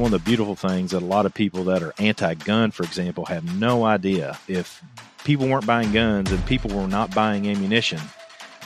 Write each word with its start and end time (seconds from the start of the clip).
one 0.00 0.14
of 0.14 0.24
the 0.24 0.28
beautiful 0.28 0.56
things 0.56 0.92
that 0.92 1.02
a 1.02 1.06
lot 1.06 1.26
of 1.26 1.34
people 1.34 1.64
that 1.64 1.82
are 1.82 1.92
anti 1.98 2.34
gun, 2.34 2.70
for 2.70 2.84
example, 2.84 3.26
have 3.26 3.58
no 3.58 3.84
idea. 3.84 4.38
If 4.48 4.82
people 5.24 5.46
weren't 5.46 5.66
buying 5.66 5.92
guns 5.92 6.32
and 6.32 6.44
people 6.46 6.70
were 6.70 6.88
not 6.88 7.14
buying 7.14 7.46
ammunition, 7.46 8.00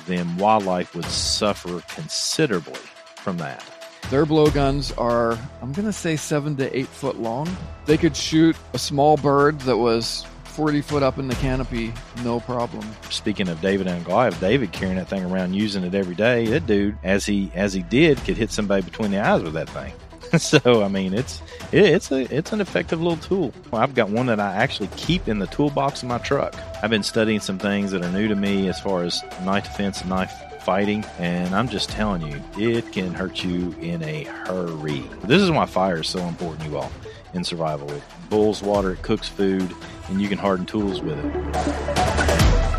then 0.06 0.36
wildlife 0.36 0.94
would 0.94 1.06
suffer 1.06 1.80
considerably 1.88 2.80
from 3.16 3.38
that. 3.38 3.64
Their 4.10 4.26
blowguns 4.26 4.92
are, 4.92 5.32
I'm 5.62 5.72
going 5.72 5.86
to 5.86 5.92
say, 5.92 6.16
seven 6.16 6.56
to 6.56 6.76
eight 6.76 6.86
foot 6.86 7.18
long. 7.18 7.48
They 7.86 7.96
could 7.96 8.16
shoot 8.16 8.56
a 8.74 8.78
small 8.78 9.16
bird 9.16 9.60
that 9.60 9.78
was 9.78 10.26
40 10.44 10.82
foot 10.82 11.02
up 11.02 11.18
in 11.18 11.26
the 11.26 11.34
canopy, 11.36 11.92
no 12.22 12.38
problem. 12.38 12.86
Speaking 13.10 13.48
of 13.48 13.60
David 13.60 13.88
and 13.88 14.04
Goliath, 14.04 14.38
David 14.40 14.70
carrying 14.72 14.96
that 14.96 15.08
thing 15.08 15.24
around 15.24 15.54
using 15.54 15.82
it 15.82 15.94
every 15.94 16.14
day, 16.14 16.46
that 16.46 16.66
dude, 16.66 16.96
as 17.02 17.26
he 17.26 17.50
as 17.54 17.72
he 17.72 17.82
did, 17.82 18.18
could 18.18 18.36
hit 18.36 18.52
somebody 18.52 18.82
between 18.82 19.10
the 19.10 19.18
eyes 19.18 19.42
with 19.42 19.54
that 19.54 19.68
thing. 19.70 19.92
so 20.38 20.82
I 20.82 20.88
mean, 20.88 21.14
it's 21.14 21.42
it, 21.72 21.84
it's 21.84 22.10
a 22.10 22.34
it's 22.34 22.52
an 22.52 22.60
effective 22.60 23.00
little 23.00 23.18
tool. 23.18 23.52
I've 23.72 23.94
got 23.94 24.10
one 24.10 24.26
that 24.26 24.40
I 24.40 24.54
actually 24.54 24.88
keep 24.96 25.28
in 25.28 25.38
the 25.38 25.46
toolbox 25.46 26.02
of 26.02 26.08
my 26.08 26.18
truck. 26.18 26.54
I've 26.82 26.90
been 26.90 27.02
studying 27.02 27.40
some 27.40 27.58
things 27.58 27.90
that 27.92 28.02
are 28.02 28.10
new 28.10 28.28
to 28.28 28.36
me 28.36 28.68
as 28.68 28.80
far 28.80 29.02
as 29.02 29.22
knife 29.42 29.64
defense 29.64 30.00
and 30.00 30.10
knife 30.10 30.32
fighting, 30.62 31.04
and 31.18 31.54
I'm 31.54 31.68
just 31.68 31.90
telling 31.90 32.22
you, 32.22 32.42
it 32.56 32.90
can 32.92 33.12
hurt 33.12 33.44
you 33.44 33.72
in 33.80 34.02
a 34.02 34.24
hurry. 34.24 35.04
This 35.24 35.42
is 35.42 35.50
why 35.50 35.66
fire 35.66 36.00
is 36.00 36.08
so 36.08 36.20
important, 36.20 36.68
you 36.68 36.78
all, 36.78 36.90
in 37.34 37.44
survival. 37.44 37.90
It 37.92 38.02
boils 38.30 38.62
water, 38.62 38.92
it 38.92 39.02
cooks 39.02 39.28
food, 39.28 39.70
and 40.08 40.22
you 40.22 40.28
can 40.28 40.38
harden 40.38 40.64
tools 40.64 41.02
with 41.02 41.18
it. 41.18 42.73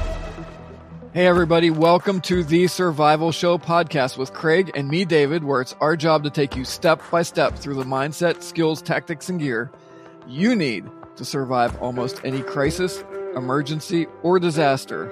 Hey, 1.16 1.28
everybody, 1.28 1.70
welcome 1.70 2.20
to 2.24 2.44
the 2.44 2.68
Survival 2.68 3.32
Show 3.32 3.58
podcast 3.58 4.18
with 4.18 4.34
Craig 4.34 4.72
and 4.76 4.90
me, 4.90 5.06
David, 5.06 5.46
where 5.46 5.62
it's 5.62 5.74
our 5.80 5.96
job 5.96 6.26
to 6.26 6.30
take 6.30 6.58
you 6.58 6.66
step 6.66 7.02
by 7.10 7.22
step 7.22 7.56
through 7.56 7.76
the 7.76 7.86
mindset, 7.86 8.44
skills, 8.44 8.82
tactics, 8.82 9.30
and 9.30 9.40
gear 9.40 9.72
you 10.28 10.58
need 10.58 10.84
to 11.16 11.24
survive 11.24 11.82
almost 11.82 12.20
any 12.26 12.42
crisis, 12.42 13.02
emergency, 13.34 14.08
or 14.24 14.40
disaster. 14.40 15.10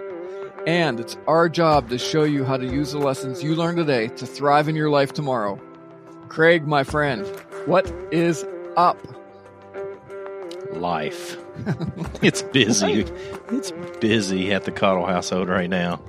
And 0.67 0.99
it's 0.99 1.15
our 1.25 1.47
job 1.47 1.87
to 1.87 1.97
show 1.97 2.23
you 2.23 2.43
how 2.43 2.57
to 2.57 2.65
use 2.65 2.91
the 2.91 2.99
lessons 2.99 3.41
you 3.41 3.55
learned 3.55 3.77
today 3.77 4.09
to 4.09 4.25
thrive 4.25 4.67
in 4.67 4.75
your 4.75 4.89
life 4.89 5.13
tomorrow. 5.13 5.57
Craig, 6.27 6.67
my 6.67 6.83
friend, 6.83 7.25
what 7.65 7.89
is 8.11 8.45
up? 8.75 8.97
life. 10.73 11.37
it's 12.21 12.41
busy. 12.41 13.05
It's 13.49 13.71
busy 13.99 14.53
at 14.53 14.63
the 14.63 14.71
Caudill 14.71 15.07
household 15.07 15.49
right 15.49 15.69
now. 15.69 16.01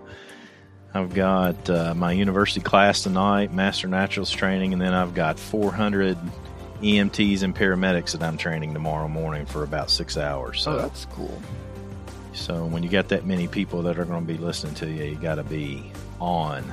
I've 0.93 1.13
got 1.13 1.69
uh, 1.69 1.95
my 1.95 2.13
university 2.13 2.61
class 2.61 3.03
tonight, 3.03 3.53
Master 3.53 3.89
Naturalist 3.89 4.35
training, 4.35 4.73
and 4.73 4.81
then 4.81 4.95
I've 4.95 5.15
got 5.15 5.39
400 5.39 6.17
EMTs 6.81 7.43
and 7.43 7.55
paramedics 7.55 8.13
that 8.13 8.23
I'm 8.23 8.37
training 8.37 8.75
tomorrow 8.75 9.09
morning 9.09 9.45
for 9.45 9.65
about 9.65 9.91
six 9.91 10.17
hours. 10.17 10.63
So 10.63 10.73
oh, 10.73 10.79
that's 10.79 11.07
cool. 11.07 11.43
So 12.33 12.65
when 12.67 12.83
you 12.83 12.89
got 12.89 13.09
that 13.09 13.27
many 13.27 13.49
people 13.49 13.83
that 13.83 13.99
are 13.99 14.05
going 14.05 14.27
to 14.27 14.33
be 14.33 14.39
listening 14.39 14.75
to 14.77 14.91
you, 14.91 15.05
you 15.05 15.17
got 15.17 15.37
to 15.37 15.45
be 15.45 15.91
on. 16.21 16.73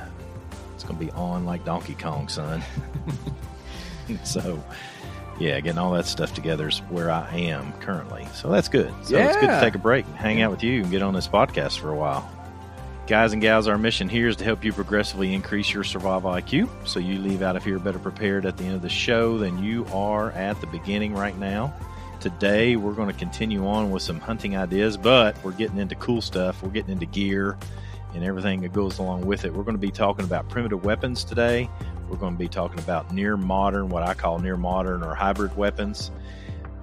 It's 0.74 0.84
going 0.84 0.98
to 0.98 1.04
be 1.04 1.10
on 1.12 1.44
like 1.44 1.64
Donkey 1.64 1.94
Kong, 1.94 2.28
son. 2.28 2.62
so 4.24 4.62
yeah, 5.38 5.58
getting 5.60 5.78
all 5.78 5.92
that 5.92 6.06
stuff 6.06 6.34
together 6.34 6.68
is 6.68 6.78
where 6.90 7.10
I 7.10 7.28
am 7.36 7.72
currently. 7.74 8.26
So 8.34 8.50
that's 8.50 8.68
good. 8.68 8.92
So 9.02 9.16
yeah. 9.16 9.28
it's 9.28 9.36
good 9.36 9.48
to 9.48 9.60
take 9.60 9.74
a 9.74 9.78
break 9.78 10.06
and 10.06 10.16
hang 10.16 10.42
out 10.42 10.50
with 10.50 10.62
you 10.62 10.82
and 10.82 10.90
get 10.90 11.02
on 11.02 11.14
this 11.14 11.28
podcast 11.28 11.78
for 11.78 11.90
a 11.90 11.96
while. 11.96 12.30
Guys 13.08 13.32
and 13.32 13.42
gals, 13.42 13.66
our 13.66 13.78
mission 13.78 14.08
here 14.08 14.28
is 14.28 14.36
to 14.36 14.44
help 14.44 14.64
you 14.64 14.72
progressively 14.72 15.34
increase 15.34 15.72
your 15.74 15.82
survival 15.82 16.30
IQ 16.30 16.68
so 16.86 17.00
you 17.00 17.18
leave 17.18 17.42
out 17.42 17.56
of 17.56 17.64
here 17.64 17.78
better 17.78 17.98
prepared 17.98 18.46
at 18.46 18.56
the 18.56 18.64
end 18.64 18.74
of 18.74 18.82
the 18.82 18.88
show 18.88 19.38
than 19.38 19.62
you 19.62 19.84
are 19.92 20.30
at 20.32 20.60
the 20.60 20.66
beginning 20.68 21.12
right 21.12 21.36
now. 21.36 21.74
Today, 22.20 22.76
we're 22.76 22.92
going 22.92 23.08
to 23.08 23.18
continue 23.18 23.66
on 23.66 23.90
with 23.90 24.04
some 24.04 24.20
hunting 24.20 24.56
ideas, 24.56 24.96
but 24.96 25.36
we're 25.42 25.50
getting 25.50 25.78
into 25.78 25.96
cool 25.96 26.22
stuff. 26.22 26.62
We're 26.62 26.70
getting 26.70 26.92
into 26.92 27.06
gear 27.06 27.58
and 28.14 28.24
everything 28.24 28.60
that 28.62 28.72
goes 28.72 28.98
along 28.98 29.26
with 29.26 29.44
it. 29.44 29.52
We're 29.52 29.64
going 29.64 29.76
to 29.76 29.80
be 29.80 29.90
talking 29.90 30.24
about 30.24 30.48
primitive 30.48 30.84
weapons 30.84 31.24
today. 31.24 31.68
We're 32.08 32.16
going 32.16 32.34
to 32.34 32.38
be 32.38 32.48
talking 32.48 32.78
about 32.78 33.12
near 33.12 33.36
modern, 33.36 33.88
what 33.88 34.02
I 34.02 34.14
call 34.14 34.38
near 34.38 34.56
modern 34.56 35.02
or 35.02 35.14
hybrid 35.14 35.56
weapons, 35.56 36.10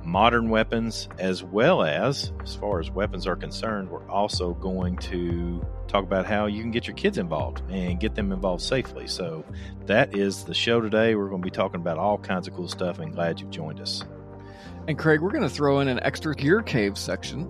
modern 0.04 0.50
weapons, 0.50 1.08
as 1.20 1.44
well 1.44 1.84
as, 1.84 2.32
as 2.42 2.56
far 2.56 2.80
as 2.80 2.90
weapons 2.90 3.28
are 3.28 3.36
concerned, 3.36 3.90
we're 3.90 4.10
also 4.10 4.54
going 4.56 4.98
to 4.98 5.66
talk 5.88 6.04
about 6.04 6.26
how 6.26 6.46
you 6.46 6.62
can 6.62 6.72
get 6.72 6.88
your 6.88 6.96
kids 6.96 7.18
involved 7.18 7.62
and 7.70 8.00
get 8.00 8.16
them 8.16 8.32
involved 8.32 8.62
safely. 8.62 9.08
So 9.08 9.44
that 9.86 10.16
is 10.16 10.44
the 10.44 10.54
show 10.54 10.82
today. 10.82 11.16
We're 11.16 11.30
going 11.30 11.42
to 11.42 11.46
be 11.46 11.52
talking 11.52 11.80
about 11.80 11.98
all 11.98 12.18
kinds 12.18 12.48
of 12.48 12.54
cool 12.54 12.68
stuff 12.68 13.00
and 13.00 13.14
glad 13.14 13.40
you've 13.40 13.52
joined 13.52 13.80
us. 13.80 14.04
And 14.88 14.98
Craig, 14.98 15.22
we're 15.22 15.32
going 15.32 15.44
to 15.44 15.50
throw 15.50 15.80
in 15.82 15.88
an 15.88 16.00
extra 16.02 16.34
gear 16.34 16.62
cave 16.62 16.98
section 16.98 17.48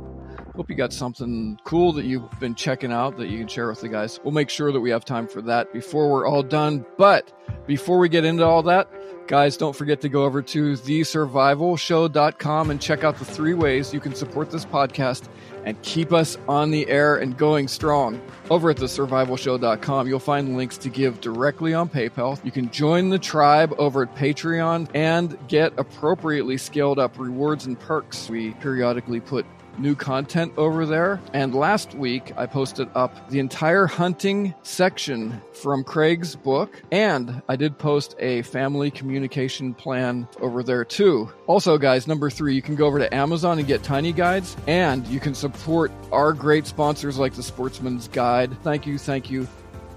Hope 0.59 0.69
you 0.69 0.75
got 0.75 0.91
something 0.91 1.57
cool 1.63 1.93
that 1.93 2.03
you've 2.03 2.37
been 2.37 2.53
checking 2.53 2.91
out 2.91 3.15
that 3.15 3.29
you 3.29 3.37
can 3.37 3.47
share 3.47 3.69
with 3.69 3.79
the 3.79 3.87
guys. 3.87 4.19
We'll 4.25 4.33
make 4.33 4.49
sure 4.49 4.73
that 4.73 4.81
we 4.81 4.89
have 4.89 5.05
time 5.05 5.25
for 5.25 5.41
that 5.43 5.71
before 5.71 6.11
we're 6.11 6.27
all 6.27 6.43
done. 6.43 6.85
But 6.97 7.31
before 7.65 7.97
we 7.97 8.09
get 8.09 8.25
into 8.25 8.43
all 8.43 8.61
that, 8.63 8.91
guys, 9.25 9.55
don't 9.55 9.73
forget 9.73 10.01
to 10.01 10.09
go 10.09 10.25
over 10.25 10.41
to 10.41 10.73
thesurvivalshow.com 10.73 12.71
and 12.71 12.81
check 12.81 13.05
out 13.05 13.17
the 13.17 13.23
three 13.23 13.53
ways 13.53 13.93
you 13.93 14.01
can 14.01 14.13
support 14.13 14.51
this 14.51 14.65
podcast 14.65 15.29
and 15.63 15.81
keep 15.81 16.11
us 16.11 16.37
on 16.49 16.71
the 16.71 16.89
air 16.89 17.15
and 17.15 17.37
going 17.37 17.69
strong. 17.69 18.19
Over 18.49 18.71
at 18.71 18.75
thesurvivalshow.com, 18.75 20.09
you'll 20.09 20.19
find 20.19 20.57
links 20.57 20.77
to 20.79 20.89
give 20.89 21.21
directly 21.21 21.73
on 21.73 21.87
PayPal. 21.87 22.37
You 22.43 22.51
can 22.51 22.69
join 22.69 23.11
the 23.11 23.19
tribe 23.19 23.73
over 23.77 24.03
at 24.03 24.13
Patreon 24.13 24.89
and 24.93 25.37
get 25.47 25.71
appropriately 25.77 26.57
scaled 26.57 26.99
up 26.99 27.17
rewards 27.17 27.65
and 27.65 27.79
perks. 27.79 28.29
We 28.29 28.51
periodically 28.55 29.21
put 29.21 29.45
new 29.79 29.95
content 29.95 30.53
over 30.57 30.85
there. 30.85 31.21
And 31.33 31.55
last 31.55 31.93
week, 31.95 32.33
I 32.37 32.45
posted 32.45 32.89
up 32.95 33.29
the 33.29 33.39
entire 33.39 33.87
hunting 33.87 34.53
section 34.63 35.41
from 35.53 35.83
Craig's 35.83 36.35
book, 36.35 36.81
and 36.91 37.41
I 37.47 37.55
did 37.55 37.77
post 37.77 38.15
a 38.19 38.41
family 38.43 38.91
communication 38.91 39.73
plan 39.73 40.27
over 40.39 40.63
there 40.63 40.85
too. 40.85 41.31
Also, 41.47 41.77
guys, 41.77 42.07
number 42.07 42.29
three, 42.29 42.55
you 42.55 42.61
can 42.61 42.75
go 42.75 42.85
over 42.85 42.99
to 42.99 43.13
Amazon 43.13 43.59
and 43.59 43.67
get 43.67 43.83
tiny 43.83 44.13
guides, 44.13 44.55
and 44.67 45.05
you 45.07 45.19
can 45.19 45.33
support 45.33 45.91
our 46.11 46.33
great 46.33 46.67
sponsors 46.67 47.17
like 47.17 47.33
the 47.33 47.43
Sportsman's 47.43 48.07
Guide. 48.07 48.55
Thank 48.63 48.85
you, 48.85 48.97
thank 48.97 49.29
you, 49.29 49.47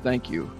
thank 0.02 0.30
you. 0.30 0.50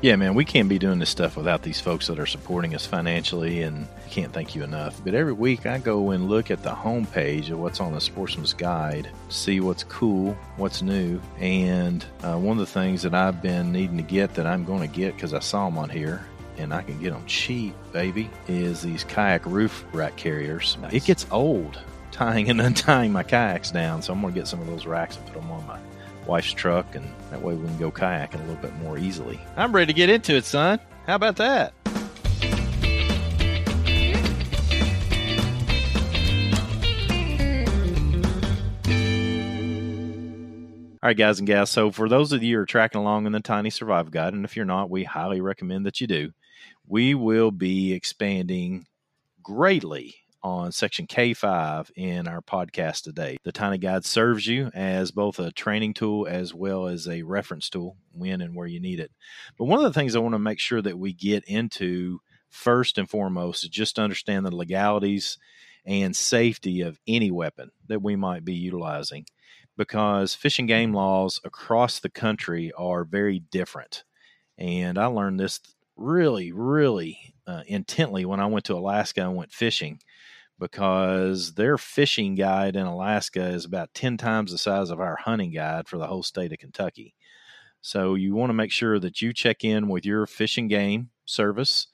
Yeah, 0.00 0.14
man, 0.14 0.34
we 0.34 0.44
can't 0.44 0.68
be 0.68 0.78
doing 0.78 1.00
this 1.00 1.10
stuff 1.10 1.36
without 1.36 1.62
these 1.62 1.80
folks 1.80 2.06
that 2.06 2.20
are 2.20 2.26
supporting 2.26 2.72
us 2.76 2.86
financially, 2.86 3.62
and 3.62 3.88
I 4.06 4.08
can't 4.08 4.32
thank 4.32 4.54
you 4.54 4.62
enough. 4.62 5.02
But 5.02 5.14
every 5.14 5.32
week 5.32 5.66
I 5.66 5.78
go 5.78 6.10
and 6.10 6.28
look 6.28 6.52
at 6.52 6.62
the 6.62 6.70
homepage 6.70 7.50
of 7.50 7.58
what's 7.58 7.80
on 7.80 7.92
the 7.92 8.00
Sportsman's 8.00 8.52
Guide, 8.52 9.10
see 9.28 9.58
what's 9.58 9.82
cool, 9.82 10.36
what's 10.56 10.82
new, 10.82 11.20
and 11.40 12.04
uh, 12.22 12.36
one 12.36 12.60
of 12.60 12.64
the 12.64 12.72
things 12.72 13.02
that 13.02 13.12
I've 13.12 13.42
been 13.42 13.72
needing 13.72 13.96
to 13.96 14.04
get 14.04 14.34
that 14.34 14.46
I'm 14.46 14.64
going 14.64 14.88
to 14.88 14.96
get 14.96 15.16
because 15.16 15.34
I 15.34 15.40
saw 15.40 15.64
them 15.64 15.76
on 15.78 15.90
here 15.90 16.24
and 16.58 16.72
I 16.72 16.82
can 16.82 17.00
get 17.00 17.12
them 17.12 17.26
cheap, 17.26 17.74
baby, 17.92 18.30
is 18.46 18.82
these 18.82 19.02
kayak 19.02 19.44
roof 19.46 19.84
rack 19.92 20.14
carriers. 20.14 20.76
Nice. 20.80 20.92
It 20.92 21.04
gets 21.06 21.26
old 21.32 21.76
tying 22.12 22.50
and 22.50 22.60
untying 22.60 23.12
my 23.12 23.24
kayaks 23.24 23.72
down, 23.72 24.02
so 24.02 24.12
I'm 24.12 24.20
going 24.20 24.32
to 24.32 24.38
get 24.38 24.46
some 24.46 24.60
of 24.60 24.68
those 24.68 24.86
racks 24.86 25.16
and 25.16 25.26
put 25.26 25.34
them 25.34 25.50
on 25.50 25.66
my 25.66 25.80
wife's 26.28 26.52
truck, 26.52 26.94
and 26.94 27.04
that 27.30 27.42
way 27.42 27.54
we 27.54 27.66
can 27.66 27.78
go 27.78 27.90
kayaking 27.90 28.36
a 28.36 28.44
little 28.44 28.62
bit 28.62 28.74
more 28.76 28.98
easily. 28.98 29.40
I'm 29.56 29.74
ready 29.74 29.86
to 29.86 29.96
get 29.96 30.10
into 30.10 30.34
it, 30.34 30.44
son. 30.44 30.78
How 31.06 31.16
about 31.16 31.36
that? 31.36 31.72
All 41.00 41.08
right, 41.08 41.16
guys 41.16 41.38
and 41.38 41.46
gals. 41.46 41.70
So, 41.70 41.90
for 41.90 42.08
those 42.08 42.32
of 42.32 42.42
you 42.42 42.56
who 42.56 42.62
are 42.62 42.66
tracking 42.66 43.00
along 43.00 43.26
in 43.26 43.32
the 43.32 43.40
Tiny 43.40 43.70
Survival 43.70 44.10
Guide, 44.10 44.34
and 44.34 44.44
if 44.44 44.56
you're 44.56 44.64
not, 44.64 44.90
we 44.90 45.04
highly 45.04 45.40
recommend 45.40 45.86
that 45.86 46.00
you 46.00 46.06
do, 46.06 46.32
we 46.86 47.14
will 47.14 47.50
be 47.50 47.92
expanding 47.92 48.84
greatly 49.42 50.16
on 50.48 50.72
section 50.72 51.06
K5 51.06 51.90
in 51.94 52.26
our 52.26 52.40
podcast 52.40 53.02
today. 53.02 53.36
The 53.44 53.52
Tiny 53.52 53.76
Guide 53.76 54.06
serves 54.06 54.46
you 54.46 54.70
as 54.72 55.10
both 55.10 55.38
a 55.38 55.52
training 55.52 55.92
tool 55.92 56.26
as 56.26 56.54
well 56.54 56.86
as 56.86 57.06
a 57.06 57.22
reference 57.22 57.68
tool 57.68 57.98
when 58.12 58.40
and 58.40 58.56
where 58.56 58.66
you 58.66 58.80
need 58.80 58.98
it. 58.98 59.10
But 59.58 59.66
one 59.66 59.78
of 59.78 59.84
the 59.84 59.92
things 59.92 60.16
I 60.16 60.20
want 60.20 60.34
to 60.34 60.38
make 60.38 60.58
sure 60.58 60.80
that 60.80 60.98
we 60.98 61.12
get 61.12 61.44
into 61.44 62.20
first 62.48 62.96
and 62.96 63.08
foremost 63.10 63.64
is 63.64 63.68
just 63.68 63.96
to 63.96 64.02
understand 64.02 64.46
the 64.46 64.56
legalities 64.56 65.36
and 65.84 66.16
safety 66.16 66.80
of 66.80 66.98
any 67.06 67.30
weapon 67.30 67.70
that 67.86 68.02
we 68.02 68.16
might 68.16 68.42
be 68.42 68.54
utilizing 68.54 69.26
because 69.76 70.34
fish 70.34 70.58
and 70.58 70.66
game 70.66 70.94
laws 70.94 71.42
across 71.44 72.00
the 72.00 72.10
country 72.10 72.72
are 72.72 73.04
very 73.04 73.38
different. 73.38 74.02
And 74.56 74.96
I 74.96 75.06
learned 75.06 75.38
this 75.38 75.60
really, 75.94 76.52
really 76.52 77.34
uh, 77.46 77.64
intently 77.66 78.24
when 78.24 78.40
I 78.40 78.46
went 78.46 78.64
to 78.66 78.76
Alaska 78.76 79.22
and 79.22 79.36
went 79.36 79.52
fishing 79.52 80.00
because 80.58 81.54
their 81.54 81.78
fishing 81.78 82.34
guide 82.34 82.76
in 82.76 82.86
Alaska 82.86 83.46
is 83.48 83.64
about 83.64 83.94
10 83.94 84.16
times 84.16 84.52
the 84.52 84.58
size 84.58 84.90
of 84.90 85.00
our 85.00 85.16
hunting 85.16 85.52
guide 85.52 85.88
for 85.88 85.98
the 85.98 86.06
whole 86.06 86.22
state 86.22 86.52
of 86.52 86.58
Kentucky. 86.58 87.14
So 87.80 88.14
you 88.14 88.34
want 88.34 88.50
to 88.50 88.54
make 88.54 88.72
sure 88.72 88.98
that 88.98 89.22
you 89.22 89.32
check 89.32 89.62
in 89.64 89.88
with 89.88 90.04
your 90.04 90.26
fishing 90.26 90.68
game 90.68 91.10
service 91.24 91.86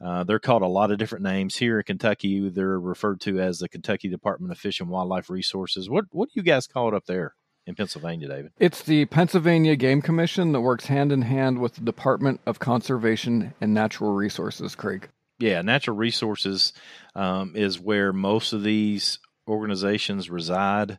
Uh, 0.00 0.22
they're 0.22 0.38
called 0.38 0.62
a 0.62 0.66
lot 0.66 0.92
of 0.92 0.98
different 0.98 1.24
names 1.24 1.56
here 1.56 1.78
in 1.78 1.84
Kentucky. 1.84 2.48
They're 2.48 2.78
referred 2.78 3.20
to 3.22 3.40
as 3.40 3.58
the 3.58 3.68
Kentucky 3.68 4.08
Department 4.08 4.52
of 4.52 4.58
Fish 4.58 4.80
and 4.80 4.88
Wildlife 4.88 5.28
Resources. 5.28 5.90
What 5.90 6.04
what 6.12 6.28
do 6.28 6.34
you 6.36 6.42
guys 6.44 6.68
call 6.68 6.86
it 6.88 6.94
up 6.94 7.06
there 7.06 7.34
in 7.66 7.74
Pennsylvania, 7.74 8.28
David? 8.28 8.52
It's 8.60 8.80
the 8.82 9.06
Pennsylvania 9.06 9.74
Game 9.74 10.00
Commission 10.00 10.52
that 10.52 10.60
works 10.60 10.86
hand 10.86 11.10
in 11.10 11.22
hand 11.22 11.58
with 11.58 11.74
the 11.74 11.80
Department 11.80 12.40
of 12.46 12.60
Conservation 12.60 13.54
and 13.60 13.74
Natural 13.74 14.12
Resources. 14.12 14.76
Craig. 14.76 15.08
Yeah, 15.38 15.62
natural 15.62 15.96
resources 15.96 16.72
um, 17.14 17.52
is 17.54 17.78
where 17.78 18.12
most 18.12 18.52
of 18.52 18.62
these 18.62 19.18
organizations 19.46 20.28
reside 20.28 20.98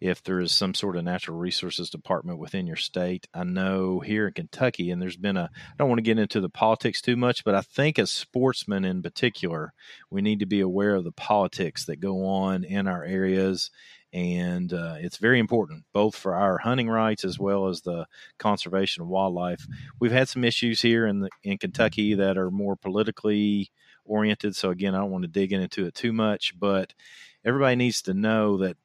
if 0.00 0.22
there 0.22 0.40
is 0.40 0.52
some 0.52 0.74
sort 0.74 0.96
of 0.96 1.04
natural 1.04 1.38
resources 1.38 1.90
department 1.90 2.38
within 2.38 2.66
your 2.66 2.76
state. 2.76 3.26
I 3.32 3.44
know 3.44 4.00
here 4.00 4.28
in 4.28 4.34
Kentucky, 4.34 4.90
and 4.90 5.00
there's 5.00 5.16
been 5.16 5.36
a, 5.36 5.50
I 5.54 5.72
don't 5.78 5.88
want 5.88 5.98
to 5.98 6.02
get 6.02 6.18
into 6.18 6.40
the 6.40 6.48
politics 6.48 7.00
too 7.00 7.16
much, 7.16 7.42
but 7.42 7.54
I 7.54 7.62
think 7.62 7.98
as 7.98 8.10
sportsmen 8.10 8.84
in 8.84 9.02
particular, 9.02 9.72
we 10.10 10.20
need 10.20 10.40
to 10.40 10.46
be 10.46 10.60
aware 10.60 10.94
of 10.94 11.04
the 11.04 11.12
politics 11.12 11.86
that 11.86 12.00
go 12.00 12.26
on 12.26 12.64
in 12.64 12.86
our 12.86 13.02
areas. 13.04 13.70
And 14.14 14.72
uh, 14.72 14.94
it's 14.98 15.16
very 15.16 15.40
important, 15.40 15.84
both 15.92 16.14
for 16.14 16.36
our 16.36 16.58
hunting 16.58 16.88
rights 16.88 17.24
as 17.24 17.36
well 17.36 17.66
as 17.66 17.80
the 17.80 18.06
conservation 18.38 19.02
of 19.02 19.08
wildlife. 19.08 19.66
We've 19.98 20.12
had 20.12 20.28
some 20.28 20.44
issues 20.44 20.80
here 20.80 21.04
in 21.04 21.18
the, 21.18 21.30
in 21.42 21.58
Kentucky 21.58 22.14
that 22.14 22.38
are 22.38 22.50
more 22.50 22.76
politically 22.76 23.72
oriented. 24.04 24.54
So 24.54 24.70
again, 24.70 24.94
I 24.94 24.98
don't 24.98 25.10
want 25.10 25.22
to 25.22 25.28
dig 25.28 25.52
into 25.52 25.84
it 25.86 25.96
too 25.96 26.12
much, 26.12 26.54
but 26.56 26.94
everybody 27.44 27.74
needs 27.74 28.02
to 28.02 28.14
know 28.14 28.58
that 28.58 28.76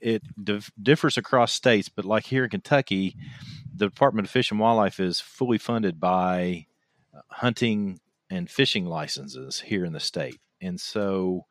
it 0.00 0.22
dif- 0.42 0.72
differs 0.80 1.18
across 1.18 1.52
states, 1.52 1.90
but 1.90 2.04
like 2.04 2.24
here 2.24 2.44
in 2.44 2.50
Kentucky, 2.50 3.16
the 3.76 3.86
Department 3.86 4.26
of 4.26 4.30
Fish 4.30 4.50
and 4.50 4.60
Wildlife 4.60 5.00
is 5.00 5.20
fully 5.20 5.58
funded 5.58 6.00
by 6.00 6.66
uh, 7.14 7.20
hunting 7.28 8.00
and 8.30 8.50
fishing 8.50 8.86
licenses 8.86 9.60
here 9.60 9.84
in 9.84 9.92
the 9.92 10.00
state, 10.00 10.40
and 10.60 10.80
so 10.80 11.44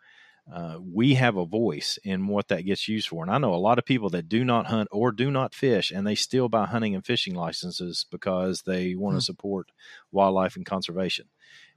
uh, 0.51 0.77
we 0.81 1.13
have 1.13 1.37
a 1.37 1.45
voice 1.45 1.97
in 2.03 2.27
what 2.27 2.49
that 2.49 2.65
gets 2.65 2.87
used 2.87 3.07
for. 3.07 3.23
And 3.23 3.31
I 3.31 3.37
know 3.37 3.53
a 3.53 3.55
lot 3.55 3.79
of 3.79 3.85
people 3.85 4.09
that 4.09 4.27
do 4.27 4.43
not 4.43 4.67
hunt 4.67 4.89
or 4.91 5.11
do 5.11 5.31
not 5.31 5.55
fish, 5.55 5.91
and 5.91 6.05
they 6.05 6.15
still 6.15 6.49
buy 6.49 6.65
hunting 6.65 6.95
and 6.95 7.05
fishing 7.05 7.33
licenses 7.33 8.05
because 8.11 8.63
they 8.63 8.95
want 8.95 9.13
to 9.13 9.19
hmm. 9.19 9.21
support 9.21 9.71
wildlife 10.11 10.55
and 10.55 10.65
conservation. 10.65 11.27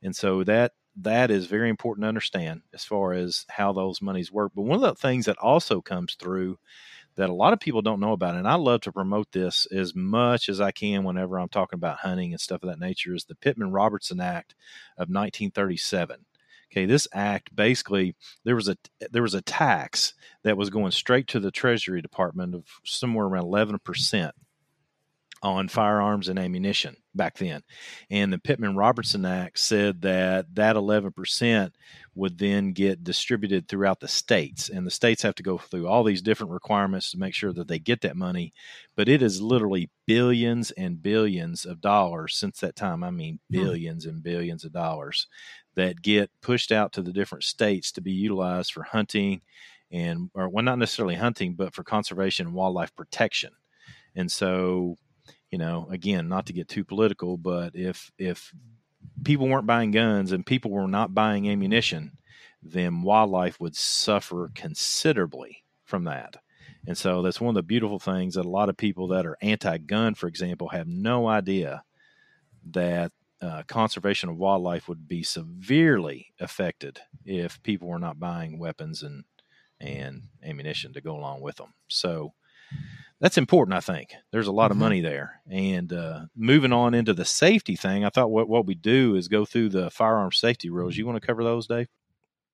And 0.03 0.17
so 0.17 0.43
that 0.45 0.73
that 1.03 1.31
is 1.31 1.47
very 1.47 1.69
important 1.69 2.05
to 2.05 2.09
understand 2.09 2.63
as 2.73 2.85
far 2.85 3.13
as 3.13 3.45
how 3.51 3.73
those 3.73 4.01
monies 4.01 4.33
work. 4.33 4.53
But 4.55 4.63
one 4.63 4.77
of 4.77 4.81
the 4.83 4.95
things 4.95 5.27
that 5.27 5.39
also 5.39 5.81
comes 5.81 6.15
through 6.15 6.59
that 7.17 7.31
a 7.31 7.35
lot 7.35 7.53
of 7.53 7.61
people 7.61 7.83
don't 7.83 8.01
know 8.01 8.13
about, 8.13 8.35
and 8.35 8.47
I 8.47 8.55
love 8.55 8.83
to 8.83 8.93
promote 8.93 9.33
this 9.33 9.67
as 9.73 9.95
much 9.95 10.49
as 10.49 10.61
I 10.61 10.71
can 10.71 11.03
whenever 11.03 11.39
I'm 11.39 11.49
talking 11.49 11.79
about 11.79 11.99
hunting 12.01 12.33
and 12.33 12.41
stuff 12.41 12.63
of 12.63 12.69
that 12.69 12.79
nature, 12.79 13.15
is 13.15 13.25
the 13.25 13.35
Pittman 13.35 13.73
Robertson 13.73 14.21
Act 14.21 14.55
of 14.99 15.09
1937. 15.09 16.26
Okay, 16.73 16.87
this 16.87 17.09
act 17.13 17.55
basically 17.55 18.17
there 18.45 18.57
was 18.57 18.69
a 18.69 18.77
there 19.11 19.23
was 19.23 19.35
a 19.35 19.43
tax 19.43 20.15
that 20.43 20.57
was 20.57 20.71
going 20.71 20.91
straight 20.91 21.29
to 21.29 21.41
the 21.41 21.51
Treasury 21.51 22.03
Department 22.03 22.55
of 22.55 22.65
somewhere 22.85 23.27
around 23.27 23.45
11 23.45 23.79
percent 23.85 24.35
on 25.43 25.69
firearms 25.69 26.29
and 26.29 26.39
ammunition 26.39 26.97
back 27.15 27.37
then. 27.39 27.63
And 28.11 28.33
the 28.33 28.39
Pittman 28.39 28.77
Robertson 28.77 29.25
Act 29.25 29.59
said 29.59 30.03
that 30.03 30.55
that 30.55 30.77
11% 30.77 31.73
would 32.15 32.39
then 32.39 32.73
get 32.73 33.05
distributed 33.05 33.69
throughout 33.69 34.01
the 34.01 34.09
states. 34.09 34.69
And 34.69 34.87
the 34.87 34.91
states 34.91 35.23
have 35.23 35.35
to 35.37 35.43
go 35.43 35.59
through 35.59 35.87
all 35.87 36.05
these 36.05 36.23
different 36.23 36.53
requirements 36.53 37.11
to 37.11 37.19
make 37.19 37.35
sure 37.35 37.53
that 37.53 37.69
they 37.69 37.79
get 37.79 38.01
that 38.01 38.17
money. 38.17 38.55
But 38.97 39.09
it 39.09 39.23
is 39.23 39.41
literally 39.43 39.91
billions 40.07 40.71
and 40.73 41.03
billions 41.03 41.67
of 41.67 41.81
dollars 41.81 42.37
since 42.37 42.61
that 42.61 42.77
time. 42.77 43.05
I 43.05 43.11
mean, 43.11 43.39
hmm. 43.51 43.57
billions 43.57 44.07
and 44.07 44.23
billions 44.23 44.65
of 44.65 44.73
dollars 44.73 45.27
that 45.77 46.03
get 46.03 46.31
pushed 46.41 46.73
out 46.73 46.93
to 46.95 47.03
the 47.03 47.13
different 47.13 47.45
states 47.45 47.93
to 47.93 48.01
be 48.01 48.13
utilized 48.13 48.73
for 48.73 48.83
hunting 48.83 49.41
and, 49.93 50.31
or 50.35 50.49
well, 50.49 50.65
not 50.65 50.79
necessarily 50.79 51.15
hunting, 51.15 51.55
but 51.55 51.73
for 51.73 51.85
conservation 51.85 52.47
and 52.47 52.57
wildlife 52.57 52.95
protection. 52.97 53.53
And 54.17 54.31
so 54.31 54.97
you 55.51 55.59
know, 55.59 55.87
again, 55.91 56.29
not 56.29 56.47
to 56.47 56.53
get 56.53 56.69
too 56.69 56.85
political, 56.85 57.37
but 57.37 57.75
if 57.75 58.11
if 58.19 58.53
people 59.25 59.49
weren't 59.49 59.67
buying 59.67 59.91
guns 59.91 60.33
and 60.33 60.45
people 60.45 60.71
were 60.71 60.89
not 60.89 61.15
buying 61.15 61.49
ammunition, 61.49 62.13
then 62.63 63.03
wildlife 63.03 63.61
would 63.61 63.77
suffer 63.77 64.51
considerably 64.55 65.65
from 65.85 66.05
that. 66.05 66.37
And 66.89 66.97
so 66.97 67.23
that's 67.23 67.41
one 67.41 67.51
of 67.51 67.55
the 67.55 67.63
beautiful 67.63 67.99
things 67.99 68.35
that 68.35 68.47
a 68.47 68.51
lot 68.51 68.69
of 68.69 68.77
people 68.77 69.09
that 69.09 69.27
are 69.27 69.37
anti-gun, 69.41 70.15
for 70.15 70.29
example, 70.29 70.69
have 70.69 70.87
no 70.87 71.27
idea 71.27 71.83
that 72.73 73.13
uh, 73.41 73.63
conservation 73.67 74.29
of 74.29 74.37
wildlife 74.37 74.89
would 74.89 75.07
be 75.07 75.23
severely 75.23 76.33
affected 76.41 77.01
if 77.25 77.63
people 77.63 77.89
were 77.89 77.99
not 77.99 78.19
buying 78.19 78.59
weapons 78.59 79.03
and 79.03 79.25
and 79.79 80.23
ammunition 80.43 80.95
to 80.95 81.03
go 81.03 81.15
along 81.15 81.43
with 81.43 81.57
them. 81.57 81.75
So 81.89 82.33
that's 83.21 83.37
important. 83.37 83.77
I 83.77 83.81
think 83.81 84.15
there's 84.31 84.47
a 84.47 84.53
lot 84.53 84.67
mm-hmm. 84.67 84.73
of 84.73 84.79
money 84.79 85.01
there. 85.03 85.43
And 85.51 85.93
uh, 85.93 86.27
moving 86.35 86.73
on 86.73 86.95
into 86.95 87.13
the 87.13 87.25
safety 87.27 87.77
thing, 87.77 88.05
I 88.05 88.09
thought 88.09 88.31
what 88.31 88.49
what 88.49 88.67
we 88.67 88.75
do 88.75 89.15
is 89.17 89.29
go 89.29 89.45
through 89.45 89.71
the 89.71 89.91
firearm 89.91 90.33
safety 90.33 90.71
rules. 90.71 90.97
You 90.97 91.07
want 91.07 91.21
to 91.21 91.27
cover 91.27 91.45
those, 91.45 91.67
Dave? 91.67 91.89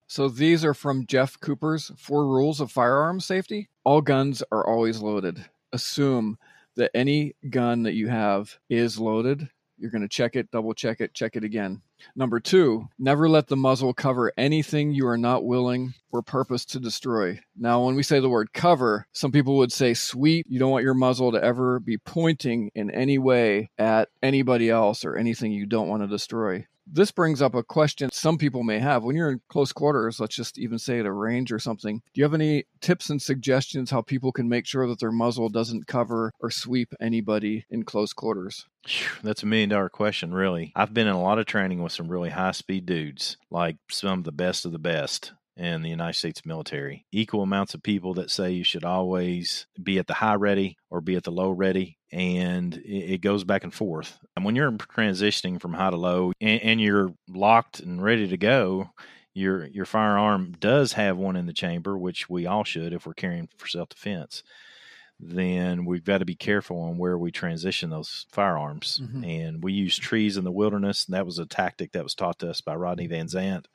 So 0.09 0.29
these 0.29 0.65
are 0.65 0.75
from 0.75 1.07
Jeff 1.07 1.41
Cooper's 1.41 1.91
Four 1.97 2.27
Rules 2.27 2.61
of 2.61 2.71
Firearm 2.71 3.19
Safety. 3.19 3.71
All 3.85 4.03
guns 4.03 4.43
are 4.53 4.67
always 4.67 5.01
loaded. 5.01 5.45
Assume 5.73 6.39
that 6.77 6.91
any 6.95 7.35
gun 7.49 7.85
that 7.85 7.95
you 7.95 8.09
have 8.09 8.59
is 8.69 8.99
loaded 8.99 9.49
you're 9.83 9.91
going 9.91 10.03
to 10.03 10.09
check 10.09 10.37
it, 10.37 10.51
double 10.51 10.73
check 10.73 11.01
it, 11.01 11.13
check 11.13 11.37
it 11.37 11.45
again. 11.45 11.83
Number 12.17 12.41
two, 12.41 12.89
never 12.99 13.29
let 13.29 13.49
the 13.49 13.57
muzzle 13.57 13.93
cover 13.93 14.33
anything 14.39 14.93
you 14.93 15.07
are 15.09 15.19
not 15.19 15.45
willing 15.45 15.95
or 16.11 16.23
purpose 16.23 16.65
to 16.67 16.81
destroy. 16.81 17.41
Now, 17.57 17.85
when 17.85 17.95
we 17.95 18.03
say 18.03 18.21
the 18.21 18.29
word 18.29 18.53
cover, 18.53 19.07
some 19.13 19.33
people 19.33 19.57
would 19.59 19.73
say 19.73 19.93
sweep. 19.95 20.47
You 20.49 20.59
don't 20.59 20.71
want 20.71 20.85
your 20.85 20.95
muzzle 20.95 21.33
to 21.33 21.43
ever 21.43 21.81
be 21.81 21.99
pointing 21.99 22.71
in 22.75 22.91
any 22.91 23.19
way 23.19 23.71
at 23.77 24.09
anybody 24.23 24.71
else 24.71 25.05
or 25.05 25.17
anything 25.17 25.53
you 25.53 25.67
don't 25.67 25.89
want 25.89 26.03
to 26.03 26.09
destroy 26.09 26.67
this 26.87 27.11
brings 27.11 27.41
up 27.41 27.55
a 27.55 27.63
question 27.63 28.11
some 28.13 28.39
people 28.39 28.63
may 28.63 28.79
have. 28.79 29.05
When 29.05 29.17
you're 29.17 29.31
in 29.31 29.41
close 29.49 29.73
quarters, 29.73 30.21
let's 30.21 30.37
just 30.37 30.59
even 30.59 30.79
say 30.79 30.99
at 31.01 31.07
a 31.07 31.13
range 31.13 31.53
or 31.53 31.59
something, 31.59 31.99
do 31.99 32.21
you 32.21 32.25
have 32.25 32.35
any 32.35 32.65
tips 32.81 33.11
and 33.11 33.21
suggestions 33.21 33.91
how 33.91 34.03
people 34.03 34.33
can 34.33 34.49
make 34.49 34.67
sure 34.67 34.87
that 34.87 35.01
their 35.01 35.13
muzzle 35.13 35.49
doesn't 35.49 35.87
cover 35.87 36.33
or 36.41 36.51
sweep 36.51 36.95
anybody 37.01 37.65
in 37.71 37.85
close 37.85 38.13
quarters? 38.13 38.67
That's 39.23 39.43
a 39.43 39.47
million 39.47 39.69
dollar 39.69 39.89
question, 39.89 40.35
really. 40.35 40.73
I've 40.75 40.95
been 40.95 41.07
in 41.07 41.15
a 41.15 41.23
lot 41.23 41.39
of 41.39 41.47
training 41.47 41.83
with 41.83 41.93
some 41.93 42.09
really 42.09 42.31
high 42.31 42.53
speed 42.53 42.87
dudes, 42.87 43.37
like 43.51 43.77
some 43.91 44.21
of 44.21 44.25
the 44.25 44.33
best 44.33 44.65
of 44.65 44.73
the 44.73 44.79
best 44.79 45.33
in 45.57 45.83
the 45.83 45.91
United 45.91 46.19
States 46.19 46.47
military. 46.47 47.07
Equal 47.13 47.43
amounts 47.43 47.75
of 47.75 47.83
people 47.83 48.15
that 48.15 48.31
say 48.31 48.53
you 48.53 48.65
should 48.65 48.85
always 48.85 49.67
be 49.83 49.99
at 49.99 50.07
the 50.07 50.15
high 50.15 50.35
ready 50.35 50.79
or 50.91 51.01
be 51.01 51.17
at 51.17 51.25
the 51.25 51.33
low 51.33 51.51
ready. 51.51 51.99
And 52.11 52.75
it, 52.85 53.23
goes 53.23 53.45
back 53.45 53.65
and 53.65 53.73
forth. 53.73 54.19
And 54.37 54.45
when 54.45 54.55
you're 54.55 54.73
transitioning 54.73 55.61
from 55.61 55.73
high 55.73 55.91
to 55.91 55.97
low 55.97 56.33
and, 56.41 56.63
and 56.63 56.81
you're 56.81 57.15
locked 57.29 57.81
and 57.81 58.03
ready 58.03 58.29
to 58.29 58.37
go, 58.37 58.91
your 59.35 59.67
your 59.69 59.87
firearm 59.87 60.53
does 60.61 60.93
have 60.93 61.17
one 61.17 61.37
in 61.37 61.47
the 61.47 61.55
chamber, 61.55 61.97
which 61.97 62.29
we 62.29 62.47
all 62.47 62.65
should 62.65 62.93
if 62.93 63.07
we're 63.07 63.15
carrying 63.15 63.49
for 63.57 63.67
self 63.67 63.89
defense. 63.89 64.43
Then 65.19 65.85
we've 65.87 66.05
got 66.05 66.19
to 66.19 66.25
be 66.27 66.35
careful 66.35 66.81
on 66.81 66.99
where 66.99 67.17
we 67.17 67.31
transition 67.31 67.89
those 67.89 68.27
firearms. 68.31 69.01
Mm-hmm. 69.03 69.25
And 69.25 69.63
we 69.63 69.73
use 69.73 69.97
trees 69.97 70.37
in 70.37 70.45
the 70.45 70.51
wilderness, 70.51 71.07
and 71.07 71.15
that 71.15 71.25
was 71.25 71.39
a 71.39 71.47
tactic 71.47 71.93
that 71.93 72.03
was 72.03 72.15
taught 72.15 72.41
to 72.41 72.51
us 72.51 72.61
by 72.61 72.75
Rodney 72.75 73.07
Van 73.07 73.27
Zant 73.27 73.67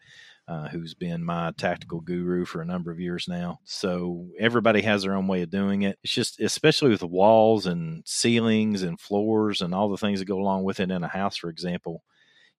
uh, 0.48 0.70
who's 0.70 0.94
been 0.94 1.24
my 1.24 1.52
tactical 1.58 2.00
guru 2.00 2.46
for 2.46 2.62
a 2.62 2.66
number 2.66 2.92
of 2.92 3.00
years 3.00 3.28
now. 3.28 3.60
So 3.66 4.28
everybody 4.40 4.82
has 4.82 5.04
their 5.04 5.14
own 5.14 5.28
way 5.28 5.42
of 5.42 5.50
doing 5.50 5.82
it. 5.82 6.00
It's 6.04 6.14
just, 6.14 6.40
especially 6.40 6.90
with 6.90 7.04
walls 7.04 7.66
and 7.66 8.04
ceilings 8.06 8.82
and 8.82 9.00
floors 9.00 9.62
and 9.62 9.74
all 9.74 9.90
the 9.90 9.98
things 9.98 10.20
that 10.20 10.26
go 10.26 10.40
along 10.40 10.64
with 10.64 10.80
it 10.80 10.90
in 10.90 11.04
a 11.04 11.08
house, 11.08 11.38
for 11.38 11.50
example, 11.50 12.02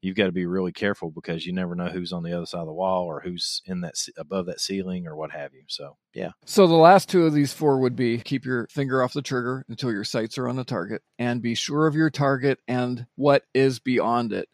you've 0.01 0.17
got 0.17 0.27
to 0.27 0.33
be 0.33 0.47
really 0.47 0.71
careful 0.71 1.11
because 1.11 1.47
you 1.47 1.53
never 1.53 1.75
know 1.75 1.89
who's 1.89 2.13
on 2.13 2.23
the 2.23 2.33
other 2.33 2.47
side 2.47 2.61
of 2.61 2.67
the 2.67 2.73
wall 2.73 3.07
or 3.07 3.21
who's 3.21 3.63
in 3.65 3.81
that 3.81 3.95
above 4.17 4.47
that 4.47 4.61
ceiling 4.61 5.07
or 5.07 5.17
what 5.17 5.31
have 5.31 5.55
you. 5.55 5.63
So, 5.67 5.97
yeah. 6.15 6.31
So 6.45 6.67
the 6.67 6.75
last 6.75 7.09
two 7.09 7.27
of 7.27 7.33
these 7.33 7.53
four 7.53 7.81
would 7.81 7.97
be 7.97 8.19
keep 8.19 8.45
your 8.45 8.69
finger 8.69 9.03
off 9.03 9.13
the 9.13 9.23
trigger 9.23 9.65
until 9.69 9.91
your 9.91 10.05
sights 10.05 10.39
are 10.39 10.49
on 10.49 10.57
the 10.57 10.65
target 10.65 11.03
and 11.19 11.43
be 11.43 11.55
sure 11.55 11.87
of 11.87 11.95
your 11.95 12.11
target 12.11 12.61
and 12.69 13.07
what 13.17 13.45
is 13.55 13.79
beyond 13.79 14.33
it. 14.33 14.49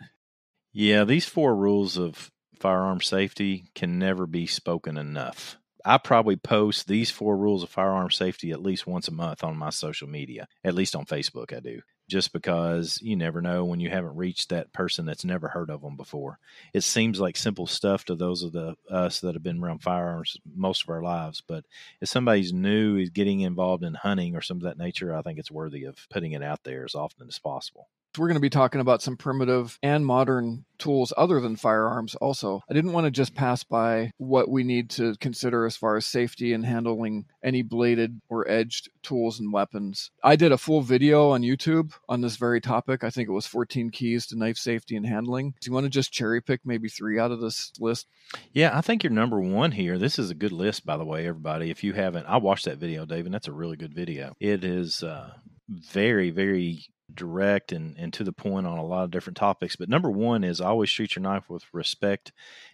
Yeah, 0.72 1.04
these 1.04 1.26
four 1.26 1.54
rules 1.54 1.96
of 1.96 2.32
firearm 2.64 2.98
safety 3.02 3.66
can 3.74 3.98
never 3.98 4.26
be 4.26 4.46
spoken 4.46 4.96
enough. 4.96 5.58
I 5.84 5.98
probably 5.98 6.36
post 6.36 6.88
these 6.88 7.10
four 7.10 7.36
rules 7.36 7.62
of 7.62 7.68
firearm 7.68 8.10
safety 8.10 8.52
at 8.52 8.62
least 8.62 8.86
once 8.86 9.06
a 9.06 9.12
month 9.12 9.44
on 9.44 9.54
my 9.58 9.68
social 9.68 10.08
media, 10.08 10.48
at 10.64 10.74
least 10.74 10.96
on 10.96 11.04
Facebook, 11.04 11.54
I 11.54 11.60
do, 11.60 11.82
just 12.08 12.32
because 12.32 12.98
you 13.02 13.16
never 13.16 13.42
know 13.42 13.66
when 13.66 13.80
you 13.80 13.90
haven't 13.90 14.16
reached 14.16 14.48
that 14.48 14.72
person 14.72 15.04
that's 15.04 15.26
never 15.26 15.48
heard 15.48 15.68
of 15.68 15.82
them 15.82 15.98
before. 15.98 16.38
It 16.72 16.84
seems 16.84 17.20
like 17.20 17.36
simple 17.36 17.66
stuff 17.66 18.06
to 18.06 18.14
those 18.14 18.42
of 18.42 18.52
the 18.52 18.76
us 18.90 19.20
that 19.20 19.34
have 19.34 19.42
been 19.42 19.62
around 19.62 19.82
firearms 19.82 20.38
most 20.56 20.84
of 20.84 20.88
our 20.88 21.02
lives, 21.02 21.42
but 21.46 21.66
if 22.00 22.08
somebody's 22.08 22.54
new 22.54 22.96
is 22.96 23.10
getting 23.10 23.40
involved 23.40 23.84
in 23.84 23.92
hunting 23.92 24.36
or 24.36 24.40
some 24.40 24.56
of 24.56 24.62
that 24.62 24.78
nature, 24.78 25.14
I 25.14 25.20
think 25.20 25.38
it's 25.38 25.50
worthy 25.50 25.84
of 25.84 25.98
putting 26.08 26.32
it 26.32 26.42
out 26.42 26.60
there 26.64 26.86
as 26.86 26.94
often 26.94 27.28
as 27.28 27.38
possible. 27.38 27.88
We're 28.16 28.28
going 28.28 28.36
to 28.36 28.40
be 28.40 28.50
talking 28.50 28.80
about 28.80 29.02
some 29.02 29.16
primitive 29.16 29.78
and 29.82 30.06
modern 30.06 30.64
tools 30.78 31.12
other 31.16 31.40
than 31.40 31.56
firearms 31.56 32.14
also. 32.16 32.62
I 32.70 32.74
didn't 32.74 32.92
want 32.92 33.06
to 33.06 33.10
just 33.10 33.34
pass 33.34 33.64
by 33.64 34.12
what 34.18 34.48
we 34.48 34.62
need 34.62 34.90
to 34.90 35.16
consider 35.20 35.66
as 35.66 35.76
far 35.76 35.96
as 35.96 36.06
safety 36.06 36.52
and 36.52 36.64
handling 36.64 37.26
any 37.42 37.62
bladed 37.62 38.20
or 38.28 38.48
edged 38.48 38.88
tools 39.02 39.40
and 39.40 39.52
weapons. 39.52 40.10
I 40.22 40.36
did 40.36 40.52
a 40.52 40.58
full 40.58 40.82
video 40.82 41.30
on 41.30 41.42
YouTube 41.42 41.92
on 42.08 42.20
this 42.20 42.36
very 42.36 42.60
topic. 42.60 43.02
I 43.02 43.10
think 43.10 43.28
it 43.28 43.32
was 43.32 43.46
14 43.46 43.90
keys 43.90 44.26
to 44.26 44.38
knife 44.38 44.58
safety 44.58 44.96
and 44.96 45.06
handling. 45.06 45.54
Do 45.60 45.68
you 45.68 45.72
want 45.72 45.84
to 45.84 45.90
just 45.90 46.12
cherry 46.12 46.40
pick 46.40 46.60
maybe 46.64 46.88
three 46.88 47.18
out 47.18 47.32
of 47.32 47.40
this 47.40 47.72
list? 47.80 48.06
Yeah, 48.52 48.76
I 48.76 48.80
think 48.80 49.02
you're 49.02 49.12
number 49.12 49.40
one 49.40 49.72
here. 49.72 49.98
This 49.98 50.18
is 50.18 50.30
a 50.30 50.34
good 50.34 50.52
list, 50.52 50.86
by 50.86 50.96
the 50.96 51.04
way, 51.04 51.26
everybody. 51.26 51.70
If 51.70 51.82
you 51.82 51.92
haven't, 51.92 52.26
I 52.26 52.36
watched 52.36 52.66
that 52.66 52.78
video, 52.78 53.06
David. 53.06 53.32
that's 53.32 53.48
a 53.48 53.52
really 53.52 53.76
good 53.76 53.94
video. 53.94 54.34
It 54.40 54.64
is 54.64 55.02
uh, 55.02 55.30
very, 55.68 56.30
very 56.30 56.86
direct 57.14 57.72
and, 57.72 57.96
and 57.98 58.12
to 58.14 58.24
the 58.24 58.32
point 58.32 58.66
on 58.66 58.78
a 58.78 58.84
lot 58.84 59.04
of 59.04 59.10
different 59.10 59.36
topics. 59.36 59.76
But 59.76 59.88
number 59.88 60.10
one 60.10 60.44
is 60.44 60.60
always 60.60 60.90
treat 60.90 61.16
your 61.16 61.22
knife 61.22 61.48
with 61.48 61.64
respect 61.72 62.32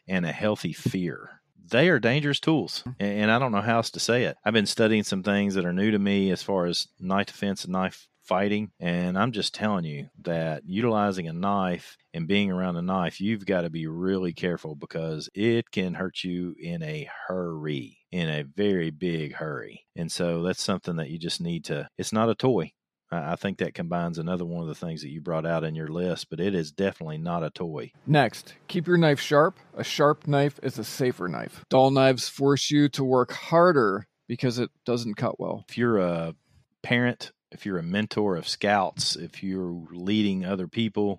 and 0.08 0.24
a 0.24 0.32
healthy 0.32 0.72
fear. 0.72 1.40
They 1.68 1.88
are 1.88 2.00
dangerous 2.00 2.40
tools, 2.40 2.82
mm. 2.84 2.94
and 2.98 3.30
I 3.30 3.38
don't 3.38 3.52
know 3.52 3.60
how 3.60 3.76
else 3.76 3.90
to 3.90 4.00
say 4.00 4.24
it. 4.24 4.36
I've 4.44 4.54
been 4.54 4.66
studying 4.66 5.04
some 5.04 5.22
things 5.22 5.54
that 5.54 5.64
are 5.64 5.72
new 5.72 5.92
to 5.92 5.98
me 5.98 6.30
as 6.32 6.42
far 6.42 6.66
as 6.66 6.88
knife 6.98 7.26
defense 7.26 7.64
and 7.64 7.72
knife 7.72 8.08
fighting. 8.30 8.70
And 8.78 9.18
I'm 9.18 9.32
just 9.32 9.54
telling 9.54 9.84
you 9.84 10.08
that 10.22 10.62
utilizing 10.64 11.26
a 11.26 11.32
knife 11.32 11.96
and 12.14 12.28
being 12.28 12.50
around 12.50 12.76
a 12.76 12.82
knife, 12.82 13.20
you've 13.20 13.44
got 13.44 13.62
to 13.62 13.70
be 13.70 13.88
really 13.88 14.32
careful 14.32 14.76
because 14.76 15.28
it 15.34 15.70
can 15.72 15.94
hurt 15.94 16.22
you 16.22 16.54
in 16.60 16.80
a 16.82 17.10
hurry, 17.26 17.98
in 18.12 18.28
a 18.28 18.44
very 18.44 18.90
big 18.90 19.34
hurry. 19.34 19.84
And 19.96 20.12
so 20.12 20.42
that's 20.42 20.62
something 20.62 20.94
that 20.96 21.10
you 21.10 21.18
just 21.18 21.40
need 21.40 21.64
to, 21.66 21.88
it's 21.98 22.12
not 22.12 22.28
a 22.28 22.36
toy. 22.36 22.72
I 23.12 23.34
think 23.34 23.58
that 23.58 23.74
combines 23.74 24.18
another 24.18 24.44
one 24.44 24.62
of 24.62 24.68
the 24.68 24.74
things 24.74 25.02
that 25.02 25.10
you 25.10 25.20
brought 25.20 25.44
out 25.44 25.64
in 25.64 25.74
your 25.74 25.88
list, 25.88 26.30
but 26.30 26.38
it 26.38 26.54
is 26.54 26.70
definitely 26.70 27.18
not 27.18 27.42
a 27.42 27.50
toy. 27.50 27.90
Next, 28.06 28.54
keep 28.68 28.86
your 28.86 28.96
knife 28.96 29.20
sharp. 29.20 29.58
A 29.74 29.82
sharp 29.82 30.28
knife 30.28 30.60
is 30.62 30.78
a 30.78 30.84
safer 30.84 31.26
knife. 31.26 31.64
Dull 31.68 31.90
knives 31.90 32.28
force 32.28 32.70
you 32.70 32.88
to 32.90 33.02
work 33.02 33.32
harder 33.32 34.06
because 34.28 34.58
it 34.58 34.70
doesn't 34.84 35.14
cut 35.14 35.40
well. 35.40 35.64
If 35.68 35.76
you're 35.76 35.98
a 35.98 36.36
parent, 36.82 37.32
if 37.50 37.66
you're 37.66 37.78
a 37.78 37.82
mentor 37.82 38.36
of 38.36 38.48
scouts, 38.48 39.16
if 39.16 39.42
you're 39.42 39.84
leading 39.90 40.44
other 40.44 40.68
people, 40.68 41.18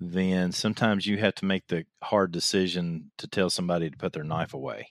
then 0.00 0.52
sometimes 0.52 1.06
you 1.06 1.18
have 1.18 1.34
to 1.36 1.46
make 1.46 1.66
the 1.66 1.84
hard 2.00 2.30
decision 2.30 3.10
to 3.18 3.26
tell 3.26 3.50
somebody 3.50 3.90
to 3.90 3.96
put 3.96 4.12
their 4.12 4.22
knife 4.22 4.54
away. 4.54 4.90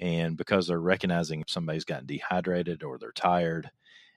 And 0.00 0.36
because 0.36 0.66
they're 0.66 0.80
recognizing 0.80 1.44
somebody's 1.46 1.84
gotten 1.84 2.06
dehydrated 2.06 2.82
or 2.82 2.98
they're 2.98 3.12
tired, 3.12 3.70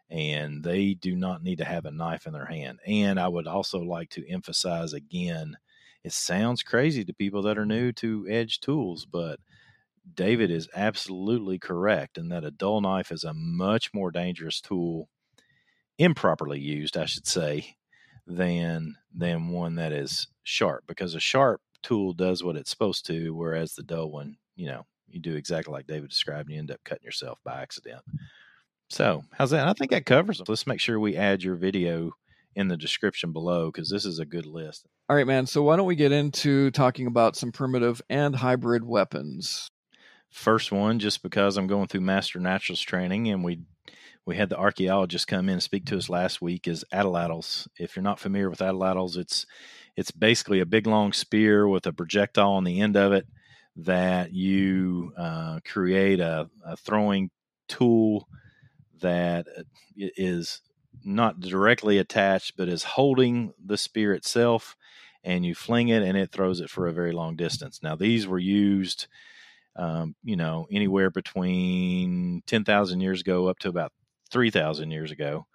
and 0.09 0.63
they 0.63 0.93
do 0.93 1.15
not 1.15 1.43
need 1.43 1.57
to 1.57 1.65
have 1.65 1.85
a 1.85 1.91
knife 1.91 2.27
in 2.27 2.33
their 2.33 2.45
hand. 2.45 2.79
And 2.85 3.19
I 3.19 3.27
would 3.27 3.47
also 3.47 3.79
like 3.79 4.09
to 4.11 4.29
emphasize 4.29 4.93
again 4.93 5.57
it 6.03 6.13
sounds 6.13 6.63
crazy 6.63 7.03
to 7.03 7.13
people 7.13 7.41
that 7.41 7.57
are 7.57 7.65
new 7.65 7.91
to 7.93 8.25
edge 8.29 8.61
tools, 8.61 9.05
but 9.05 9.39
David 10.13 10.51
is 10.51 10.69
absolutely 10.73 11.59
correct 11.59 12.17
in 12.17 12.29
that 12.29 12.45
a 12.45 12.51
dull 12.51 12.79
knife 12.79 13.11
is 13.11 13.25
a 13.25 13.33
much 13.33 13.93
more 13.93 14.09
dangerous 14.11 14.61
tool, 14.61 15.09
improperly 15.97 16.59
used, 16.59 16.95
I 16.95 17.05
should 17.05 17.27
say, 17.27 17.75
than 18.25 18.95
than 19.13 19.49
one 19.49 19.75
that 19.75 19.91
is 19.91 20.27
sharp 20.43 20.85
because 20.87 21.13
a 21.15 21.19
sharp 21.19 21.61
tool 21.83 22.13
does 22.13 22.43
what 22.43 22.55
it's 22.55 22.69
supposed 22.69 23.05
to, 23.07 23.31
whereas 23.35 23.73
the 23.73 23.83
dull 23.83 24.11
one, 24.11 24.37
you 24.55 24.67
know, 24.67 24.85
you 25.07 25.19
do 25.19 25.35
exactly 25.35 25.73
like 25.73 25.87
David 25.87 26.09
described, 26.09 26.47
and 26.47 26.53
you 26.53 26.59
end 26.59 26.71
up 26.71 26.79
cutting 26.85 27.05
yourself 27.05 27.39
by 27.43 27.61
accident. 27.61 28.01
So, 28.89 29.23
how's 29.33 29.51
that? 29.51 29.67
I 29.67 29.73
think 29.73 29.91
that 29.91 30.05
covers 30.05 30.37
them. 30.37 30.45
Let's 30.47 30.67
make 30.67 30.79
sure 30.79 30.99
we 30.99 31.17
add 31.17 31.43
your 31.43 31.55
video 31.55 32.11
in 32.55 32.67
the 32.67 32.77
description 32.77 33.33
below 33.33 33.71
because 33.71 33.89
this 33.89 34.05
is 34.05 34.19
a 34.19 34.25
good 34.25 34.45
list. 34.45 34.87
All 35.09 35.15
right, 35.15 35.27
man. 35.27 35.45
So, 35.45 35.61
why 35.63 35.75
don't 35.75 35.85
we 35.85 35.95
get 35.95 36.11
into 36.11 36.71
talking 36.71 37.07
about 37.07 37.35
some 37.35 37.51
primitive 37.51 38.01
and 38.09 38.35
hybrid 38.35 38.83
weapons? 38.83 39.69
First 40.29 40.71
one, 40.71 40.99
just 40.99 41.23
because 41.23 41.57
I'm 41.57 41.67
going 41.67 41.87
through 41.87 42.01
Master 42.01 42.39
naturalist 42.39 42.87
training 42.87 43.29
and 43.29 43.43
we 43.43 43.59
we 44.25 44.35
had 44.35 44.49
the 44.49 44.57
archaeologist 44.57 45.27
come 45.27 45.47
in 45.47 45.53
and 45.53 45.63
speak 45.63 45.85
to 45.85 45.97
us 45.97 46.09
last 46.09 46.41
week 46.41 46.67
is 46.67 46.83
atlatls. 46.93 47.65
If 47.79 47.95
you're 47.95 48.03
not 48.03 48.19
familiar 48.19 48.49
with 48.49 48.59
atlatls, 48.59 49.15
it's 49.15 49.45
it's 49.95 50.11
basically 50.11 50.59
a 50.59 50.65
big 50.65 50.85
long 50.85 51.13
spear 51.13 51.67
with 51.67 51.87
a 51.87 51.93
projectile 51.93 52.51
on 52.51 52.65
the 52.65 52.81
end 52.81 52.97
of 52.97 53.13
it 53.13 53.25
that 53.77 54.33
you 54.33 55.13
uh, 55.17 55.59
create 55.65 56.19
a, 56.19 56.49
a 56.65 56.75
throwing 56.75 57.29
tool 57.69 58.27
that 59.01 59.47
uh, 59.57 59.63
not 61.03 61.39
directly 61.39 61.97
attached, 61.97 62.57
but 62.57 62.67
is 62.67 62.83
holding 62.83 63.53
the 63.63 63.77
spear 63.77 64.13
itself, 64.13 64.75
and 65.23 65.45
you 65.45 65.55
fling 65.55 65.89
it 65.89 66.03
and 66.03 66.17
it 66.17 66.31
throws 66.31 66.59
it 66.59 66.69
for 66.69 66.87
a 66.87 66.93
very 66.93 67.11
long 67.11 67.35
distance. 67.35 67.81
Now, 67.83 67.95
these 67.95 68.27
were 68.27 68.39
used, 68.39 69.07
um, 69.75 70.15
you 70.23 70.35
know, 70.35 70.67
anywhere 70.71 71.09
between 71.09 72.43
10,000 72.47 72.99
years 72.99 73.21
ago 73.21 73.47
up 73.47 73.59
to 73.59 73.69
about 73.69 73.91
3,000 74.31 74.91
years 74.91 75.11
ago. 75.11 75.45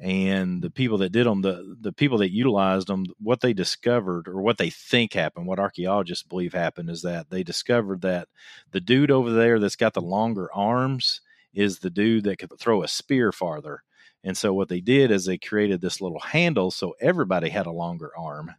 And 0.00 0.62
the 0.62 0.70
people 0.70 0.98
that 0.98 1.12
did 1.12 1.26
them, 1.26 1.42
the, 1.42 1.76
the 1.80 1.92
people 1.92 2.18
that 2.18 2.32
utilized 2.32 2.88
them, 2.88 3.04
what 3.20 3.40
they 3.40 3.52
discovered 3.52 4.26
or 4.26 4.40
what 4.40 4.58
they 4.58 4.70
think 4.70 5.12
happened, 5.12 5.46
what 5.46 5.58
archaeologists 5.58 6.26
believe 6.26 6.54
happened 6.54 6.88
is 6.90 7.02
that 7.02 7.28
they 7.28 7.42
discovered 7.42 8.00
that 8.00 8.28
the 8.70 8.80
dude 8.80 9.10
over 9.10 9.30
there 9.30 9.60
that's 9.60 9.76
got 9.76 9.92
the 9.92 10.00
longer 10.00 10.48
arms 10.54 11.20
is 11.54 11.78
the 11.78 11.90
dude 11.90 12.24
that 12.24 12.38
could 12.38 12.50
throw 12.58 12.82
a 12.82 12.88
spear 12.88 13.32
farther. 13.32 13.82
And 14.24 14.36
so 14.36 14.54
what 14.54 14.68
they 14.68 14.80
did 14.80 15.10
is 15.10 15.24
they 15.24 15.38
created 15.38 15.80
this 15.80 16.00
little 16.00 16.20
handle 16.20 16.70
so 16.70 16.94
everybody 17.00 17.48
had 17.48 17.66
a 17.66 17.72
longer 17.72 18.12
arm. 18.16 18.52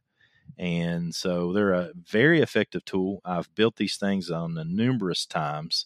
And 0.58 1.14
so 1.16 1.54
they're 1.54 1.74
a 1.74 1.92
very 1.96 2.42
effective 2.42 2.86
tool. 2.86 3.22
I've 3.26 3.54
built 3.56 3.78
these 3.78 3.98
things 3.98 4.30
on 4.30 4.54
the 4.54 4.66
numerous 4.66 5.26
times. 5.26 5.86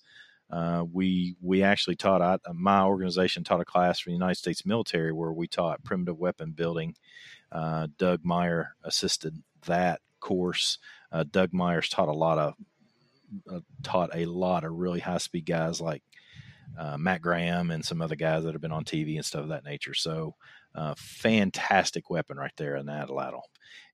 Uh, 0.50 0.86
we 0.92 1.36
we 1.42 1.62
actually 1.62 1.96
taught 1.96 2.22
I, 2.22 2.38
my 2.54 2.84
organization 2.84 3.44
taught 3.44 3.60
a 3.62 3.66
class 3.66 4.00
for 4.00 4.10
the 4.10 4.14
United 4.14 4.36
States 4.36 4.66
military 4.66 5.12
where 5.12 5.34
we 5.34 5.48
taught 5.48 5.84
primitive 5.84 6.18
weapon 6.18 6.52
building. 6.52 6.96
Uh, 7.52 7.88
Doug 7.98 8.24
Meyer 8.24 8.76
assisted 8.84 9.42
that 9.66 10.02
course. 10.20 10.80
Uh, 11.12 11.26
Doug 11.30 11.54
Myers 11.54 11.90
taught 11.90 12.08
a 12.08 12.14
lot 12.14 12.38
of 12.38 12.54
uh, 13.52 13.60
taught 13.84 14.10
a 14.14 14.26
lot 14.26 14.64
of 14.64 14.74
really 14.74 15.02
high 15.02 15.18
speed 15.18 15.46
guys 15.46 15.82
like 15.82 16.04
uh, 16.78 16.98
Matt 16.98 17.22
Graham 17.22 17.72
and 17.72 17.84
some 17.84 18.02
other 18.02 18.16
guys 18.16 18.44
that 18.44 18.54
have 18.54 18.62
been 18.62 18.72
on 18.72 18.86
TV 18.86 19.16
and 19.16 19.26
stuff 19.26 19.44
of 19.44 19.50
that 19.50 19.66
nature. 19.66 19.94
So, 19.94 20.36
uh, 20.76 20.94
fantastic 20.98 22.10
weapon 22.10 22.38
right 22.38 22.52
there 22.58 22.76
in 22.76 22.86
that 22.86 23.10
atlatl. 23.10 23.42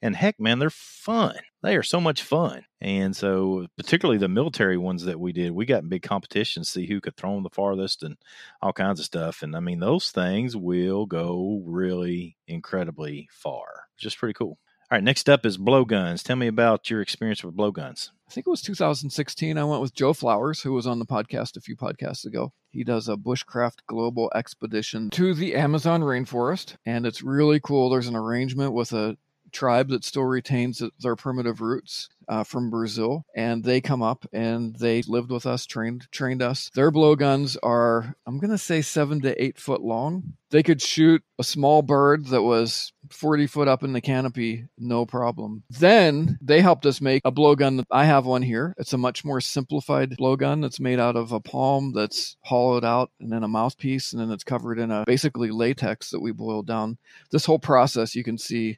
And 0.02 0.16
heck, 0.16 0.40
man, 0.40 0.60
they're 0.60 0.70
fun. 0.70 1.36
They 1.62 1.78
are 1.78 1.84
so 1.84 2.02
much 2.02 2.22
fun. 2.22 2.66
And 2.82 3.16
so, 3.16 3.68
particularly 3.78 4.18
the 4.18 4.28
military 4.28 4.78
ones 4.78 5.06
that 5.06 5.20
we 5.20 5.32
did, 5.32 5.52
we 5.52 5.66
got 5.66 5.84
in 5.84 5.90
big 5.90 6.02
competitions, 6.02 6.70
see 6.70 6.86
who 6.86 7.00
could 7.00 7.16
throw 7.16 7.34
them 7.34 7.44
the 7.44 7.50
farthest 7.50 8.04
and 8.04 8.18
all 8.62 8.74
kinds 8.74 9.00
of 9.00 9.06
stuff. 9.06 9.44
And 9.44 9.56
I 9.56 9.60
mean, 9.62 9.80
those 9.80 10.12
things 10.12 10.58
will 10.58 11.06
go 11.06 11.62
really 11.66 12.36
incredibly 12.48 13.30
far. 13.32 13.66
Just 13.98 14.18
pretty 14.18 14.34
cool. 14.34 14.58
All 14.94 14.98
right, 14.98 15.04
next 15.04 15.28
up 15.28 15.44
is 15.44 15.58
blowguns. 15.58 16.22
Tell 16.22 16.36
me 16.36 16.46
about 16.46 16.88
your 16.92 17.02
experience 17.02 17.44
with 17.44 17.58
blowguns. 17.58 18.12
I 18.30 18.32
think 18.32 18.46
it 18.46 18.52
was 18.52 18.62
2016. 18.62 19.58
I 19.58 19.64
went 19.64 19.82
with 19.82 19.96
Joe 19.96 20.14
Flowers, 20.14 20.62
who 20.62 20.72
was 20.72 20.86
on 20.86 21.00
the 21.00 21.06
podcast 21.08 21.58
a 21.58 21.62
few 21.62 21.76
podcasts 21.76 22.26
ago. 22.26 22.54
He 22.70 22.84
does 22.84 23.10
a 23.10 23.16
bushcraft 23.16 23.78
global 23.88 24.32
expedition 24.36 25.10
to 25.10 25.34
the 25.34 25.56
Amazon 25.56 26.02
rainforest, 26.02 26.76
and 26.86 27.08
it's 27.08 27.24
really 27.24 27.60
cool. 27.60 27.90
There's 27.90 28.08
an 28.08 28.16
arrangement 28.16 28.74
with 28.74 28.94
a 28.94 29.18
tribe 29.54 29.90
that 29.90 30.04
still 30.04 30.26
retains 30.26 30.82
their 31.00 31.16
primitive 31.16 31.62
roots 31.62 32.10
uh, 32.28 32.44
from 32.44 32.70
Brazil, 32.70 33.26
and 33.36 33.64
they 33.64 33.82
come 33.82 34.02
up 34.02 34.26
and 34.34 34.76
they 34.78 35.02
lived 35.04 35.32
with 35.32 35.46
us, 35.46 35.66
trained 35.66 36.08
trained 36.12 36.42
us. 36.42 36.70
Their 36.76 36.92
blowguns 36.92 37.58
are, 37.64 38.16
I'm 38.26 38.40
gonna 38.40 38.58
say, 38.58 38.82
seven 38.82 39.22
to 39.22 39.44
eight 39.44 39.58
foot 39.58 39.82
long. 39.82 40.34
They 40.50 40.64
could 40.64 40.82
shoot 40.82 41.24
a 41.40 41.44
small 41.44 41.82
bird 41.82 42.28
that 42.28 42.44
was 42.44 42.94
40 43.10 43.48
foot 43.48 43.68
up 43.68 43.84
in 43.84 43.94
the 43.94 44.02
canopy, 44.02 44.68
no 44.78 45.06
problem. 45.06 45.64
Then 45.70 46.38
they 46.42 46.62
helped 46.62 46.86
us 46.86 47.02
make 47.02 47.24
a 47.26 47.32
blowgun. 47.32 47.84
I 47.90 48.06
have 48.06 48.26
one 48.26 48.44
here. 48.44 48.76
It's 48.78 48.94
a 48.94 48.98
much 48.98 49.26
more 49.26 49.42
simplified 49.42 50.12
blowgun 50.12 50.62
that's 50.62 50.80
made 50.80 51.00
out 51.00 51.16
of 51.16 51.32
a 51.32 51.40
palm 51.40 51.92
that's 51.94 52.38
hollowed 52.42 52.86
out 52.86 53.12
and 53.20 53.32
then 53.32 53.44
a 53.44 53.48
mouthpiece, 53.48 54.14
and 54.14 54.22
then 54.22 54.32
it's 54.32 54.44
covered 54.44 54.78
in 54.80 54.92
a 54.92 55.04
basically 55.06 55.50
latex 55.50 56.12
that 56.12 56.22
we 56.22 56.32
boiled 56.32 56.68
down. 56.68 56.98
This 57.32 57.46
whole 57.46 57.60
process 57.60 58.16
you 58.16 58.24
can 58.24 58.38
see 58.38 58.78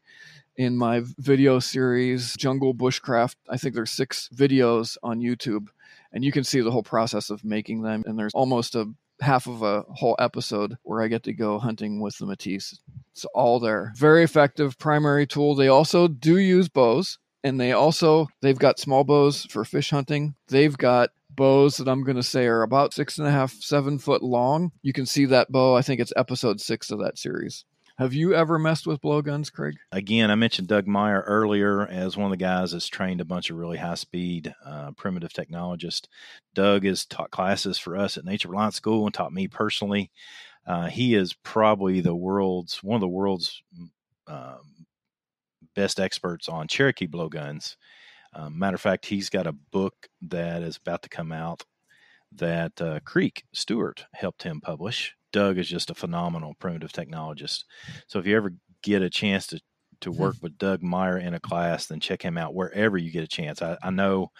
in 0.58 0.78
my 0.78 1.02
video 1.18 1.60
series, 1.60 2.36
Jungle 2.36 2.74
Bushcraft. 2.74 3.36
I 3.50 3.58
think 3.58 3.76
there's 3.76 3.92
six 3.92 4.30
videos 4.34 4.98
on 5.04 5.20
YouTube, 5.20 5.68
and 6.12 6.24
you 6.24 6.32
can 6.32 6.44
see 6.44 6.62
the 6.62 6.72
whole 6.72 6.84
process 6.84 7.30
of 7.30 7.44
making 7.44 7.82
them. 7.82 8.04
And 8.06 8.18
there's 8.18 8.34
almost 8.34 8.76
a 8.76 8.92
half 9.22 9.48
of 9.48 9.62
a 9.62 9.82
whole 9.90 10.16
episode 10.20 10.78
where 10.84 11.02
I 11.02 11.08
get 11.08 11.24
to 11.24 11.34
go 11.34 11.60
hunting 11.60 12.02
with 12.02 12.18
the 12.18 12.26
Matis. 12.26 12.80
It's 13.14 13.26
all 13.34 13.60
there. 13.60 13.94
Very 13.96 14.24
effective 14.24 14.78
primary 14.78 15.26
tool. 15.26 15.56
They 15.56 15.68
also 15.68 16.08
do 16.08 16.38
use 16.38 16.70
bows, 16.70 17.18
and 17.44 17.60
they 17.60 17.72
also 17.72 18.28
they've 18.42 18.60
got 18.60 18.80
small 18.80 19.04
bows 19.04 19.46
for 19.46 19.64
fish 19.66 19.90
hunting. 19.90 20.36
They've 20.48 20.78
got 20.78 21.12
bows 21.30 21.78
that 21.78 21.88
I'm 21.88 22.04
going 22.04 22.16
to 22.16 22.24
say 22.24 22.46
are 22.46 22.62
about 22.62 22.94
six 22.94 23.18
and 23.18 23.28
a 23.28 23.32
half, 23.32 23.52
seven 23.54 24.00
foot 24.00 24.24
long. 24.24 24.72
You 24.82 24.94
can 24.94 25.06
see 25.06 25.26
that 25.26 25.52
bow. 25.52 25.76
I 25.76 25.82
think 25.82 26.00
it's 26.00 26.14
episode 26.16 26.62
six 26.62 26.92
of 26.92 27.00
that 27.00 27.18
series. 27.18 27.66
Have 27.98 28.14
you 28.14 28.34
ever 28.34 28.60
messed 28.60 28.86
with 28.86 29.00
blowguns, 29.00 29.50
Craig? 29.50 29.78
Again, 29.90 30.30
I 30.30 30.36
mentioned 30.36 30.68
Doug 30.68 30.86
Meyer 30.86 31.24
earlier 31.26 31.88
as 31.88 32.18
one 32.18 32.26
of 32.26 32.32
the 32.32 32.44
guys 32.44 32.74
that's 32.74 32.88
trained 32.88 33.22
a 33.22 33.26
bunch 33.26 33.50
of 33.50 33.56
really 33.56 33.78
high 33.78 33.96
speed 33.96 34.54
uh, 34.66 34.92
primitive 34.92 35.32
technologists. 35.32 36.10
Doug 36.54 36.84
has 36.84 37.06
taught 37.06 37.32
classes 37.32 37.78
for 37.78 37.96
us 37.96 38.18
at 38.18 38.26
Nature 38.26 38.50
Reliance 38.50 38.76
School 38.76 39.06
and 39.06 39.14
taught 39.14 39.32
me 39.32 39.48
personally. 39.48 40.12
Uh, 40.68 40.88
he 40.88 41.16
is 41.16 41.34
probably 41.34 42.02
the 42.02 42.16
world's 42.16 42.84
one 42.84 42.96
of 42.96 43.02
the 43.02 43.08
world's 43.08 43.64
um, 44.28 44.86
best 45.74 45.98
experts 45.98 46.50
on 46.50 46.68
Cherokee 46.68 47.08
blowguns. 47.08 47.78
Um, 48.34 48.60
matter 48.60 48.76
of 48.76 48.82
fact, 48.82 49.06
he's 49.06 49.30
got 49.30 49.48
a 49.48 49.54
book 49.54 50.10
that 50.24 50.64
is 50.64 50.76
about 50.76 51.02
to 51.04 51.10
come 51.10 51.32
out 51.32 51.64
that 52.38 52.80
uh, 52.82 53.00
Creek 53.06 53.44
Stewart 53.54 54.06
helped 54.14 54.44
him 54.44 54.62
publish. 54.62 55.16
Doug 55.32 55.58
is 55.58 55.68
just 55.68 55.90
a 55.90 55.96
phenomenal 55.96 56.54
primitive 56.60 56.92
technologist. 56.92 57.64
So 58.08 58.20
if 58.20 58.26
you 58.26 58.38
ever 58.38 58.54
get 58.82 59.02
a 59.02 59.10
chance 59.10 59.48
to 59.48 59.60
to 60.02 60.12
hmm. 60.12 60.18
work 60.18 60.36
with 60.42 60.58
Doug 60.58 60.84
Meyer 60.84 61.18
in 61.18 61.34
a 61.34 61.40
class, 61.40 61.88
then 61.88 62.00
check 62.00 62.22
him 62.22 62.38
out 62.38 62.54
wherever 62.54 62.98
you 62.98 63.12
get 63.12 63.24
a 63.24 63.28
chance. 63.28 63.62
I, 63.62 63.78
I 63.82 63.90
know 63.92 64.32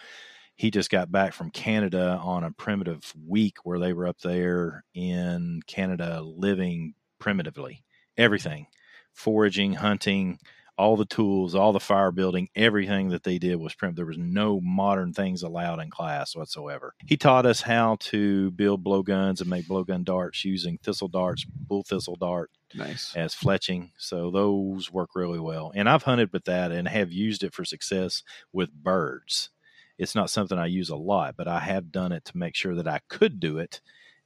he 0.56 0.70
just 0.70 0.90
got 0.90 1.12
back 1.12 1.34
from 1.34 1.50
Canada 1.50 2.18
on 2.22 2.44
a 2.44 2.50
primitive 2.52 3.12
week 3.26 3.58
where 3.64 3.78
they 3.78 3.92
were 3.92 4.06
up 4.06 4.18
there 4.20 4.84
in 4.94 5.60
Canada 5.66 6.22
living 6.22 6.94
primitively, 7.18 7.84
everything, 8.16 8.66
foraging, 9.12 9.74
hunting, 9.74 10.38
all 10.78 10.96
the 10.96 11.06
tools, 11.06 11.54
all 11.54 11.72
the 11.72 11.80
fire 11.80 12.10
building, 12.10 12.48
everything 12.54 13.08
that 13.08 13.22
they 13.22 13.38
did 13.38 13.56
was 13.56 13.74
primitive. 13.74 13.96
There 13.96 14.06
was 14.06 14.18
no 14.18 14.60
modern 14.60 15.12
things 15.12 15.42
allowed 15.42 15.80
in 15.80 15.90
class 15.90 16.36
whatsoever. 16.36 16.94
He 17.06 17.16
taught 17.16 17.46
us 17.46 17.62
how 17.62 17.96
to 18.00 18.50
build 18.50 18.84
blowguns 18.84 19.40
and 19.40 19.48
make 19.48 19.66
blowgun 19.66 20.04
darts 20.04 20.44
using 20.44 20.78
thistle 20.82 21.08
darts, 21.08 21.44
bull 21.44 21.82
thistle 21.82 22.16
dart, 22.16 22.50
nice 22.74 23.14
as 23.16 23.34
fletching. 23.34 23.90
So 23.96 24.30
those 24.30 24.92
work 24.92 25.10
really 25.14 25.40
well. 25.40 25.72
And 25.74 25.88
I've 25.88 26.02
hunted 26.02 26.32
with 26.32 26.44
that 26.44 26.72
and 26.72 26.86
have 26.88 27.10
used 27.10 27.42
it 27.42 27.54
for 27.54 27.64
success 27.64 28.22
with 28.52 28.72
birds. 28.72 29.50
It's 29.98 30.14
not 30.14 30.28
something 30.28 30.58
I 30.58 30.66
use 30.66 30.90
a 30.90 30.96
lot, 30.96 31.36
but 31.36 31.48
I 31.48 31.60
have 31.60 31.90
done 31.90 32.12
it 32.12 32.26
to 32.26 32.36
make 32.36 32.54
sure 32.54 32.74
that 32.74 32.88
I 32.88 33.00
could 33.08 33.40
do 33.40 33.56
it, 33.56 33.80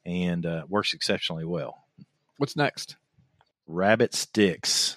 and 0.05 0.45
uh, 0.45 0.65
works 0.69 0.95
exceptionally 0.95 1.45
well. 1.45 1.85
What's 2.39 2.57
next? 2.57 2.97
Rabbit 3.69 4.15
sticks. 4.15 4.97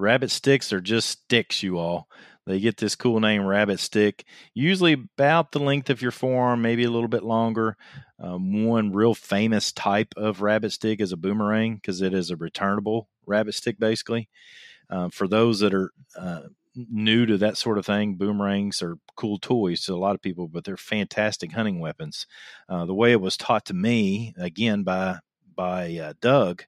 Rabbit 0.00 0.30
sticks 0.30 0.72
are 0.72 0.80
just 0.80 1.08
sticks, 1.08 1.62
you 1.62 1.78
all. 1.78 2.08
They 2.46 2.58
get 2.58 2.78
this 2.78 2.96
cool 2.96 3.20
name, 3.20 3.44
rabbit 3.44 3.78
stick, 3.78 4.24
usually 4.54 4.94
about 4.94 5.52
the 5.52 5.58
length 5.60 5.90
of 5.90 6.02
your 6.02 6.10
forearm, 6.10 6.62
maybe 6.62 6.84
a 6.84 6.90
little 6.90 7.08
bit 7.08 7.22
longer. 7.22 7.76
Um, 8.18 8.64
one 8.64 8.92
real 8.92 9.14
famous 9.14 9.72
type 9.72 10.14
of 10.16 10.40
rabbit 10.40 10.72
stick 10.72 11.00
is 11.00 11.12
a 11.12 11.16
boomerang 11.16 11.76
because 11.76 12.00
it 12.00 12.14
is 12.14 12.30
a 12.30 12.36
returnable 12.36 13.08
rabbit 13.26 13.54
stick, 13.54 13.78
basically. 13.78 14.28
Uh, 14.88 15.10
for 15.10 15.28
those 15.28 15.60
that 15.60 15.74
are 15.74 15.92
uh, 16.18 16.40
new 16.74 17.26
to 17.26 17.38
that 17.38 17.56
sort 17.56 17.78
of 17.78 17.86
thing, 17.86 18.14
boomerangs 18.14 18.82
are 18.82 18.96
cool 19.16 19.38
toys 19.38 19.84
to 19.84 19.94
a 19.94 19.96
lot 19.96 20.14
of 20.14 20.22
people, 20.22 20.48
but 20.48 20.64
they're 20.64 20.76
fantastic 20.76 21.52
hunting 21.52 21.78
weapons. 21.78 22.26
Uh, 22.68 22.84
the 22.86 22.94
way 22.94 23.12
it 23.12 23.20
was 23.20 23.36
taught 23.36 23.66
to 23.66 23.74
me, 23.74 24.34
again 24.38 24.82
by 24.82 25.18
by 25.54 25.94
uh, 25.98 26.14
Doug, 26.20 26.64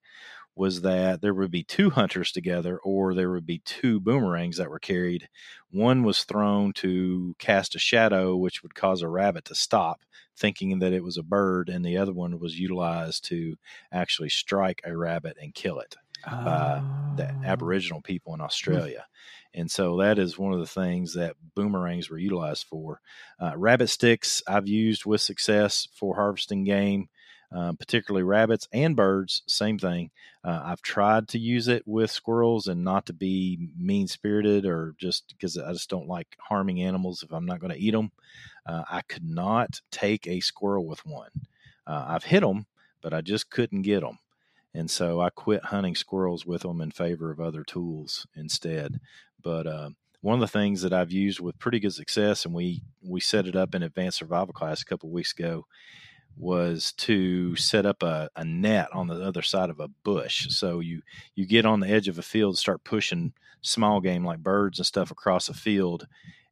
was 0.55 0.83
that 0.83 1.23
there 1.23 1.35
would 1.35 1.51
be 1.51 1.63
two 1.63 1.91
hunters 1.91 2.31
together 2.31 2.79
or 2.79 3.15
there 3.15 3.31
would 3.31 3.47
be 3.47 3.61
two 3.65 4.01
boomerangs 4.01 4.59
that 4.59 4.69
were 4.69 4.79
carried. 4.79 5.29
One 5.71 6.03
was 6.03 6.25
thrown 6.25 6.73
to 6.75 7.35
cast 7.39 7.75
a 7.75 7.79
shadow, 7.79 8.37
which 8.37 8.63
would 8.63 8.75
cause 8.75 9.03
a 9.03 9.09
rabbit 9.09 9.47
to 9.47 9.55
stop, 9.55 10.03
thinking 10.37 10.79
that 10.81 10.93
it 10.93 11.03
was 11.03 11.17
a 11.17 11.23
bird, 11.23 11.69
and 11.69 11.85
the 11.85 11.97
other 11.97 12.13
one 12.13 12.39
was 12.39 12.59
utilized 12.59 13.25
to 13.25 13.57
actually 13.91 14.29
strike 14.29 14.83
a 14.85 14.97
rabbit 14.97 15.39
and 15.41 15.55
kill 15.55 15.79
it 15.81 15.97
oh. 16.27 16.45
by 16.45 16.83
the 17.17 17.31
oh. 17.31 17.45
Aboriginal 17.45 18.03
people 18.03 18.35
in 18.35 18.41
hmm. 18.41 18.47
Australia. 18.47 19.07
And 19.55 19.71
so 19.71 19.99
that 19.99 20.19
is 20.19 20.39
one 20.39 20.53
of 20.53 20.61
the 20.61 20.67
things 20.67 21.15
that 21.15 21.37
boomerangs 21.55 22.09
were 22.09 22.19
utilized 22.19 22.67
for. 22.67 23.01
Uh, 23.39 23.53
rabbit 23.57 23.89
sticks 23.89 24.43
I've 24.47 24.67
used 24.67 25.05
with 25.05 25.21
success 25.21 25.89
for 25.95 26.15
harvesting 26.15 26.65
game 26.65 27.09
um, 27.53 27.77
particularly 27.77 28.23
rabbits 28.23 28.69
and 28.73 28.97
birds. 28.97 29.43
Same 29.47 29.79
thing. 29.79 30.11
Uh, 30.45 30.61
I've 30.65 30.83
tried 30.83 31.29
to 31.29 31.38
use 31.38 31.69
it 31.69 31.83
with 31.87 32.11
squirrels 32.11 32.67
and 32.67 32.83
not 32.83 33.07
to 33.07 33.12
be 33.12 33.69
mean 33.77 34.09
spirited 34.09 34.65
or 34.65 34.95
just 34.99 35.29
because 35.29 35.59
I 35.59 35.73
just 35.73 35.91
don't 35.91 36.09
like 36.09 36.37
harming 36.41 36.83
animals 36.83 37.23
if 37.23 37.33
I'm 37.33 37.47
not 37.47 37.61
going 37.61 37.73
to 37.73 37.79
eat 37.79 37.93
them. 37.93 38.11
Uh, 38.67 38.85
I 38.91 39.03
could 39.03 39.25
not 39.25 39.81
take 39.91 40.27
a 40.27 40.41
squirrel 40.41 40.87
with 40.87 41.05
one. 41.05 41.31
Uh, 41.87 42.05
I've 42.09 42.25
hit 42.25 42.41
them, 42.41 42.67
but 43.03 43.12
I 43.12 43.21
just 43.21 43.51
couldn't 43.51 43.83
get 43.83 44.01
them. 44.01 44.19
And 44.75 44.91
so 44.91 45.21
I 45.21 45.31
quit 45.31 45.67
hunting 45.67 45.95
squirrels 45.95 46.47
with 46.47 46.62
them 46.62 46.81
in 46.81 46.91
favor 46.91 47.31
of 47.31 47.41
other 47.41 47.62
tools 47.62 48.27
instead. 48.35 49.01
But 49.43 49.67
uh, 49.67 49.91
one 50.23 50.35
of 50.35 50.41
the 50.41 50.47
things 50.59 50.83
that 50.83 50.93
I've 50.93 51.12
used 51.12 51.41
with 51.41 51.59
pretty 51.59 51.81
good 51.81 51.93
success, 51.93 52.45
and 52.45 52.55
we 52.55 52.83
we 53.03 53.21
set 53.21 53.47
it 53.47 53.57
up 53.57 53.75
in 53.75 53.83
advanced 53.83 54.19
survival 54.19 54.55
class 54.55 54.81
a 54.81 54.87
couple 54.87 55.11
weeks 55.11 55.33
ago, 55.33 55.67
was 56.37 56.92
to 56.92 57.55
set 57.57 57.87
up 57.87 58.03
a, 58.03 58.29
a 58.37 58.45
net 58.45 58.88
on 58.92 59.07
the 59.07 59.23
other 59.23 59.42
side 59.42 59.71
of 59.71 59.81
a 59.81 59.88
bush. 59.88 60.49
So 60.51 60.81
you 60.81 61.03
you 61.35 61.47
get 61.47 61.66
on 61.66 61.81
the 61.81 61.88
edge 61.88 62.09
of 62.09 62.18
a 62.18 62.23
field, 62.23 62.59
start 62.59 62.85
pushing 62.85 63.33
small 63.61 64.01
game 64.01 64.25
like 64.25 64.40
birds 64.40 64.79
and 64.79 64.87
stuff 64.87 65.11
across 65.11 65.49
a 65.49 65.55
field, 65.55 66.07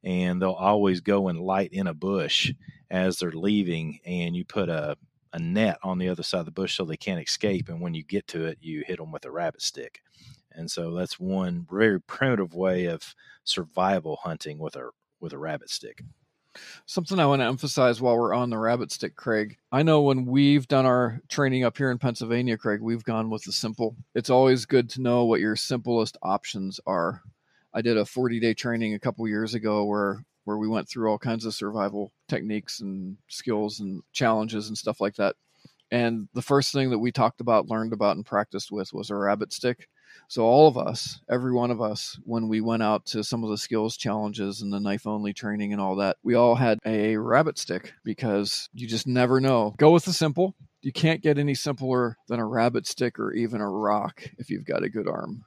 and 0.04 0.40
they'll 0.40 0.52
always 0.52 1.00
go 1.00 1.28
and 1.28 1.40
light 1.40 1.72
in 1.72 1.86
a 1.86 1.94
bush 1.94 2.52
as 2.90 3.18
they're 3.18 3.32
leaving, 3.32 4.00
and 4.04 4.36
you 4.36 4.44
put 4.44 4.68
a 4.68 4.96
a 5.32 5.38
net 5.38 5.78
on 5.82 5.98
the 5.98 6.08
other 6.08 6.22
side 6.22 6.40
of 6.40 6.46
the 6.46 6.50
bush 6.50 6.76
so 6.76 6.84
they 6.84 6.96
can't 6.96 7.22
escape. 7.22 7.68
And 7.68 7.80
when 7.80 7.94
you 7.94 8.02
get 8.02 8.26
to 8.28 8.46
it, 8.46 8.58
you 8.60 8.82
hit 8.86 8.98
them 8.98 9.12
with 9.12 9.24
a 9.24 9.30
rabbit 9.30 9.62
stick. 9.62 10.00
And 10.52 10.70
so 10.70 10.92
that's 10.92 11.20
one 11.20 11.66
very 11.70 12.00
primitive 12.00 12.54
way 12.54 12.86
of 12.86 13.14
survival 13.44 14.18
hunting 14.24 14.58
with 14.58 14.76
a 14.76 14.90
with 15.20 15.32
a 15.32 15.38
rabbit 15.38 15.70
stick. 15.70 16.02
Something 16.86 17.18
I 17.18 17.26
want 17.26 17.40
to 17.40 17.46
emphasize 17.46 18.00
while 18.00 18.16
we're 18.16 18.34
on 18.34 18.50
the 18.50 18.58
rabbit 18.58 18.90
stick, 18.90 19.14
Craig. 19.14 19.56
I 19.70 19.82
know 19.82 20.02
when 20.02 20.26
we've 20.26 20.66
done 20.66 20.86
our 20.86 21.20
training 21.28 21.64
up 21.64 21.76
here 21.76 21.90
in 21.90 21.98
Pennsylvania, 21.98 22.56
Craig, 22.56 22.80
we've 22.80 23.04
gone 23.04 23.30
with 23.30 23.44
the 23.44 23.52
simple. 23.52 23.96
It's 24.14 24.30
always 24.30 24.66
good 24.66 24.90
to 24.90 25.00
know 25.00 25.24
what 25.24 25.40
your 25.40 25.56
simplest 25.56 26.16
options 26.22 26.80
are. 26.86 27.22
I 27.72 27.82
did 27.82 27.96
a 27.96 28.04
40 28.04 28.40
day 28.40 28.54
training 28.54 28.94
a 28.94 28.98
couple 28.98 29.26
years 29.28 29.54
ago 29.54 29.84
where 29.84 30.24
where 30.44 30.56
we 30.56 30.68
went 30.68 30.88
through 30.88 31.08
all 31.08 31.18
kinds 31.18 31.44
of 31.44 31.54
survival 31.54 32.12
techniques 32.26 32.80
and 32.80 33.16
skills 33.28 33.78
and 33.78 34.02
challenges 34.12 34.68
and 34.68 34.76
stuff 34.76 35.00
like 35.00 35.14
that. 35.16 35.36
And 35.92 36.28
the 36.34 36.42
first 36.42 36.72
thing 36.72 36.90
that 36.90 36.98
we 36.98 37.12
talked 37.12 37.40
about, 37.40 37.68
learned 37.68 37.92
about, 37.92 38.16
and 38.16 38.24
practiced 38.24 38.72
with 38.72 38.92
was 38.92 39.10
a 39.10 39.14
rabbit 39.14 39.52
stick. 39.52 39.88
So 40.28 40.44
all 40.44 40.68
of 40.68 40.78
us, 40.78 41.20
every 41.28 41.52
one 41.52 41.70
of 41.70 41.80
us, 41.80 42.18
when 42.24 42.48
we 42.48 42.60
went 42.60 42.82
out 42.82 43.06
to 43.06 43.24
some 43.24 43.42
of 43.42 43.50
the 43.50 43.58
skills 43.58 43.96
challenges 43.96 44.62
and 44.62 44.72
the 44.72 44.80
knife 44.80 45.06
only 45.06 45.32
training 45.32 45.72
and 45.72 45.80
all 45.80 45.96
that, 45.96 46.16
we 46.22 46.34
all 46.34 46.54
had 46.54 46.78
a 46.86 47.16
rabbit 47.16 47.58
stick 47.58 47.94
because 48.04 48.68
you 48.72 48.86
just 48.86 49.06
never 49.06 49.40
know. 49.40 49.74
Go 49.78 49.90
with 49.90 50.04
the 50.04 50.12
simple. 50.12 50.54
You 50.82 50.92
can't 50.92 51.22
get 51.22 51.38
any 51.38 51.54
simpler 51.54 52.16
than 52.28 52.38
a 52.40 52.46
rabbit 52.46 52.86
stick 52.86 53.18
or 53.18 53.32
even 53.32 53.60
a 53.60 53.68
rock 53.68 54.22
if 54.38 54.50
you've 54.50 54.64
got 54.64 54.82
a 54.82 54.88
good 54.88 55.08
arm. 55.08 55.44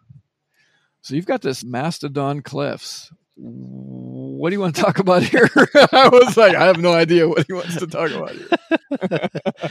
So 1.02 1.16
you've 1.16 1.26
got 1.26 1.42
this 1.42 1.64
Mastodon 1.64 2.42
Cliffs 2.42 3.12
what 3.36 4.50
do 4.50 4.56
you 4.56 4.60
want 4.60 4.76
to 4.76 4.82
talk 4.82 5.00
about 5.00 5.24
here? 5.24 5.50
I 5.92 6.10
was 6.10 6.38
like, 6.38 6.56
I 6.56 6.66
have 6.66 6.78
no 6.80 6.94
idea 6.94 7.28
what 7.28 7.46
he 7.48 7.54
wants 7.54 7.78
to 7.78 7.88
talk 7.88 8.12
about 8.12 8.32
here. 8.32 9.30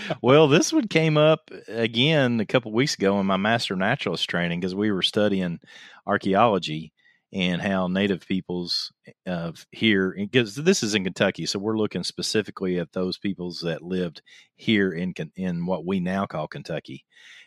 well, 0.22 0.48
this 0.48 0.72
one 0.72 0.88
came 0.88 1.16
up 1.16 1.50
again 1.68 2.40
a 2.40 2.46
couple 2.46 2.72
weeks 2.72 2.94
ago 2.94 3.20
in 3.20 3.26
my 3.26 3.36
master 3.36 3.76
naturalist 3.76 4.28
training 4.28 4.60
because 4.60 4.74
we 4.74 4.90
were 4.90 5.02
studying 5.02 5.60
archaeology 6.06 6.92
and 7.32 7.62
how 7.62 7.86
native 7.86 8.26
peoples 8.26 8.92
of 9.26 9.66
here 9.70 10.14
because 10.16 10.54
this 10.54 10.82
is 10.82 10.94
in 10.94 11.04
Kentucky, 11.04 11.46
so 11.46 11.58
we're 11.58 11.78
looking 11.78 12.02
specifically 12.02 12.78
at 12.78 12.92
those 12.92 13.16
peoples 13.16 13.60
that 13.60 13.82
lived 13.82 14.20
here 14.56 14.92
in 14.92 15.14
in 15.36 15.64
what 15.64 15.86
we 15.86 16.00
now 16.00 16.26
call 16.26 16.46
Kentucky. 16.46 17.04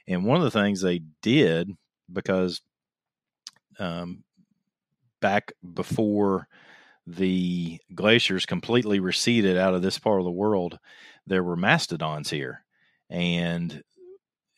And 0.08 0.25
one 0.25 0.38
of 0.38 0.43
the 0.43 0.51
things 0.51 0.82
they 0.82 1.01
did 1.21 1.69
because 2.12 2.62
um, 3.80 4.23
back 5.21 5.54
before 5.73 6.47
the 7.08 7.80
glaciers 7.93 8.45
completely 8.45 8.99
receded 8.99 9.58
out 9.58 9.75
of 9.75 9.82
this 9.82 9.99
part 9.99 10.19
of 10.19 10.25
the 10.25 10.32
world, 10.32 10.80
there 11.28 11.43
were 11.43 11.56
mastodons 11.56 12.30
here. 12.30 12.63
And 13.10 13.84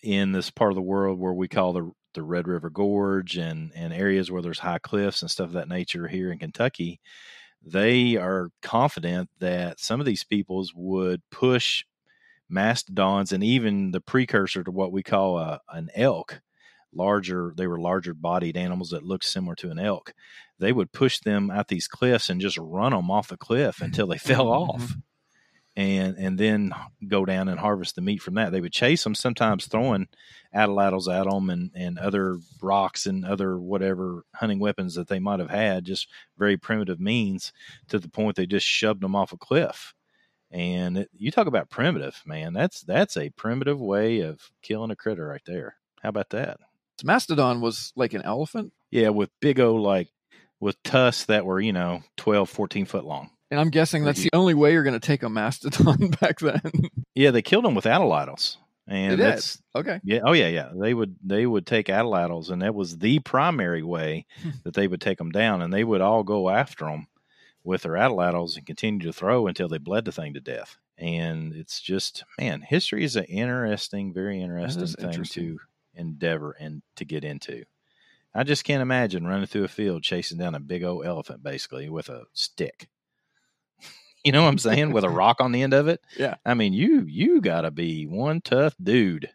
in 0.03 0.31
this 0.31 0.49
part 0.49 0.71
of 0.71 0.75
the 0.75 0.81
world 0.81 1.19
where 1.19 1.33
we 1.33 1.47
call 1.47 1.73
the 1.73 1.91
the 2.13 2.23
Red 2.23 2.47
River 2.47 2.69
Gorge 2.71 3.37
and 3.37 3.71
and 3.75 3.93
areas 3.93 4.31
where 4.31 4.41
there's 4.41 4.59
high 4.59 4.79
cliffs 4.79 5.21
and 5.21 5.29
stuff 5.29 5.47
of 5.47 5.53
that 5.53 5.69
nature 5.69 6.07
here 6.07 6.31
in 6.31 6.39
Kentucky, 6.39 6.99
they 7.63 8.15
are 8.15 8.49
confident 8.61 9.29
that 9.39 9.79
some 9.79 9.99
of 9.99 10.05
these 10.05 10.23
peoples 10.23 10.73
would 10.75 11.21
push 11.31 11.83
mastodons 12.49 13.31
and 13.31 13.43
even 13.43 13.91
the 13.91 14.01
precursor 14.01 14.63
to 14.63 14.71
what 14.71 14.91
we 14.91 15.03
call 15.03 15.37
a, 15.37 15.59
an 15.73 15.89
elk 15.95 16.41
larger 16.93 17.53
they 17.57 17.67
were 17.67 17.79
larger 17.79 18.13
bodied 18.13 18.57
animals 18.57 18.89
that 18.89 19.03
looked 19.03 19.25
similar 19.25 19.55
to 19.55 19.69
an 19.69 19.79
elk 19.79 20.13
they 20.59 20.71
would 20.71 20.91
push 20.91 21.19
them 21.19 21.51
out 21.51 21.67
these 21.67 21.87
cliffs 21.87 22.29
and 22.29 22.41
just 22.41 22.57
run 22.57 22.91
them 22.91 23.11
off 23.11 23.27
the 23.27 23.37
cliff 23.37 23.81
until 23.81 24.07
they 24.07 24.17
fell 24.17 24.45
mm-hmm. 24.45 24.71
off 24.71 24.95
and 25.77 26.17
and 26.17 26.39
then 26.39 26.73
go 27.07 27.23
down 27.23 27.47
and 27.47 27.59
harvest 27.59 27.95
the 27.95 28.01
meat 28.01 28.21
from 28.21 28.33
that. 28.33 28.51
They 28.51 28.61
would 28.61 28.73
chase 28.73 29.03
them, 29.03 29.13
sometimes 29.13 29.67
throwing 29.67 30.07
atlatls 30.53 31.07
at 31.07 31.29
them 31.29 31.51
and 31.51 31.71
and 31.75 31.99
other 31.99 32.39
rocks 32.61 33.05
and 33.05 33.23
other 33.23 33.59
whatever 33.59 34.23
hunting 34.33 34.59
weapons 34.59 34.95
that 34.95 35.07
they 35.07 35.19
might 35.19 35.39
have 35.39 35.51
had, 35.51 35.85
just 35.85 36.09
very 36.37 36.57
primitive 36.57 36.99
means, 36.99 37.53
to 37.89 37.99
the 37.99 38.09
point 38.09 38.35
they 38.35 38.47
just 38.47 38.65
shoved 38.65 39.01
them 39.01 39.15
off 39.15 39.31
a 39.31 39.37
cliff. 39.37 39.93
And 40.49 40.97
it, 40.97 41.09
you 41.13 41.29
talk 41.29 41.45
about 41.45 41.69
primitive, 41.69 42.23
man. 42.25 42.53
That's 42.53 42.81
that's 42.81 43.15
a 43.15 43.29
primitive 43.29 43.79
way 43.79 44.21
of 44.21 44.41
killing 44.63 44.91
a 44.91 44.95
critter 44.95 45.27
right 45.27 45.45
there. 45.45 45.75
How 46.01 46.09
about 46.09 46.31
that? 46.31 46.57
Mastodon 47.03 47.61
was 47.61 47.91
like 47.95 48.13
an 48.13 48.21
elephant. 48.23 48.73
Yeah, 48.91 49.09
with 49.09 49.29
big 49.41 49.59
old 49.59 49.81
like 49.81 50.09
with 50.59 50.81
tusks 50.83 51.25
that 51.25 51.45
were 51.45 51.59
you 51.59 51.73
know 51.73 52.01
12, 52.17 52.49
14 52.49 52.85
foot 52.85 53.05
long. 53.05 53.29
And 53.49 53.59
I'm 53.59 53.69
guessing 53.69 54.03
that's 54.03 54.21
the 54.21 54.29
only 54.33 54.53
way 54.53 54.73
you're 54.73 54.83
going 54.83 54.99
to 54.99 55.05
take 55.05 55.23
a 55.23 55.29
mastodon 55.29 56.09
back 56.21 56.39
then. 56.39 56.61
Yeah, 57.15 57.31
they 57.31 57.41
killed 57.41 57.63
them 57.63 57.75
with 57.75 57.85
atlatls. 57.85 58.57
And 58.89 59.19
that's 59.19 59.61
okay. 59.75 59.99
yeah, 60.03 60.21
oh 60.23 60.31
yeah, 60.31 60.47
yeah. 60.47 60.69
They 60.73 60.93
would 60.93 61.17
they 61.21 61.45
would 61.45 61.65
take 61.65 61.87
atlatls, 61.87 62.51
and 62.51 62.61
that 62.61 62.73
was 62.73 62.97
the 62.97 63.19
primary 63.19 63.83
way 63.83 64.25
that 64.63 64.73
they 64.73 64.87
would 64.87 65.01
take 65.01 65.17
them 65.17 65.31
down, 65.31 65.61
and 65.61 65.73
they 65.73 65.83
would 65.83 65.99
all 65.99 66.23
go 66.23 66.49
after 66.49 66.85
them 66.85 67.07
with 67.65 67.81
their 67.81 67.97
atlatls 67.97 68.55
and 68.55 68.65
continue 68.65 69.05
to 69.05 69.11
throw 69.11 69.47
until 69.47 69.67
they 69.67 69.77
bled 69.77 70.05
the 70.05 70.13
thing 70.13 70.33
to 70.35 70.39
death. 70.39 70.77
And 70.97 71.53
it's 71.53 71.81
just 71.81 72.23
man, 72.39 72.61
history 72.61 73.03
is 73.03 73.17
an 73.17 73.25
interesting, 73.25 74.13
very 74.13 74.41
interesting 74.41 74.87
thing 74.87 75.09
interesting. 75.09 75.43
to 75.43 75.59
endeavor 75.97 76.55
and 76.59 76.81
to 76.95 77.05
get 77.05 77.23
into. 77.23 77.65
I 78.33 78.43
just 78.43 78.63
can't 78.63 78.81
imagine 78.81 79.25
running 79.25 79.47
through 79.47 79.63
a 79.63 79.69
field 79.69 80.03
chasing 80.03 80.37
down 80.37 80.55
a 80.55 80.59
big 80.59 80.83
old 80.83 81.05
elephant, 81.05 81.43
basically 81.43 81.89
with 81.89 82.09
a 82.09 82.25
stick. 82.33 82.87
you 84.23 84.31
know 84.31 84.43
what 84.43 84.49
I'm 84.49 84.57
saying? 84.57 84.91
with 84.91 85.03
a 85.03 85.09
rock 85.09 85.41
on 85.41 85.51
the 85.51 85.63
end 85.63 85.73
of 85.73 85.87
it. 85.87 86.01
Yeah. 86.17 86.35
I 86.45 86.53
mean, 86.53 86.73
you 86.73 87.01
you 87.07 87.41
got 87.41 87.61
to 87.61 87.71
be 87.71 88.05
one 88.05 88.41
tough 88.41 88.75
dude 88.81 89.29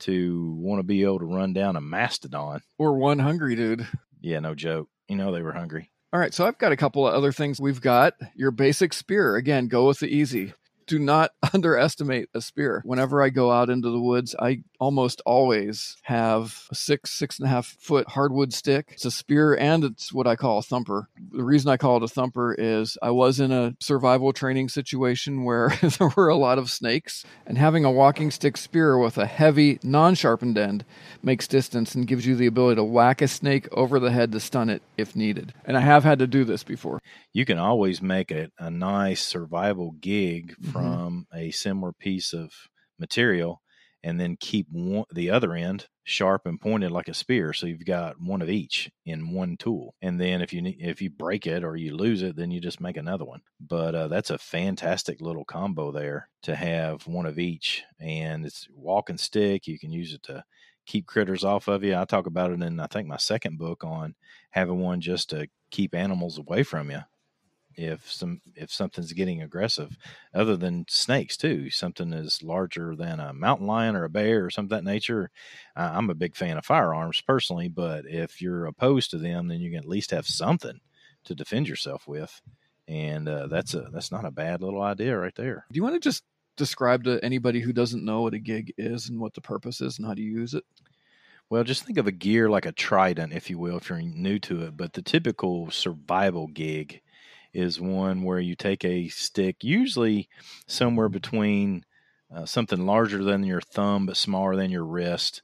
to 0.00 0.54
want 0.58 0.78
to 0.78 0.84
be 0.84 1.02
able 1.02 1.18
to 1.18 1.24
run 1.24 1.52
down 1.52 1.76
a 1.76 1.80
mastodon. 1.80 2.62
Or 2.78 2.96
one 2.98 3.18
hungry 3.18 3.56
dude. 3.56 3.86
Yeah, 4.20 4.40
no 4.40 4.54
joke. 4.54 4.88
You 5.08 5.16
know 5.16 5.32
they 5.32 5.42
were 5.42 5.52
hungry. 5.52 5.90
All 6.12 6.20
right, 6.20 6.32
so 6.32 6.46
I've 6.46 6.58
got 6.58 6.72
a 6.72 6.76
couple 6.76 7.06
of 7.06 7.14
other 7.14 7.32
things. 7.32 7.60
We've 7.60 7.80
got 7.80 8.14
your 8.34 8.50
basic 8.50 8.92
spear. 8.92 9.36
Again, 9.36 9.68
go 9.68 9.86
with 9.86 9.98
the 9.98 10.08
easy. 10.08 10.54
Do 10.86 10.98
not 10.98 11.32
underestimate 11.54 12.28
a 12.34 12.40
spear. 12.40 12.82
Whenever 12.84 13.22
I 13.22 13.30
go 13.30 13.50
out 13.50 13.70
into 13.70 13.90
the 13.90 14.00
woods, 14.00 14.34
I 14.38 14.62
almost 14.78 15.20
always 15.24 15.96
have 16.02 16.66
a 16.70 16.74
six, 16.74 17.10
six 17.10 17.38
and 17.38 17.46
a 17.46 17.50
half 17.50 17.66
foot 17.66 18.08
hardwood 18.08 18.52
stick. 18.52 18.90
It's 18.92 19.04
a 19.04 19.10
spear 19.10 19.56
and 19.56 19.84
it's 19.84 20.12
what 20.12 20.26
I 20.26 20.36
call 20.36 20.58
a 20.58 20.62
thumper. 20.62 21.08
The 21.32 21.44
reason 21.44 21.70
I 21.70 21.76
call 21.76 21.96
it 21.96 22.02
a 22.02 22.08
thumper 22.08 22.54
is 22.54 22.98
I 23.02 23.10
was 23.10 23.40
in 23.40 23.52
a 23.52 23.74
survival 23.80 24.32
training 24.32 24.68
situation 24.68 25.44
where 25.44 25.72
there 25.80 26.10
were 26.16 26.28
a 26.28 26.36
lot 26.36 26.58
of 26.58 26.70
snakes, 26.70 27.24
and 27.46 27.58
having 27.58 27.84
a 27.84 27.90
walking 27.90 28.30
stick 28.30 28.56
spear 28.56 28.98
with 28.98 29.18
a 29.18 29.26
heavy, 29.26 29.78
non 29.82 30.14
sharpened 30.14 30.58
end 30.58 30.84
makes 31.22 31.48
distance 31.48 31.94
and 31.94 32.06
gives 32.06 32.26
you 32.26 32.36
the 32.36 32.46
ability 32.46 32.76
to 32.76 32.84
whack 32.84 33.22
a 33.22 33.28
snake 33.28 33.68
over 33.72 33.98
the 33.98 34.10
head 34.10 34.32
to 34.32 34.40
stun 34.40 34.70
it 34.70 34.82
if 34.96 35.16
needed. 35.16 35.52
And 35.64 35.76
I 35.76 35.80
have 35.80 36.04
had 36.04 36.18
to 36.20 36.26
do 36.26 36.44
this 36.44 36.62
before. 36.62 37.00
You 37.32 37.44
can 37.44 37.58
always 37.58 38.00
make 38.00 38.30
it 38.30 38.52
a 38.58 38.70
nice 38.70 39.24
survival 39.24 39.92
gig 40.00 40.54
Mhm. 40.76 41.00
from 41.02 41.26
a 41.34 41.50
similar 41.50 41.92
piece 41.92 42.32
of 42.32 42.52
material 42.98 43.62
and 44.02 44.20
then 44.20 44.36
keep 44.38 44.66
one, 44.70 45.04
the 45.12 45.30
other 45.30 45.54
end 45.54 45.88
sharp 46.04 46.46
and 46.46 46.60
pointed 46.60 46.92
like 46.92 47.08
a 47.08 47.14
spear 47.14 47.52
so 47.52 47.66
you've 47.66 47.84
got 47.84 48.20
one 48.20 48.40
of 48.40 48.48
each 48.48 48.88
in 49.04 49.32
one 49.32 49.56
tool. 49.56 49.94
And 50.02 50.20
then 50.20 50.40
if 50.42 50.52
you 50.52 50.62
if 50.78 51.02
you 51.02 51.10
break 51.10 51.46
it 51.46 51.64
or 51.64 51.76
you 51.76 51.96
lose 51.96 52.22
it 52.22 52.36
then 52.36 52.50
you 52.50 52.60
just 52.60 52.80
make 52.80 52.96
another 52.96 53.24
one. 53.24 53.42
But 53.60 53.94
uh, 53.94 54.08
that's 54.08 54.30
a 54.30 54.38
fantastic 54.38 55.20
little 55.20 55.44
combo 55.44 55.90
there 55.90 56.28
to 56.42 56.54
have 56.54 57.06
one 57.06 57.26
of 57.26 57.38
each 57.38 57.84
and 57.98 58.46
it's 58.46 58.68
walking 58.72 59.18
stick 59.18 59.66
you 59.66 59.78
can 59.78 59.90
use 59.90 60.12
it 60.14 60.22
to 60.24 60.44
keep 60.86 61.06
critters 61.06 61.42
off 61.44 61.66
of 61.68 61.82
you. 61.82 61.96
I 61.96 62.04
talk 62.04 62.26
about 62.26 62.52
it 62.52 62.62
in 62.62 62.78
i 62.80 62.86
think 62.86 63.08
my 63.08 63.16
second 63.16 63.58
book 63.58 63.82
on 63.84 64.14
having 64.50 64.78
one 64.80 65.00
just 65.00 65.30
to 65.30 65.48
keep 65.70 65.94
animals 65.94 66.38
away 66.38 66.62
from 66.62 66.90
you 66.90 67.00
if 67.76 68.10
some 68.10 68.40
if 68.54 68.70
something's 68.72 69.12
getting 69.12 69.42
aggressive 69.42 69.96
other 70.34 70.56
than 70.56 70.84
snakes 70.88 71.36
too 71.36 71.70
something 71.70 72.12
is 72.12 72.42
larger 72.42 72.96
than 72.96 73.20
a 73.20 73.32
mountain 73.32 73.66
lion 73.66 73.96
or 73.96 74.04
a 74.04 74.08
bear 74.10 74.44
or 74.44 74.50
something 74.50 74.76
of 74.76 74.84
that 74.84 74.90
nature 74.90 75.30
i'm 75.76 76.10
a 76.10 76.14
big 76.14 76.34
fan 76.34 76.58
of 76.58 76.64
firearms 76.64 77.20
personally 77.26 77.68
but 77.68 78.04
if 78.06 78.40
you're 78.40 78.66
opposed 78.66 79.10
to 79.10 79.18
them 79.18 79.48
then 79.48 79.60
you 79.60 79.70
can 79.70 79.80
at 79.80 79.88
least 79.88 80.10
have 80.10 80.26
something 80.26 80.80
to 81.24 81.34
defend 81.34 81.68
yourself 81.68 82.06
with 82.06 82.40
and 82.88 83.28
uh, 83.28 83.46
that's 83.48 83.74
a 83.74 83.88
that's 83.92 84.12
not 84.12 84.24
a 84.24 84.30
bad 84.30 84.62
little 84.62 84.82
idea 84.82 85.16
right 85.16 85.34
there 85.34 85.64
Do 85.70 85.76
you 85.76 85.82
want 85.82 85.94
to 85.94 86.00
just 86.00 86.22
describe 86.56 87.04
to 87.04 87.22
anybody 87.22 87.60
who 87.60 87.72
doesn't 87.72 88.04
know 88.04 88.22
what 88.22 88.34
a 88.34 88.38
gig 88.38 88.72
is 88.76 89.08
and 89.08 89.20
what 89.20 89.34
the 89.34 89.40
purpose 89.40 89.80
is 89.80 89.98
and 89.98 90.06
how 90.06 90.14
to 90.14 90.22
use 90.22 90.54
it? 90.54 90.64
Well, 91.48 91.62
just 91.62 91.84
think 91.84 91.98
of 91.98 92.08
a 92.08 92.12
gear 92.12 92.50
like 92.50 92.66
a 92.66 92.72
trident, 92.72 93.32
if 93.32 93.48
you 93.48 93.58
will, 93.58 93.76
if 93.76 93.88
you're 93.88 94.02
new 94.02 94.38
to 94.40 94.62
it. 94.62 94.76
But 94.76 94.94
the 94.94 95.02
typical 95.02 95.70
survival 95.70 96.48
gig 96.48 97.00
is 97.56 97.80
one 97.80 98.22
where 98.22 98.38
you 98.40 98.54
take 98.54 98.84
a 98.84 99.08
stick, 99.08 99.64
usually 99.64 100.28
somewhere 100.66 101.08
between 101.08 101.84
uh, 102.34 102.44
something 102.44 102.86
larger 102.86 103.24
than 103.24 103.44
your 103.44 103.60
thumb 103.60 104.06
but 104.06 104.16
smaller 104.16 104.56
than 104.56 104.70
your 104.70 104.84
wrist, 104.84 105.42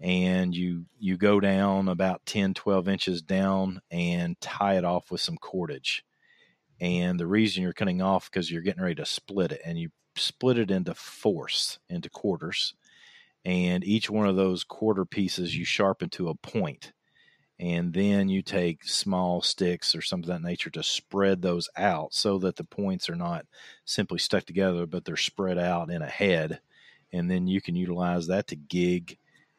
and 0.00 0.54
you 0.54 0.86
you 0.98 1.16
go 1.16 1.40
down 1.40 1.88
about 1.88 2.24
10, 2.26 2.54
12 2.54 2.88
inches 2.88 3.22
down 3.22 3.80
and 3.90 4.40
tie 4.40 4.76
it 4.76 4.84
off 4.84 5.10
with 5.10 5.20
some 5.20 5.36
cordage. 5.36 6.02
And 6.80 7.20
the 7.20 7.26
reason 7.26 7.62
you're 7.62 7.72
cutting 7.72 8.02
off 8.02 8.30
because 8.30 8.50
you're 8.50 8.62
getting 8.62 8.82
ready 8.82 8.96
to 8.96 9.06
split 9.06 9.52
it, 9.52 9.60
and 9.64 9.78
you 9.78 9.90
split 10.16 10.58
it 10.58 10.70
into 10.70 10.94
fourths, 10.94 11.78
into 11.88 12.08
quarters 12.10 12.74
and 13.44 13.84
each 13.84 14.08
one 14.08 14.26
of 14.26 14.36
those 14.36 14.64
quarter 14.64 15.04
pieces 15.04 15.56
you 15.56 15.64
sharpen 15.64 16.08
to 16.10 16.28
a 16.28 16.34
point 16.34 16.92
and 17.60 17.92
then 17.92 18.28
you 18.28 18.42
take 18.42 18.84
small 18.84 19.40
sticks 19.40 19.94
or 19.94 20.02
something 20.02 20.30
of 20.30 20.42
that 20.42 20.46
nature 20.46 20.70
to 20.70 20.82
spread 20.82 21.40
those 21.40 21.68
out 21.76 22.12
so 22.12 22.38
that 22.38 22.56
the 22.56 22.64
points 22.64 23.08
are 23.08 23.14
not 23.16 23.46
simply 23.84 24.18
stuck 24.18 24.44
together 24.44 24.86
but 24.86 25.04
they're 25.04 25.16
spread 25.16 25.58
out 25.58 25.90
in 25.90 26.02
a 26.02 26.06
head. 26.06 26.60
And 27.12 27.30
then 27.30 27.46
you 27.46 27.60
can 27.60 27.76
utilize 27.76 28.26
that 28.26 28.48
to 28.48 28.56
gig 28.56 29.18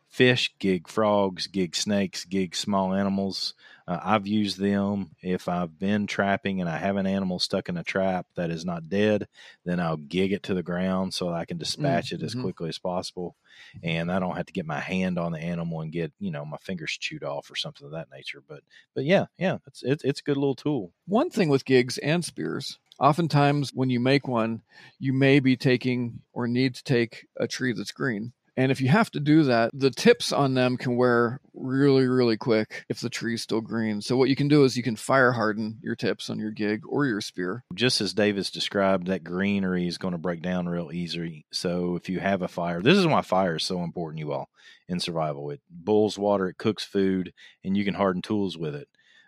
fish 0.09 0.53
gig 0.59 0.87
frogs 0.87 1.47
gig 1.47 1.75
snakes 1.75 2.25
gig 2.25 2.55
small 2.55 2.93
animals 2.93 3.53
uh, 3.87 3.99
i've 4.03 4.27
used 4.27 4.59
them 4.59 5.11
if 5.21 5.47
i've 5.47 5.77
been 5.79 6.07
trapping 6.07 6.61
and 6.61 6.69
i 6.69 6.77
have 6.77 6.97
an 6.97 7.07
animal 7.07 7.39
stuck 7.39 7.69
in 7.69 7.77
a 7.77 7.83
trap 7.83 8.25
that 8.35 8.51
is 8.51 8.65
not 8.65 8.89
dead 8.89 9.27
then 9.65 9.79
i'll 9.79 9.97
gig 9.97 10.31
it 10.31 10.43
to 10.43 10.53
the 10.53 10.63
ground 10.63 11.13
so 11.13 11.29
i 11.29 11.45
can 11.45 11.57
dispatch 11.57 12.11
it 12.11 12.21
as 12.21 12.35
mhm. 12.35 12.41
quickly 12.41 12.69
as 12.69 12.79
possible 12.79 13.35
and 13.83 14.11
I 14.11 14.19
don't 14.19 14.35
have 14.35 14.45
to 14.47 14.53
get 14.53 14.65
my 14.65 14.79
hand 14.79 15.17
on 15.17 15.31
the 15.31 15.39
animal 15.39 15.81
and 15.81 15.91
get 15.91 16.11
you 16.19 16.31
know 16.31 16.45
my 16.45 16.57
fingers 16.57 16.97
chewed 16.99 17.23
off 17.23 17.49
or 17.49 17.55
something 17.55 17.85
of 17.85 17.91
that 17.93 18.11
nature. 18.11 18.41
But 18.47 18.61
but 18.93 19.05
yeah, 19.05 19.25
yeah, 19.37 19.57
it's 19.67 19.83
it's 19.83 20.03
it's 20.03 20.19
a 20.19 20.23
good 20.23 20.37
little 20.37 20.55
tool. 20.55 20.91
One 21.07 21.29
thing 21.29 21.49
with 21.49 21.65
gigs 21.65 21.97
and 21.99 22.23
spears, 22.23 22.79
oftentimes 22.99 23.71
when 23.73 23.89
you 23.89 23.99
make 23.99 24.27
one, 24.27 24.61
you 24.99 25.13
may 25.13 25.39
be 25.39 25.55
taking 25.55 26.21
or 26.33 26.47
need 26.47 26.75
to 26.75 26.83
take 26.83 27.27
a 27.37 27.47
tree 27.47 27.73
that's 27.73 27.91
green. 27.91 28.33
And 28.57 28.71
if 28.71 28.79
you 28.79 28.87
have 28.87 29.11
to 29.11 29.19
do 29.19 29.43
that, 29.43 29.71
the 29.73 29.91
tips 29.91 30.31
on 30.31 30.53
them 30.53 30.77
can 30.77 30.95
wear 30.95 31.41
really, 31.53 32.07
really 32.07 32.37
quick 32.37 32.85
if 32.87 33.01
the 33.01 33.09
tree's 33.09 33.41
still 33.41 33.59
green. 33.59 34.01
So 34.01 34.15
what 34.15 34.29
you 34.29 34.35
can 34.35 34.47
do 34.47 34.63
is 34.63 34.77
you 34.77 34.83
can 34.83 34.95
fire 34.95 35.33
harden 35.33 35.79
your 35.83 35.95
tips 35.95 36.29
on 36.29 36.39
your 36.39 36.51
gig 36.51 36.83
or 36.87 37.05
your 37.05 37.19
spear. 37.19 37.65
Just 37.73 37.99
as 37.99 38.13
Davis 38.13 38.49
described, 38.49 39.07
that 39.07 39.25
greenery 39.25 39.87
is 39.87 39.97
going 39.97 40.13
to 40.13 40.17
break 40.17 40.41
down 40.41 40.69
real 40.69 40.91
easy. 40.93 41.45
So 41.51 41.95
if 41.97 42.07
you 42.07 42.19
have 42.21 42.41
a 42.41 42.47
fire, 42.47 42.81
this 42.81 42.97
is 42.97 43.05
why 43.05 43.21
fire 43.21 43.57
is 43.57 43.63
so 43.63 43.83
important, 43.83 44.19
you 44.19 44.31
all, 44.31 44.49
in 44.87 45.01
survival. 45.01 45.49
It 45.49 45.61
boils 45.69 46.17
water, 46.17 46.47
it 46.47 46.57
cooks 46.57 46.85
food, 46.85 47.33
and 47.63 47.75
you 47.75 47.83
can 47.83 47.95
harden 47.95 48.21
tools 48.21 48.57
with 48.57 48.73
it. 48.73 48.87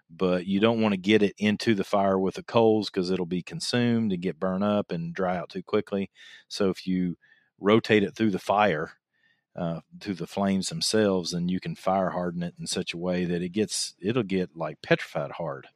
But 0.09 0.45
you 0.45 0.61
don't 0.61 0.79
want 0.79 0.93
to 0.93 0.97
get 0.97 1.21
it 1.21 1.35
into 1.37 1.75
the 1.75 1.83
fire 1.83 2.17
with 2.17 2.35
the 2.35 2.43
coals 2.43 2.89
because 2.89 3.11
it'll 3.11 3.25
be 3.25 3.43
consumed 3.43 4.13
and 4.13 4.21
get 4.21 4.39
burned 4.39 4.63
up 4.63 4.89
and 4.89 5.13
dry 5.13 5.35
out 5.35 5.49
too 5.49 5.63
quickly. 5.63 6.11
So 6.47 6.69
if 6.69 6.87
you 6.87 7.17
rotate 7.59 8.03
it 8.03 8.15
through 8.15 8.31
the 8.31 8.39
fire, 8.39 8.93
uh, 9.57 9.81
through 10.01 10.15
the 10.15 10.27
flames 10.27 10.69
themselves, 10.69 11.31
then 11.31 11.49
you 11.49 11.59
can 11.59 11.75
fire 11.75 12.11
harden 12.11 12.43
it 12.43 12.55
in 12.59 12.67
such 12.67 12.93
a 12.93 12.97
way 12.97 13.25
that 13.25 13.41
it 13.41 13.49
gets 13.49 13.95
it'll 13.99 14.23
get 14.23 14.55
like 14.55 14.81
petrified 14.81 15.31
hard. 15.33 15.67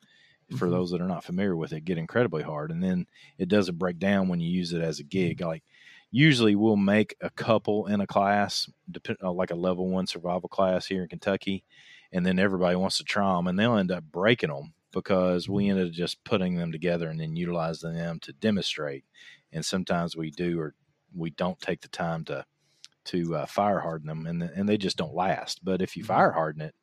For 0.50 0.70
Mhm. 0.70 0.72
those 0.72 0.92
that 0.92 1.00
are 1.00 1.08
not 1.08 1.24
familiar 1.24 1.56
with 1.56 1.72
it, 1.72 1.86
get 1.86 1.98
incredibly 1.98 2.44
hard, 2.44 2.72
and 2.72 2.84
then 2.84 3.06
it 3.38 3.48
doesn't 3.48 3.78
break 3.78 4.00
down 4.00 4.28
when 4.28 4.42
you 4.42 4.50
use 4.52 4.74
it 4.74 4.82
as 4.82 5.00
a 5.00 5.04
gig. 5.04 5.40
Like 5.40 5.64
usually, 6.12 6.56
we'll 6.56 6.76
make 6.76 7.16
a 7.22 7.30
couple 7.30 7.88
in 7.88 8.02
a 8.02 8.08
class, 8.08 8.70
depend, 8.90 9.20
uh, 9.24 9.32
like 9.32 9.52
a 9.52 9.56
level 9.56 9.88
one 9.88 10.08
survival 10.08 10.50
class 10.50 10.86
here 10.88 11.04
in 11.04 11.08
Kentucky, 11.08 11.64
and 12.12 12.26
then 12.26 12.38
everybody 12.38 12.76
wants 12.76 12.98
to 12.98 13.06
try 13.06 13.34
them, 13.36 13.48
and 13.48 13.58
they'll 13.58 13.78
end 13.78 13.92
up 13.92 14.04
breaking 14.04 14.50
them 14.50 14.74
because 14.92 15.48
we 15.48 15.70
ended 15.70 15.88
up 15.88 15.94
just 15.94 16.22
putting 16.26 16.56
them 16.56 16.72
together 16.74 17.08
and 17.10 17.20
then 17.20 17.38
utilizing 17.38 17.94
them 17.94 18.20
to 18.20 18.34
demonstrate. 18.34 19.06
And 19.54 19.66
sometimes 19.66 20.18
we 20.18 20.32
do 20.32 20.60
or 20.60 20.76
we 21.16 21.30
don't 21.30 21.60
take 21.62 21.80
the 21.82 21.88
time 21.88 22.26
to 22.26 22.46
to 23.06 23.36
uh, 23.36 23.46
fire 23.46 23.80
harden 23.80 24.08
them, 24.08 24.26
and 24.26 24.42
and 24.44 24.68
they 24.68 24.78
just 24.78 24.98
don't 24.98 25.14
last. 25.14 25.64
But 25.64 25.82
if 25.82 25.96
you 25.96 26.04
Mhm. 26.04 26.08
fire 26.08 26.32
harden 26.32 26.62
it, 26.62 26.76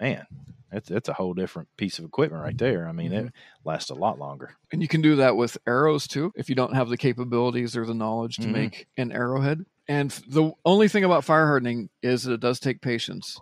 man, 0.00 0.26
that's 0.70 0.90
it's 0.90 1.08
a 1.08 1.14
whole 1.14 1.34
different 1.34 1.68
piece 1.76 1.98
of 1.98 2.04
equipment 2.04 2.42
right 2.42 2.58
there. 2.58 2.88
I 2.88 2.92
mean, 2.92 3.12
Mhm. 3.12 3.26
it 3.26 3.32
lasts 3.64 3.90
a 3.90 3.94
lot 3.94 4.18
longer. 4.18 4.56
And 4.72 4.82
you 4.82 4.88
can 4.88 5.00
do 5.02 5.16
that 5.16 5.36
with 5.36 5.58
arrows 5.66 6.06
too, 6.06 6.32
if 6.36 6.48
you 6.48 6.54
don't 6.54 6.74
have 6.74 6.88
the 6.88 6.96
capabilities 6.96 7.76
or 7.76 7.86
the 7.86 7.94
knowledge 7.94 8.36
to 8.38 8.48
Mhm. 8.48 8.52
make 8.52 8.88
an 8.96 9.12
arrowhead. 9.12 9.64
And 9.88 10.10
the 10.28 10.52
only 10.64 10.88
thing 10.88 11.04
about 11.04 11.24
fire 11.24 11.46
hardening 11.46 11.88
is 12.02 12.24
that 12.24 12.34
it 12.34 12.40
does 12.40 12.60
take 12.60 12.80
patience. 12.82 13.38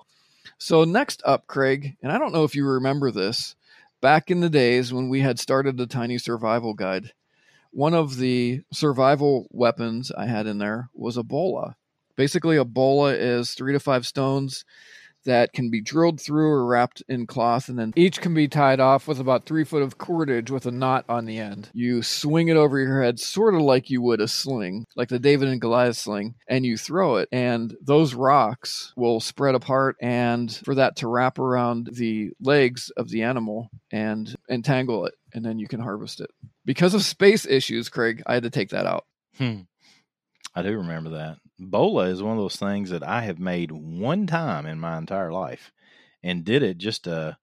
So, 0.59 0.85
next 0.85 1.23
up, 1.25 1.47
Craig, 1.49 1.97
and 2.03 2.13
I 2.13 2.19
don't 2.19 2.33
know 2.33 2.45
if 2.45 2.55
you 2.55 2.65
remember 2.67 3.11
this, 3.11 3.57
back 4.01 4.31
in 4.31 4.41
the 4.41 4.49
days 4.51 4.93
when 4.93 5.09
we 5.09 5.21
had 5.21 5.41
started 5.41 5.77
the 5.77 5.87
Tiny 5.89 6.19
Survival 6.19 6.73
Guide, 6.73 7.13
one 7.73 7.95
of 7.95 8.17
the 8.17 8.63
survival 8.73 9.49
weapons 9.51 10.13
I 10.13 10.27
had 10.27 10.47
in 10.47 10.59
there 10.59 10.89
was 10.95 11.17
a 11.17 11.25
bola. 11.25 11.77
Basically, 12.17 12.57
a 12.57 12.65
bola 12.65 13.15
is 13.15 13.53
three 13.53 13.73
to 13.73 13.81
five 13.81 14.07
stones 14.07 14.65
that 15.27 15.53
can 15.53 15.71
be 15.71 15.83
drilled 15.83 16.21
through 16.21 16.49
or 16.49 16.65
wrapped 16.65 17.03
in 17.09 17.27
cloth, 17.27 17.69
and 17.69 17.79
then 17.79 17.93
each 17.95 18.21
can 18.21 18.33
be 18.33 18.49
tied 18.49 18.81
off 18.81 19.07
with 19.07 19.21
about 19.21 19.45
three 19.45 19.65
foot 19.65 19.83
of 19.83 19.99
cordage 19.99 20.51
with 20.51 20.65
a 20.65 20.71
knot 20.71 21.05
on 21.09 21.27
the 21.27 21.39
end. 21.39 21.69
You 21.75 22.03
swing 22.03 22.49
it 22.49 22.57
over 22.57 22.79
your 22.79 23.03
head, 23.03 23.21
sort 23.21 23.55
of 23.55 23.61
like 23.61 23.91
you 23.91 24.01
would 24.01 24.21
a 24.21 24.29
sling, 24.29 24.87
like 24.97 25.09
the 25.09 25.19
David 25.19 25.49
and 25.49 25.61
Goliath 25.61 25.97
sling, 25.97 26.37
and 26.49 26.65
you 26.65 26.79
throw 26.79 27.17
it, 27.17 27.29
and 27.31 27.77
those 27.83 28.15
rocks 28.15 28.93
will 28.97 29.21
spread 29.21 29.55
apart, 29.55 29.97
and 30.01 30.55
for 30.65 30.75
that 30.77 30.97
to 30.97 31.09
wrap 31.09 31.39
around 31.39 31.91
the 31.93 32.31
legs 32.41 32.91
of 32.97 33.11
the 33.11 33.23
animal 33.23 33.69
and 33.93 34.35
entangle 34.49 35.05
it, 35.07 35.15
and 35.35 35.45
then 35.45 35.59
you 35.59 35.69
can 35.69 35.81
harvest 35.81 36.21
it. 36.21 36.31
Because 36.65 36.95
of 36.95 37.03
space 37.03 37.47
issues, 37.47 37.89
Craig, 37.89 38.23
I 38.27 38.35
had 38.35 38.45
to 38.45 38.51
take 38.51 38.71
that 38.71 38.87
out. 38.87 39.05
Hmm. 39.37 39.63
I 40.55 40.63
do 40.63 40.77
remember 40.77 41.11
that. 41.11 41.37
Bola 41.59 42.07
is 42.07 42.23
one 42.23 42.37
of 42.37 42.43
those 42.43 42.57
things 42.57 42.91
that 42.91 43.03
I 43.03 43.23
have 43.23 43.39
made 43.39 43.73
one 43.73 44.27
time 44.27 44.67
in 44.67 44.79
my 44.79 44.99
entire 44.99 45.33
life 45.33 45.73
and 46.23 46.45
did 46.45 46.63
it 46.63 46.79
just 46.79 47.05
to 47.05 47.39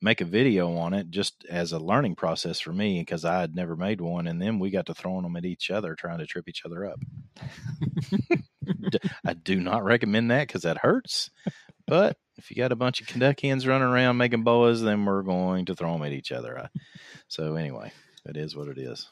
make 0.00 0.20
a 0.20 0.24
video 0.24 0.76
on 0.76 0.94
it 0.94 1.10
just 1.10 1.44
as 1.50 1.72
a 1.72 1.78
learning 1.78 2.14
process 2.14 2.60
for 2.60 2.72
me 2.72 3.00
because 3.00 3.24
I 3.24 3.40
had 3.40 3.54
never 3.54 3.76
made 3.76 4.00
one 4.00 4.26
and 4.26 4.40
then 4.40 4.58
we 4.58 4.70
got 4.70 4.86
to 4.86 4.94
throwing 4.94 5.22
them 5.22 5.36
at 5.36 5.44
each 5.44 5.70
other 5.70 5.94
trying 5.94 6.18
to 6.18 6.26
trip 6.26 6.48
each 6.48 6.64
other 6.64 6.86
up. 6.86 7.00
I 9.24 9.34
do 9.34 9.60
not 9.60 9.84
recommend 9.84 10.30
that 10.30 10.46
because 10.46 10.62
that 10.62 10.78
hurts. 10.78 11.30
But 11.86 12.16
if 12.36 12.50
you 12.50 12.56
got 12.56 12.72
a 12.72 12.76
bunch 12.76 13.00
of 13.00 13.06
Kentuckians 13.06 13.66
running 13.66 13.88
around 13.88 14.18
making 14.18 14.44
bolas, 14.44 14.82
then 14.82 15.04
we're 15.04 15.22
going 15.22 15.64
to 15.66 15.74
throw 15.74 15.92
them 15.92 16.04
at 16.04 16.12
each 16.12 16.32
other. 16.32 16.68
So 17.28 17.54
anyway, 17.54 17.92
it 18.24 18.36
is 18.36 18.54
what 18.54 18.68
it 18.68 18.78
is. 18.78 19.08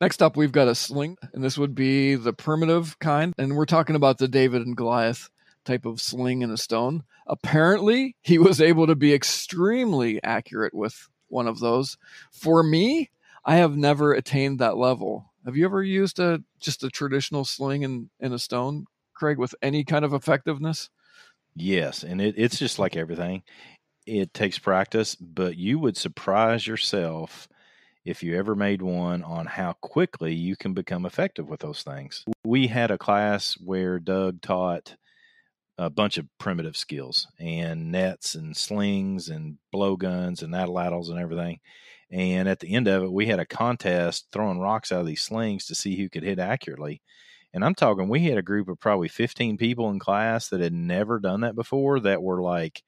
Next 0.00 0.22
up, 0.22 0.36
we've 0.36 0.52
got 0.52 0.68
a 0.68 0.76
sling, 0.76 1.16
and 1.32 1.42
this 1.42 1.58
would 1.58 1.74
be 1.74 2.14
the 2.14 2.32
primitive 2.32 2.98
kind. 3.00 3.34
And 3.36 3.56
we're 3.56 3.66
talking 3.66 3.96
about 3.96 4.18
the 4.18 4.28
David 4.28 4.64
and 4.64 4.76
Goliath 4.76 5.28
type 5.64 5.84
of 5.84 6.00
sling 6.00 6.42
in 6.42 6.50
a 6.50 6.56
stone. 6.56 7.02
Apparently, 7.26 8.14
he 8.22 8.38
was 8.38 8.60
able 8.60 8.86
to 8.86 8.94
be 8.94 9.12
extremely 9.12 10.22
accurate 10.22 10.72
with 10.72 11.08
one 11.26 11.48
of 11.48 11.58
those. 11.58 11.98
For 12.30 12.62
me, 12.62 13.10
I 13.44 13.56
have 13.56 13.76
never 13.76 14.12
attained 14.12 14.60
that 14.60 14.76
level. 14.76 15.32
Have 15.44 15.56
you 15.56 15.64
ever 15.64 15.82
used 15.82 16.20
a 16.20 16.42
just 16.60 16.84
a 16.84 16.90
traditional 16.90 17.44
sling 17.44 17.82
in, 17.82 18.10
in 18.20 18.32
a 18.32 18.38
stone, 18.38 18.86
Craig, 19.14 19.38
with 19.38 19.54
any 19.62 19.82
kind 19.82 20.04
of 20.04 20.14
effectiveness? 20.14 20.90
Yes, 21.56 22.04
and 22.04 22.20
it, 22.20 22.36
it's 22.38 22.58
just 22.58 22.78
like 22.78 22.96
everything. 22.96 23.42
It 24.06 24.32
takes 24.32 24.58
practice, 24.58 25.16
but 25.16 25.56
you 25.56 25.78
would 25.80 25.96
surprise 25.96 26.66
yourself 26.66 27.48
if 28.08 28.22
you 28.22 28.38
ever 28.38 28.54
made 28.54 28.80
one 28.80 29.22
on 29.22 29.44
how 29.44 29.74
quickly 29.82 30.34
you 30.34 30.56
can 30.56 30.72
become 30.72 31.04
effective 31.04 31.46
with 31.46 31.60
those 31.60 31.82
things. 31.82 32.24
We 32.42 32.66
had 32.66 32.90
a 32.90 32.96
class 32.96 33.52
where 33.62 33.98
Doug 33.98 34.40
taught 34.40 34.96
a 35.76 35.90
bunch 35.90 36.16
of 36.16 36.26
primitive 36.38 36.74
skills 36.74 37.28
and 37.38 37.92
nets 37.92 38.34
and 38.34 38.56
slings 38.56 39.28
and 39.28 39.58
blowguns 39.70 40.42
and 40.42 40.54
atlatls 40.54 41.10
and 41.10 41.18
everything. 41.18 41.60
And 42.10 42.48
at 42.48 42.60
the 42.60 42.74
end 42.74 42.88
of 42.88 43.02
it, 43.02 43.12
we 43.12 43.26
had 43.26 43.40
a 43.40 43.46
contest 43.46 44.28
throwing 44.32 44.58
rocks 44.58 44.90
out 44.90 45.00
of 45.00 45.06
these 45.06 45.22
slings 45.22 45.66
to 45.66 45.74
see 45.74 45.94
who 45.94 46.08
could 46.08 46.22
hit 46.22 46.38
accurately. 46.38 47.02
And 47.52 47.62
I'm 47.62 47.74
talking, 47.74 48.08
we 48.08 48.20
had 48.20 48.38
a 48.38 48.42
group 48.42 48.68
of 48.68 48.80
probably 48.80 49.08
15 49.08 49.58
people 49.58 49.90
in 49.90 49.98
class 49.98 50.48
that 50.48 50.62
had 50.62 50.72
never 50.72 51.18
done 51.18 51.42
that 51.42 51.54
before 51.54 52.00
that 52.00 52.22
were 52.22 52.40
like 52.40 52.82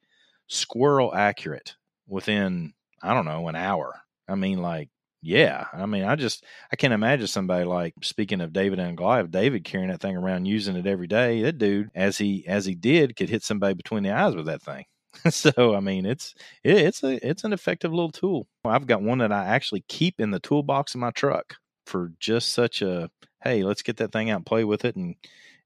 squirrel 0.46 1.14
accurate 1.14 1.76
within, 2.08 2.72
I 3.02 3.12
don't 3.12 3.26
know, 3.26 3.48
an 3.48 3.56
hour. 3.56 4.00
I 4.26 4.34
mean, 4.34 4.62
like, 4.62 4.88
yeah. 5.22 5.66
I 5.72 5.86
mean, 5.86 6.04
I 6.04 6.16
just, 6.16 6.44
I 6.72 6.76
can't 6.76 6.92
imagine 6.92 7.26
somebody 7.26 7.64
like, 7.64 7.94
speaking 8.02 8.40
of 8.40 8.52
David 8.52 8.78
and 8.78 8.96
Goliath, 8.96 9.30
David 9.30 9.64
carrying 9.64 9.90
that 9.90 10.00
thing 10.00 10.16
around 10.16 10.46
using 10.46 10.76
it 10.76 10.86
every 10.86 11.06
day. 11.06 11.42
That 11.42 11.58
dude, 11.58 11.90
as 11.94 12.18
he, 12.18 12.46
as 12.46 12.64
he 12.64 12.74
did, 12.74 13.16
could 13.16 13.28
hit 13.28 13.42
somebody 13.42 13.74
between 13.74 14.02
the 14.02 14.12
eyes 14.12 14.34
with 14.34 14.46
that 14.46 14.62
thing. 14.62 14.84
so 15.30 15.74
I 15.74 15.80
mean, 15.80 16.06
it's 16.06 16.34
it, 16.62 16.76
it's 16.76 17.02
a 17.02 17.28
it's 17.28 17.44
an 17.44 17.52
effective 17.52 17.92
little 17.92 18.12
tool. 18.12 18.46
I've 18.64 18.86
got 18.86 19.02
one 19.02 19.18
that 19.18 19.32
I 19.32 19.44
actually 19.46 19.84
keep 19.88 20.20
in 20.20 20.30
the 20.30 20.40
toolbox 20.40 20.94
of 20.94 21.00
my 21.00 21.10
truck 21.10 21.56
for 21.86 22.12
just 22.20 22.50
such 22.50 22.82
a 22.82 23.10
hey, 23.42 23.62
let's 23.64 23.82
get 23.82 23.96
that 23.98 24.12
thing 24.12 24.30
out 24.30 24.36
and 24.36 24.46
play 24.46 24.64
with 24.64 24.84
it 24.84 24.96
and 24.96 25.16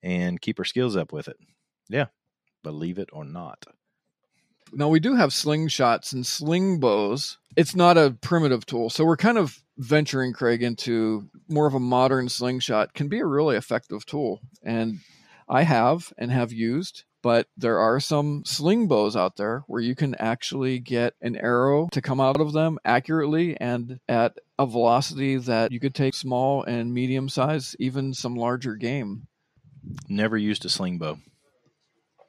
and 0.03 0.40
keep 0.40 0.59
our 0.59 0.64
skills 0.64 0.97
up 0.97 1.12
with 1.12 1.29
it. 1.29 1.37
Yeah, 1.88 2.07
believe 2.62 2.99
it 2.99 3.11
or 3.12 3.25
not. 3.25 3.64
Now 4.76 4.88
we 4.88 5.00
do 5.00 5.14
have 5.14 5.30
slingshots 5.30 6.12
and 6.12 6.26
sling 6.26 6.80
bows. 6.80 7.38
It's 7.56 7.76
not 7.76 7.96
a 7.96 8.16
primitive 8.20 8.66
tool, 8.66 8.90
so 8.90 9.04
we're 9.04 9.16
kind 9.16 9.38
of 9.38 9.62
venturing 9.78 10.32
Craig 10.32 10.62
into 10.62 11.28
more 11.48 11.66
of 11.66 11.74
a 11.74 11.80
modern 11.80 12.28
slingshot. 12.28 12.94
Can 12.94 13.08
be 13.08 13.20
a 13.20 13.26
really 13.26 13.56
effective 13.56 14.04
tool, 14.04 14.40
and 14.64 14.98
I 15.48 15.62
have 15.62 16.12
and 16.18 16.30
have 16.30 16.52
used. 16.52 17.04
But 17.22 17.46
there 17.56 17.78
are 17.78 18.00
some 18.00 18.42
sling 18.44 18.87
bows 18.87 19.16
out 19.16 19.37
there 19.37 19.64
where 19.66 19.80
you 19.80 19.94
can 19.94 20.14
actually 20.16 20.78
get 20.78 21.14
an 21.22 21.37
arrow 21.37 21.88
to 21.92 22.02
come 22.02 22.20
out 22.20 22.38
of 22.38 22.52
them 22.52 22.78
accurately 22.84 23.58
and 23.58 23.98
at 24.06 24.37
a 24.58 24.66
velocity 24.66 25.38
that 25.38 25.72
you 25.72 25.80
could 25.80 25.94
take 25.94 26.14
small 26.14 26.62
and 26.64 26.92
medium 26.92 27.30
size, 27.30 27.74
even 27.78 28.12
some 28.12 28.34
larger 28.34 28.74
game. 28.74 29.26
Never 30.06 30.37
used 30.37 30.66
a 30.66 30.68
sling 30.68 30.98
bow. 30.98 31.18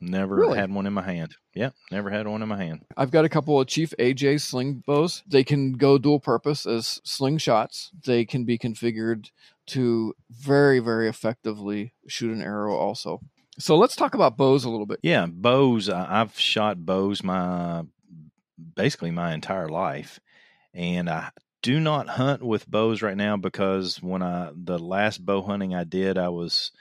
Never 0.01 0.35
Really? 0.35 0.57
had 0.57 0.71
one 0.73 0.85
in 0.85 0.93
my 0.93 1.01
hand. 1.03 1.35
Yep, 1.53 1.73
never 1.91 2.09
had 2.09 2.27
one 2.27 2.41
in 2.41 2.49
my 2.49 2.57
hand. 2.57 2.81
I've 2.97 3.11
got 3.11 3.25
a 3.25 3.29
couple 3.29 3.59
of 3.59 3.67
Chief 3.67 3.93
AJ 3.97 4.41
sling 4.41 4.83
bows. 4.85 5.23
They 5.27 5.43
can 5.43 5.73
go 5.73 5.97
dual 5.97 6.19
purpose 6.19 6.65
as 6.65 6.99
slingshots. 7.05 7.89
They 8.05 8.25
can 8.25 8.43
be 8.45 8.57
configured 8.57 9.29
to 9.67 10.13
very, 10.29 10.79
very 10.79 11.07
effectively 11.07 11.93
shoot 12.07 12.31
an 12.31 12.41
arrow 12.41 12.75
also. 12.75 13.19
So 13.57 13.77
let's 13.77 13.95
talk 13.95 14.13
about 14.13 14.35
bows 14.37 14.65
a 14.65 14.69
little 14.69 14.85
bit. 14.85 14.99
Yeah, 15.01 15.25
bows. 15.27 15.89
I've 15.89 16.37
shot 16.37 16.85
bows 16.85 17.23
my 17.23 17.83
basically 18.75 19.11
my 19.11 19.33
entire 19.33 19.69
life, 19.69 20.19
and 20.73 21.09
I 21.09 21.29
do 21.63 21.79
not 21.79 22.07
hunt 22.09 22.43
with 22.43 22.69
bows 22.69 23.01
right 23.01 23.15
now 23.17 23.37
because 23.37 24.01
when 24.03 24.21
I 24.21 24.51
the 24.53 24.77
last 24.77 25.25
bow 25.25 25.41
hunting 25.41 25.73
I 25.73 25.85
did, 25.85 26.17
I 26.17 26.29
was 26.29 26.71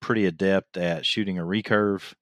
pretty 0.00 0.26
adept 0.26 0.76
at 0.76 1.04
shooting 1.04 1.38
a 1.38 1.42
recurve, 1.42 2.14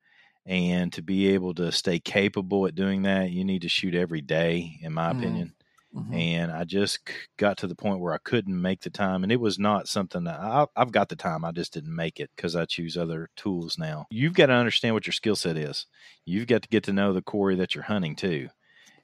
and 0.47 0.93
to 0.93 1.03
be 1.03 1.29
able 1.29 1.55
to 1.55 1.73
stay 1.73 1.99
capable 2.01 2.67
at 2.67 2.75
doing 2.75 3.03
that, 3.03 3.31
you 3.31 3.45
need 3.45 3.63
to 3.63 3.69
shoot 3.69 3.95
every 3.95 4.21
day, 4.21 4.79
in 4.83 4.93
my 4.93 5.11
Mhm. 5.11 5.11
opinion 5.11 5.55
Mhm. 5.93 6.25
and 6.25 6.53
I 6.53 6.65
just 6.65 7.01
got 7.39 7.59
to 7.59 7.67
the 7.67 7.75
point 7.75 8.01
where 8.01 8.15
I 8.15 8.19
couldn't 8.19 8.61
make 8.61 8.83
the 8.83 8.91
time, 8.91 9.25
and 9.25 9.33
it 9.33 9.41
was 9.41 9.59
not 9.59 9.89
something 9.89 10.25
that 10.25 10.41
I, 10.41 10.67
I've 10.77 10.93
got 10.93 11.09
the 11.09 11.17
time. 11.17 11.45
I 11.45 11.53
just 11.53 11.73
didn't 11.75 11.95
make 11.95 12.21
it 12.21 12.31
because 12.37 12.57
I 12.57 12.67
choose 12.67 12.97
other 12.97 13.31
tools 13.37 13.79
now. 13.79 14.07
You've 14.11 14.35
got 14.35 14.47
to 14.47 14.53
understand 14.53 14.95
what 14.95 15.07
your 15.07 15.13
skill 15.13 15.37
set 15.37 15.57
is. 15.57 15.87
You've 16.25 16.47
got 16.47 16.63
to 16.63 16.69
get 16.69 16.85
to 16.85 16.93
know 16.93 17.13
the 17.13 17.23
quarry 17.23 17.57
that 17.57 17.75
you're 17.75 17.85
hunting 17.85 18.17
too, 18.17 18.49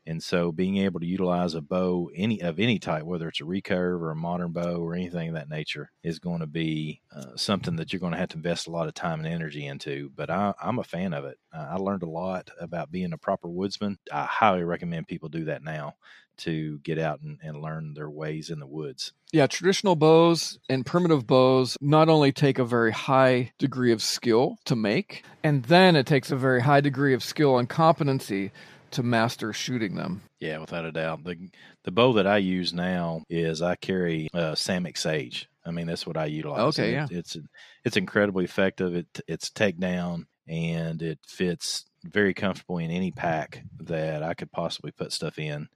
and 0.07 0.23
so 0.23 0.51
being 0.53 0.79
able 0.79 1.01
to 1.01 1.07
utilize 1.07 1.55
a 1.55 1.61
bow 1.61 2.11
any 2.15 2.41
of 2.43 2.59
any 2.59 2.79
type, 2.79 3.05
whether 3.05 3.29
it's 3.29 3.41
a 3.41 3.45
recurve 3.45 4.01
or 4.01 4.11
a 4.11 4.17
modern 4.17 4.53
bow 4.53 4.77
or 4.77 4.95
anything 4.95 5.29
of 5.29 5.35
that 5.35 5.49
nature, 5.49 5.91
is 6.03 6.19
going 6.19 6.41
to 6.41 6.47
be 6.47 7.03
uh, 7.15 7.37
something 7.37 7.77
that 7.77 7.93
you're 7.93 8.01
going 8.01 8.13
to 8.13 8.19
have 8.19 8.31
to 8.31 8.37
invest 8.37 8.67
a 8.67 8.71
lot 8.71 8.89
of 8.89 8.95
time 8.95 9.21
and 9.21 9.29
energy 9.29 9.67
into. 9.67 10.11
But 10.15 10.31
I, 10.31 10.55
I'm 10.61 10.79
a 10.79 10.85
fan 10.85 11.13
of 11.13 11.25
it. 11.25 11.39
Uh, 11.53 11.67
I 11.71 11.77
learned 11.77 12.03
a 12.03 12.09
lot 12.09 12.51
about 12.61 12.91
being 12.91 13.13
a 13.13 13.19
proper 13.19 13.49
woodsman. 13.49 13.99
I 14.13 14.25
highly 14.25 14.65
recommend 14.65 15.09
people 15.09 15.29
do 15.29 15.45
that 15.45 15.63
now 15.63 15.95
to 16.39 16.79
get 16.79 16.99
out 16.99 17.21
and, 17.21 17.39
and 17.43 17.61
learn 17.61 17.95
their 17.95 18.11
ways 18.11 18.51
in 18.51 18.61
the 18.61 18.67
woods. 18.67 19.13
Yeah, 19.33 19.47
traditional 19.47 19.95
bows 19.95 20.59
and 20.69 20.85
primitive 20.85 21.27
bows 21.27 21.77
not 21.81 22.09
only 22.09 22.33
take 22.33 22.59
a 22.59 22.65
very 22.65 22.93
high 22.93 23.53
degree 23.59 23.93
of 23.93 24.03
skill 24.03 24.57
to 24.65 24.75
make, 24.75 25.23
and 25.45 25.65
then 25.65 25.95
it 25.97 26.07
takes 26.07 26.31
a 26.31 26.37
very 26.37 26.63
high 26.63 26.81
degree 26.81 27.15
of 27.15 27.23
skill 27.23 27.59
and 27.59 27.69
competency 27.69 28.51
to 28.93 29.03
master 29.03 29.53
shooting 29.53 29.95
them. 29.95 30.23
Yeah, 30.41 30.59
without 30.59 30.85
a 30.85 30.93
doubt. 30.93 31.25
The 31.25 31.37
the 31.85 31.91
bow 31.91 32.13
that 32.15 32.27
I 32.27 32.39
use 32.39 32.73
now 32.73 33.23
is 33.29 33.63
I 33.63 33.77
carry 33.77 34.29
uh, 34.35 34.53
Samick 34.53 34.97
Sage. 34.99 35.49
I 35.65 35.71
mean, 35.71 35.87
that's 35.87 36.07
what 36.07 36.17
I 36.17 36.25
utilize. 36.27 36.79
Okay, 36.79 36.95
And 36.97 37.11
it- 37.11 37.17
it's 37.19 37.37
it's 37.85 37.97
incredibly 37.97 38.45
effective. 38.45 38.95
It 38.95 39.07
it's 39.29 39.51
takedown 39.51 40.25
and 40.49 41.01
it 41.03 41.19
fits 41.27 41.85
very 42.05 42.33
comfortable 42.35 42.79
in 42.79 42.91
any 42.91 43.11
pack 43.13 43.63
that 43.81 44.23
I 44.23 44.35
could 44.35 44.51
possibly 44.51 44.91
put 44.91 45.13
stuff 45.13 45.39
in. 45.39 45.69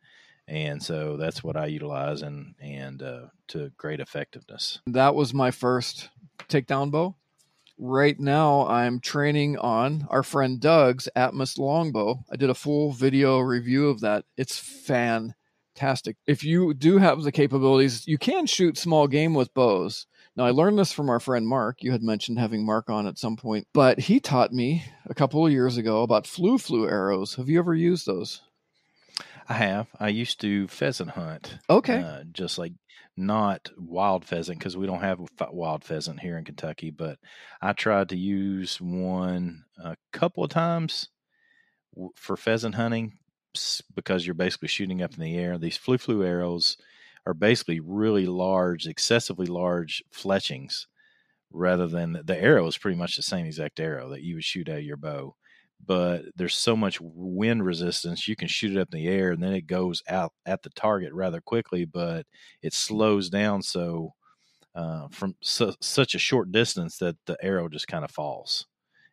And 0.48 0.82
so 0.82 1.16
that's 1.16 1.42
what 1.44 1.56
I 1.56 1.66
utilize 1.66 2.22
and 2.22 2.54
and 2.60 3.02
uh, 3.02 3.26
to 3.48 3.70
great 3.78 4.00
effectiveness. 4.00 4.80
That 4.86 5.14
was 5.14 5.32
my 5.32 5.50
first 5.50 6.10
takedown 6.48 6.90
bow 6.90 7.16
right 7.84 8.18
now 8.18 8.66
I'm 8.66 8.98
training 8.98 9.58
on 9.58 10.06
our 10.08 10.22
friend 10.22 10.58
Doug's 10.58 11.08
Atmos 11.14 11.58
longbow. 11.58 12.24
I 12.32 12.36
did 12.36 12.48
a 12.48 12.54
full 12.54 12.92
video 12.92 13.40
review 13.40 13.90
of 13.90 14.00
that. 14.00 14.24
It's 14.38 14.58
fantastic. 14.58 16.16
If 16.26 16.42
you 16.42 16.72
do 16.72 16.98
have 16.98 17.22
the 17.22 17.32
capabilities, 17.32 18.06
you 18.06 18.16
can 18.16 18.46
shoot 18.46 18.78
small 18.78 19.06
game 19.06 19.34
with 19.34 19.52
bows. 19.52 20.06
Now, 20.36 20.46
I 20.46 20.50
learned 20.50 20.78
this 20.78 20.92
from 20.92 21.10
our 21.10 21.20
friend 21.20 21.46
Mark. 21.46 21.82
You 21.82 21.92
had 21.92 22.02
mentioned 22.02 22.38
having 22.38 22.64
Mark 22.64 22.88
on 22.88 23.06
at 23.06 23.18
some 23.18 23.36
point, 23.36 23.68
but 23.72 24.00
he 24.00 24.18
taught 24.18 24.52
me 24.52 24.84
a 25.06 25.14
couple 25.14 25.46
of 25.46 25.52
years 25.52 25.76
ago 25.76 26.02
about 26.02 26.26
flu 26.26 26.58
flu 26.58 26.88
arrows. 26.88 27.34
Have 27.36 27.48
you 27.48 27.58
ever 27.58 27.74
used 27.74 28.06
those? 28.06 28.40
I 29.48 29.54
have. 29.54 29.88
I 30.00 30.08
used 30.08 30.40
to 30.40 30.66
pheasant 30.68 31.10
hunt. 31.10 31.58
Okay. 31.68 32.00
Uh, 32.00 32.24
just 32.32 32.58
like 32.58 32.72
not 33.16 33.70
wild 33.76 34.24
pheasant 34.24 34.58
because 34.58 34.76
we 34.76 34.86
don't 34.86 35.00
have 35.00 35.20
wild 35.52 35.84
pheasant 35.84 36.20
here 36.20 36.38
in 36.38 36.44
Kentucky, 36.44 36.90
but 36.90 37.18
I 37.62 37.72
tried 37.72 38.08
to 38.10 38.16
use 38.16 38.80
one 38.80 39.64
a 39.78 39.96
couple 40.12 40.44
of 40.44 40.50
times 40.50 41.08
for 42.16 42.36
pheasant 42.36 42.74
hunting 42.74 43.18
because 43.94 44.26
you're 44.26 44.34
basically 44.34 44.68
shooting 44.68 45.02
up 45.02 45.14
in 45.14 45.20
the 45.20 45.36
air. 45.36 45.58
These 45.58 45.76
flu 45.76 45.98
flu 45.98 46.24
arrows 46.24 46.76
are 47.26 47.34
basically 47.34 47.80
really 47.80 48.26
large, 48.26 48.86
excessively 48.86 49.46
large 49.46 50.02
fletchings 50.10 50.86
rather 51.52 51.86
than 51.86 52.20
the 52.24 52.36
arrow 52.36 52.66
is 52.66 52.76
pretty 52.76 52.98
much 52.98 53.16
the 53.16 53.22
same 53.22 53.46
exact 53.46 53.78
arrow 53.78 54.08
that 54.08 54.22
you 54.22 54.34
would 54.34 54.44
shoot 54.44 54.68
out 54.68 54.78
of 54.78 54.84
your 54.84 54.96
bow 54.96 55.36
but 55.86 56.22
there's 56.36 56.54
so 56.54 56.76
much 56.76 57.00
wind 57.00 57.64
resistance 57.64 58.28
you 58.28 58.36
can 58.36 58.48
shoot 58.48 58.76
it 58.76 58.80
up 58.80 58.88
in 58.92 58.98
the 58.98 59.08
air 59.08 59.32
and 59.32 59.42
then 59.42 59.52
it 59.52 59.66
goes 59.66 60.02
out 60.08 60.32
at 60.46 60.62
the 60.62 60.70
target 60.70 61.12
rather 61.12 61.40
quickly 61.40 61.84
but 61.84 62.26
it 62.62 62.72
slows 62.72 63.28
down 63.30 63.62
so 63.62 64.12
uh, 64.74 65.08
from 65.10 65.36
su- 65.40 65.74
such 65.80 66.14
a 66.14 66.18
short 66.18 66.50
distance 66.52 66.98
that 66.98 67.16
the 67.26 67.36
arrow 67.42 67.68
just 67.68 67.88
kind 67.88 68.04
of 68.04 68.10
falls. 68.10 68.66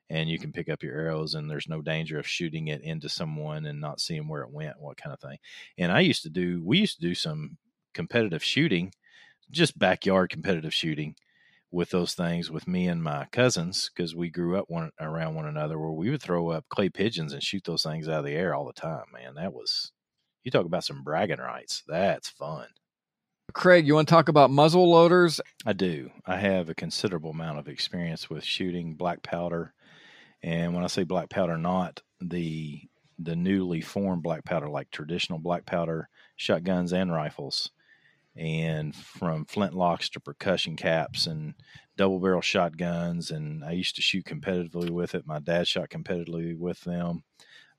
And 0.10 0.30
you 0.30 0.40
can 0.40 0.52
pick 0.52 0.68
up 0.70 0.84
your 0.84 0.94
arrows 0.94 1.36
and 1.36 1.50
there's 1.50 1.70
no 1.70 1.82
danger 1.82 2.20
of 2.20 2.28
shooting 2.28 2.68
it 2.68 2.82
into 2.82 3.08
someone 3.08 3.66
and 3.66 3.80
not 3.80 4.02
seeing 4.02 4.28
where 4.28 4.42
it 4.42 4.52
went 4.52 4.80
what 4.80 4.98
kind 4.98 5.14
of 5.14 5.20
thing. 5.20 5.38
And 5.78 5.92
i 5.92 6.02
used 6.02 6.24
to 6.24 6.30
do 6.30 6.62
we 6.66 6.80
used 6.80 7.00
to 7.00 7.08
do 7.08 7.16
some 7.16 7.58
competitive 7.94 8.44
shooting 8.44 8.92
just 9.52 9.78
backyard 9.78 10.30
competitive 10.30 10.74
shooting 10.74 11.16
with 11.72 11.90
those 11.90 12.14
things 12.14 12.52
with 12.52 12.68
me 12.68 12.88
and 12.88 13.02
my 13.02 13.26
cousins 13.32 13.90
because 13.96 14.14
we 14.16 14.30
grew 14.30 14.58
up 14.58 14.66
one 14.68 14.92
around 15.00 15.36
one 15.36 15.48
another 15.48 15.80
where 15.80 15.92
we 15.92 16.10
would 16.10 16.22
throw 16.22 16.50
up 16.50 16.66
clay 16.70 16.90
pigeons 16.90 17.34
and 17.34 17.42
shoot 17.42 17.64
those 17.64 17.84
things 17.84 18.08
out 18.08 18.20
of 18.20 18.26
the 18.26 18.34
air 18.34 18.54
all 18.54 18.66
the 18.66 18.74
time 18.74 19.06
man. 19.14 19.36
That 19.36 19.54
was 19.54 19.92
you 20.44 20.52
talk 20.52 20.66
about 20.66 20.84
some 20.84 21.04
bragging 21.04 21.40
rights. 21.40 21.84
That's 21.88 22.30
fun. 22.30 22.68
Craig 23.54 23.88
you 23.88 23.96
want 23.96 24.08
to 24.08 24.14
talk 24.14 24.30
about 24.30 24.50
muzzle 24.50 24.90
loaders? 24.90 25.40
I 25.66 25.74
do. 25.74 26.10
I 26.26 26.38
have 26.38 26.70
a 26.70 26.76
considerable 26.76 27.32
amount 27.32 27.60
of 27.60 27.68
experience 27.68 28.30
with 28.30 28.44
shooting 28.44 28.96
black 28.96 29.24
powder 29.24 29.74
and 30.44 30.74
when 30.74 30.84
i 30.84 30.88
say 30.88 31.04
black 31.04 31.30
powder 31.30 31.58
not 31.58 32.02
the 32.20 32.82
the 33.20 33.36
newly 33.36 33.82
formed 33.82 34.24
black 34.24 34.44
powder 34.44 34.68
like 34.68 34.90
traditional 34.92 35.40
black 35.40 35.66
powder 35.66 36.10
shotguns 36.36 36.94
and 36.94 37.14
rifles 37.14 37.72
and 38.36 38.96
from 38.96 39.46
flintlocks 39.46 40.10
to 40.12 40.20
percussion 40.20 40.76
caps 40.76 41.28
and 41.28 41.54
double 41.98 42.20
barrel 42.20 42.42
shotguns. 42.42 43.32
And 43.32 43.64
I 43.64 43.72
used 43.72 43.96
to 43.96 44.02
shoot 44.02 44.26
competitively 44.26 44.90
with 44.90 45.16
it. 45.16 45.28
My 45.28 45.40
dad 45.40 45.68
shot 45.68 45.90
competitively 45.90 46.58
with 46.58 46.82
them. 46.82 47.24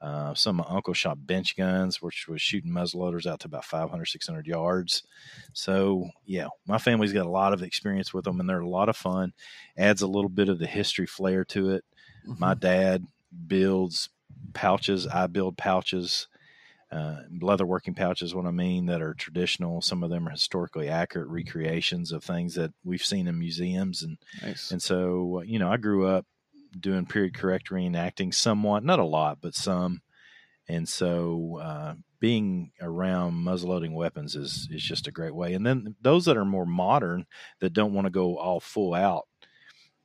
Uh, 0.03 0.35
some 0.35 0.59
of 0.59 0.67
my 0.67 0.75
uncle 0.75 0.93
shot 0.93 1.27
bench 1.27 1.57
guns, 1.57 2.03
which 2.03 2.27
was 2.27 2.43
shooting 2.43 2.73
muzzleloaders 2.73 3.25
out 3.25 3.39
to 3.39 3.47
about 3.47 3.65
500, 3.65 4.05
600 4.05 4.49
yards. 4.49 5.05
So, 5.53 6.09
yeah, 6.27 6.49
my 6.67 6.79
family's 6.79 7.13
got 7.13 7.27
a 7.27 7.31
lot 7.31 7.53
of 7.53 7.63
experience 7.63 8.13
with 8.13 8.25
them, 8.25 8.41
and 8.41 8.49
they're 8.49 8.59
a 8.59 8.69
lot 8.69 8.89
of 8.89 8.97
fun. 8.97 9.33
Adds 9.79 10.03
a 10.03 10.09
little 10.09 10.29
bit 10.29 10.49
of 10.49 10.59
the 10.59 10.67
history 10.67 11.07
flair 11.07 11.45
to 11.47 11.71
it. 11.71 11.85
Mm-hmm. 12.27 12.41
My 12.41 12.55
dad 12.55 13.07
builds 13.47 14.09
pouches. 14.55 15.07
I 15.07 15.29
build 15.29 15.57
pouches 15.57 16.27
uh, 16.93 17.23
leather 17.41 17.65
working 17.65 17.95
pouches, 17.95 18.35
what 18.35 18.45
I 18.45 18.51
mean, 18.51 18.87
that 18.87 19.01
are 19.01 19.15
traditional. 19.15 19.81
Some 19.81 20.03
of 20.03 20.11
them 20.11 20.29
are 20.29 20.33
historically 20.33 20.89
accurate 20.89 21.29
recreations 21.29 22.13
of 22.13 22.23
things 22.23 22.55
that 22.57 22.73
we've 22.85 23.05
seen 23.05 23.27
in 23.27 23.39
museums, 23.39 24.03
and 24.03 24.19
nice. 24.43 24.71
and 24.71 24.83
so 24.83 25.39
uh, 25.39 25.43
you 25.43 25.59
know, 25.59 25.73
I 25.73 25.79
grew 25.79 26.07
up 26.07 26.27
doing 26.79 27.07
period 27.07 27.35
correct 27.35 27.71
reenacting 27.71 28.35
somewhat, 28.35 28.85
not 28.85 28.99
a 28.99 29.05
lot, 29.05 29.39
but 29.41 29.55
some, 29.55 30.03
and 30.69 30.87
so 30.87 31.59
uh, 31.63 31.95
being 32.21 32.73
around 32.81 33.33
muzzleloading 33.35 33.95
weapons 33.95 34.37
is 34.37 34.69
is 34.71 34.83
just 34.83 35.07
a 35.07 35.13
great 35.13 35.35
way. 35.35 35.55
And 35.55 35.65
then 35.65 35.97
those 36.03 36.27
that 36.27 36.37
are 36.37 36.45
more 36.45 36.67
modern 36.67 37.25
that 37.61 37.73
don't 37.73 37.95
want 37.95 38.05
to 38.07 38.11
go 38.11 38.37
all 38.37 38.61
full 38.61 38.93
out 38.93 39.27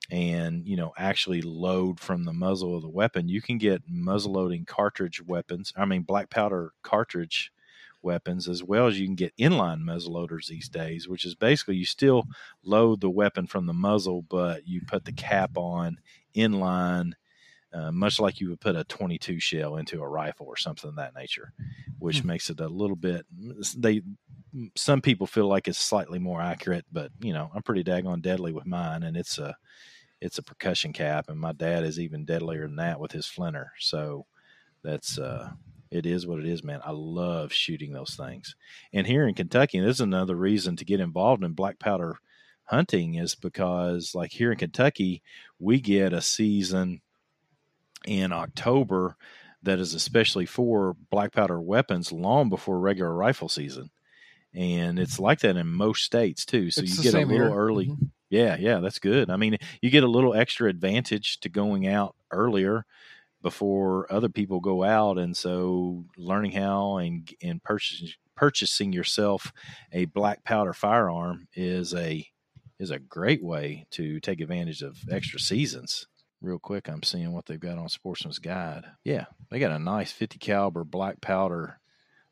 and 0.10 0.66
you 0.66 0.78
know 0.78 0.94
actually 0.98 1.42
load 1.42 2.00
from 2.00 2.24
the 2.24 2.34
muzzle 2.34 2.76
of 2.76 2.82
the 2.82 2.90
weapon 2.90 3.28
you 3.28 3.42
can 3.42 3.58
get 3.58 3.82
muzzle 3.88 4.34
loading 4.34 4.64
cartridge 4.64 5.22
weapons 5.24 5.74
i 5.76 5.84
mean 5.84 6.02
black 6.02 6.30
powder 6.30 6.72
cartridge 6.82 7.52
weapons 8.02 8.48
as 8.48 8.64
well 8.64 8.88
as 8.88 8.98
you 9.00 9.06
can 9.06 9.16
get 9.16 9.36
inline 9.38 9.82
muzzle 9.82 10.14
loaders 10.14 10.48
these 10.48 10.70
days 10.70 11.10
which 11.10 11.26
is 11.26 11.36
basically 11.36 11.76
you 11.76 11.86
still 11.86 12.26
load 12.64 13.02
the 13.02 13.10
weapon 13.10 13.46
from 13.46 13.66
the 13.66 13.74
muzzle 13.74 14.22
but 14.30 14.66
you 14.66 14.82
put 14.88 15.04
the 15.04 15.12
cap 15.12 15.52
on 15.58 15.98
inline 16.36 17.12
uh, 17.74 17.92
much 17.92 18.20
like 18.20 18.40
you 18.40 18.50
would 18.50 18.62
put 18.62 18.78
a 18.78 18.86
22 18.86 19.42
shell 19.42 19.76
into 19.76 20.02
a 20.02 20.08
rifle 20.08 20.46
or 20.46 20.56
something 20.56 20.90
of 20.90 20.96
that 20.96 21.16
nature 21.16 21.52
which 22.00 22.22
hmm. 22.22 22.28
makes 22.28 22.50
it 22.50 22.62
a 22.62 22.68
little 22.68 22.96
bit 22.96 23.26
they 23.76 24.02
some 24.76 25.02
people 25.02 25.28
feel 25.28 25.48
like 25.48 25.68
it's 25.68 25.78
slightly 25.78 26.18
more 26.18 26.42
accurate 26.42 26.86
but 26.94 27.12
you 27.20 27.34
know 27.34 27.52
i'm 27.54 27.64
pretty 27.64 27.84
daggone 27.84 28.22
deadly 28.22 28.54
with 28.54 28.66
mine 28.66 29.04
and 29.04 29.18
it's 29.18 29.38
a 29.38 29.56
it's 30.22 30.38
a 30.38 30.44
percussion 30.44 30.94
cap, 30.94 31.26
and 31.30 31.40
my 31.40 31.54
dad 31.54 31.84
is 31.84 32.00
even 32.00 32.26
deadlier 32.26 32.68
than 32.68 32.78
that 32.78 33.00
with 33.00 33.12
his 33.12 33.28
flinter. 33.28 33.72
So 33.80 34.26
that's 34.84 35.18
uh, 35.18 35.52
it 35.92 36.06
is 36.06 36.26
what 36.26 36.40
it 36.40 36.46
is, 36.46 36.64
man. 36.64 36.82
I 36.84 36.92
love 36.92 37.54
shooting 37.54 37.94
those 37.94 38.16
things. 38.16 38.56
And 38.94 39.08
here 39.08 39.28
in 39.28 39.36
Kentucky, 39.36 39.80
this 39.80 39.98
is 39.98 40.02
another 40.02 40.36
reason 40.36 40.76
to 40.78 40.86
get 40.86 41.00
involved 41.00 41.44
in 41.44 41.54
black 41.54 41.80
powder 41.80 42.18
hunting 42.64 43.16
is 43.16 43.36
because, 43.36 44.14
like 44.14 44.32
here 44.32 44.52
in 44.52 44.58
Kentucky, 44.58 45.24
we 45.60 45.80
get 45.80 46.14
a 46.14 46.22
season 46.22 47.02
in 48.06 48.32
October 48.32 49.16
that 49.64 49.80
is 49.80 49.94
especially 49.94 50.46
for 50.46 50.96
black 51.10 51.32
powder 51.34 51.60
weapons 51.60 52.12
long 52.12 52.50
before 52.50 52.80
regular 52.80 53.14
rifle 53.14 53.50
season. 53.50 53.90
And 54.54 54.98
it's 54.98 55.20
like 55.20 55.40
that 55.42 55.58
in 55.58 55.68
most 55.68 56.04
states 56.04 56.46
too. 56.46 56.72
So 56.72 56.82
it's 56.82 56.98
you 56.98 57.04
get 57.04 57.14
a 57.14 57.26
little 57.26 57.48
here. 57.48 57.56
early. 57.56 57.88
Mm-hmm. 57.88 58.06
Yeah, 58.30 58.58
yeah, 58.60 58.80
that's 58.80 59.00
good. 59.00 59.30
I 59.30 59.38
mean, 59.38 59.58
you 59.82 59.90
get 59.90 60.04
a 60.04 60.08
little 60.08 60.34
extra 60.34 60.70
advantage 60.70 61.40
to 61.42 61.50
going 61.50 61.88
out 61.88 62.16
earlier 62.32 62.86
before 63.42 64.12
other 64.12 64.30
people 64.30 64.60
go 64.60 64.84
out, 64.84 65.18
and 65.18 65.36
so 65.36 66.06
learning 66.18 66.52
how 66.52 66.98
and 66.98 67.30
and 67.42 67.64
purchasing 67.64 68.10
purchasing 68.36 68.94
yourself 68.94 69.52
a 69.94 70.06
black 70.06 70.44
powder 70.44 70.74
firearm 70.74 71.48
is 71.56 71.94
a 71.96 72.28
is 72.80 72.92
a 72.92 73.00
great 73.00 73.44
way 73.44 73.86
to 73.92 74.20
take 74.20 74.42
advantage 74.42 74.82
of 74.82 74.98
extra 75.10 75.40
seasons. 75.40 76.08
Real 76.42 76.60
quick, 76.60 76.88
I'm 76.88 77.02
seeing 77.04 77.34
what 77.34 77.48
they've 77.48 77.60
got 77.60 77.80
on 77.80 77.90
Sportsman's 77.90 78.40
Guide. 78.40 78.86
Yeah, 79.04 79.26
they 79.50 79.58
got 79.60 79.72
a 79.72 79.80
nice 79.80 80.12
50 80.12 80.38
caliber 80.38 80.84
black 80.84 81.20
powder 81.22 81.80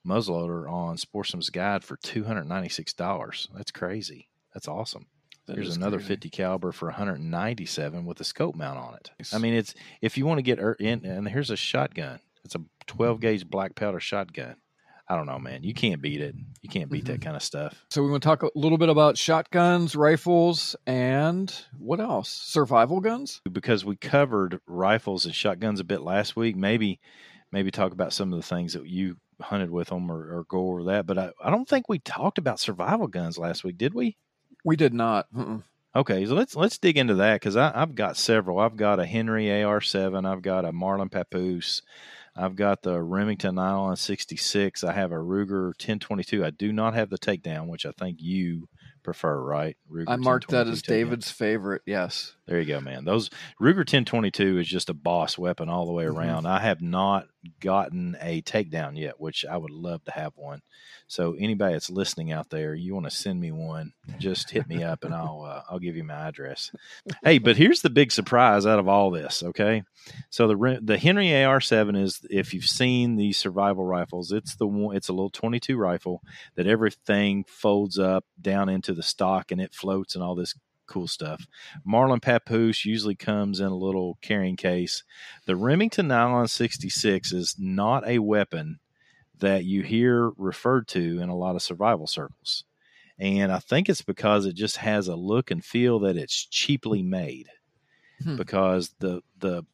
muzzleloader 0.06 0.72
on 0.72 0.98
Sportsman's 0.98 1.50
Guide 1.50 1.84
for 1.84 1.98
$296. 1.98 3.48
That's 3.56 3.72
crazy. 3.72 4.30
That's 4.54 4.68
awesome. 4.68 5.08
That 5.48 5.58
Here's 5.58 5.76
another 5.76 5.98
crazy. 5.98 6.10
50 6.10 6.30
caliber 6.30 6.72
for 6.72 6.88
197 6.88 8.06
with 8.06 8.20
a 8.20 8.24
scope 8.24 8.56
mount 8.56 8.80
on 8.80 8.96
it. 8.96 9.12
Nice. 9.20 9.34
I 9.34 9.38
mean, 9.38 9.54
it's 9.54 9.76
if 10.02 10.18
you 10.18 10.26
want 10.26 10.40
to 10.40 10.44
get 10.44 10.60
er, 10.60 10.74
in, 10.80 11.06
and 11.06 11.28
here's 11.28 11.52
a 11.52 11.56
shotgun. 11.56 12.20
It's 12.44 12.56
a 12.56 12.62
12 12.88 13.20
gauge 13.20 13.48
black 13.48 13.76
powder 13.76 14.00
shotgun. 14.00 14.56
I 15.08 15.16
don't 15.16 15.28
know, 15.28 15.38
man. 15.38 15.64
You 15.64 15.76
can't 15.76 16.02
beat 16.02 16.20
it. 16.20 16.36
You 16.64 16.70
can't 16.70 16.90
beat 16.90 17.04
mm-hmm. 17.04 17.14
that 17.14 17.22
kind 17.22 17.36
of 17.36 17.44
stuff. 17.44 17.86
So 17.92 18.02
we 18.02 18.10
want 18.10 18.24
to 18.24 18.28
talk 18.28 18.42
a 18.42 18.50
little 18.56 18.80
bit 18.80 18.90
about 18.90 19.18
shotguns, 19.18 19.96
rifles, 19.96 20.76
and 20.88 21.54
what 21.78 22.00
else? 22.00 22.30
Survival 22.30 23.00
guns? 23.02 23.42
Because 23.52 23.86
we 23.86 23.98
covered 23.98 24.60
rifles 24.66 25.26
and 25.26 25.36
shotguns 25.36 25.80
a 25.80 25.84
bit 25.84 26.02
last 26.02 26.36
week. 26.36 26.56
Maybe, 26.56 27.00
maybe 27.52 27.70
talk 27.70 27.92
about 27.92 28.14
some 28.14 28.34
of 28.34 28.40
the 28.40 28.46
things 28.46 28.74
that 28.74 28.88
you 28.88 29.18
hunted 29.40 29.70
with 29.70 29.90
them 29.90 30.12
or, 30.12 30.40
or 30.40 30.46
go 30.50 30.70
over 30.70 30.84
that. 30.86 31.06
But 31.06 31.20
I, 31.20 31.32
I 31.44 31.52
don't 31.52 31.70
think 31.70 31.88
we 31.88 32.00
talked 32.00 32.40
about 32.40 32.60
survival 32.60 33.08
guns 33.08 33.38
last 33.38 33.64
week, 33.64 33.78
did 33.78 33.94
we? 33.94 34.18
We 34.66 34.76
did 34.76 34.94
not. 34.94 35.32
Mm-mm. 35.34 35.64
Okay, 35.96 36.26
so 36.26 36.34
let's 36.34 36.58
let's 36.58 36.78
dig 36.78 36.98
into 36.98 37.16
that 37.16 37.36
because 37.36 37.56
I've 37.56 37.96
got 37.96 38.18
several. 38.18 38.60
I've 38.60 38.76
got 38.76 39.00
a 39.00 39.06
Henry 39.06 39.46
AR7. 39.46 40.30
I've 40.30 40.42
got 40.42 40.66
a 40.66 40.74
Marlin 40.74 41.08
Papoose. 41.08 41.84
I've 42.36 42.58
got 42.58 42.82
the 42.82 43.02
Remington 43.02 43.56
Nylon 43.56 43.96
66. 43.96 44.84
I 44.84 44.92
have 44.92 45.14
a 45.14 45.16
Ruger 45.16 45.68
1022. 45.68 46.44
I 46.44 46.50
do 46.50 46.74
not 46.74 46.96
have 46.96 47.10
the 47.10 47.18
takedown, 47.18 47.68
which 47.68 47.86
I 47.86 47.92
think 47.92 48.18
you 48.20 48.68
prefer, 49.04 49.40
right? 49.40 49.78
Ruger 49.90 50.06
I 50.10 50.18
marked 50.18 50.50
that 50.50 50.68
as 50.68 50.82
David's 50.82 51.32
favorite. 51.32 51.84
Yes. 51.86 52.35
There 52.48 52.60
you 52.60 52.66
go, 52.68 52.80
man. 52.80 53.06
Those 53.06 53.30
Ruger 53.60 53.78
1022 53.78 54.60
is 54.60 54.68
just 54.68 54.90
a 54.90 54.94
boss 54.94 55.38
weapon 55.38 55.68
all 55.68 55.86
the 55.88 55.94
way 55.94 56.04
Mhm. 56.06 56.16
around. 56.16 56.46
I 56.46 56.60
have 56.60 56.82
not 56.82 57.28
gotten 57.60 58.16
a 58.22 58.42
takedown 58.42 58.98
yet, 58.98 59.20
which 59.20 59.46
I 59.46 59.58
would 59.58 59.72
love 59.72 60.04
to 60.06 60.12
have 60.12 60.34
one. 60.36 60.62
So 61.08 61.34
anybody 61.34 61.74
that's 61.74 61.90
listening 61.92 62.32
out 62.32 62.50
there, 62.50 62.74
you 62.74 62.94
want 62.96 63.06
to 63.06 63.12
send 63.12 63.40
me 63.40 63.52
one, 63.52 63.94
just 64.18 64.50
hit 64.50 64.68
me 64.68 64.84
up 64.84 65.04
and 65.04 65.14
I'll 65.14 65.42
uh, 65.42 65.62
I'll 65.70 65.80
give 65.80 65.96
you 65.96 66.04
my 66.04 66.28
address. 66.28 66.72
Hey, 67.24 67.38
but 67.38 67.58
here's 67.58 67.82
the 67.82 67.90
big 67.92 68.12
surprise 68.12 68.66
out 68.66 68.80
of 68.80 68.88
all 68.88 69.12
this, 69.12 69.44
okay? 69.44 69.84
So 70.32 70.48
the 70.48 70.80
the 70.82 70.98
Henry 70.98 71.28
AR7 71.28 71.96
is 71.96 72.22
if 72.30 72.54
you've 72.54 72.66
seen 72.68 73.16
the 73.16 73.34
survival 73.34 73.84
rifles, 73.86 74.32
it's 74.32 74.56
the 74.56 74.68
one 74.68 74.96
it's 74.96 75.10
a 75.10 75.14
little 75.14 75.30
22 75.30 75.78
rifle 75.78 76.22
that 76.56 76.68
everything 76.68 77.44
folds 77.48 78.00
up 78.00 78.26
down 78.42 78.70
into 78.70 78.94
the 78.94 79.04
stock 79.04 79.52
and 79.52 79.62
it 79.62 79.74
floats 79.74 80.16
and 80.16 80.24
all 80.24 80.34
this 80.36 80.56
cool 80.88 81.08
stuff. 81.08 81.48
Marlin 81.84 82.20
Papoose 82.20 82.86
usually 82.86 83.16
comes 83.16 83.60
in 83.60 83.68
a 83.68 83.76
little 83.76 84.18
carrying 84.22 84.56
case. 84.56 85.04
The 85.46 85.56
Remington 85.56 86.08
Nylon 86.08 86.48
66 86.48 87.32
is 87.32 87.56
not 87.58 88.08
a 88.08 88.20
weapon 88.20 88.80
that 89.40 89.66
you 89.66 89.84
hear 89.84 90.32
referred 90.38 90.88
to 90.90 91.20
in 91.22 91.30
a 91.30 91.36
lot 91.36 91.56
of 91.56 91.62
survival 91.62 92.08
circles. 92.08 92.64
And 93.18 93.52
I 93.52 93.60
think 93.60 93.88
it's 93.88 94.02
because 94.02 94.46
it 94.46 94.56
just 94.56 94.78
has 94.78 95.08
a 95.08 95.16
look 95.16 95.52
and 95.52 95.64
feel 95.64 96.00
that 96.00 96.18
it's 96.18 96.46
cheaply 96.46 97.02
made. 97.02 97.48
Hmm. 98.24 98.36
Because 98.36 98.94
the 99.00 99.22
the 99.40 99.66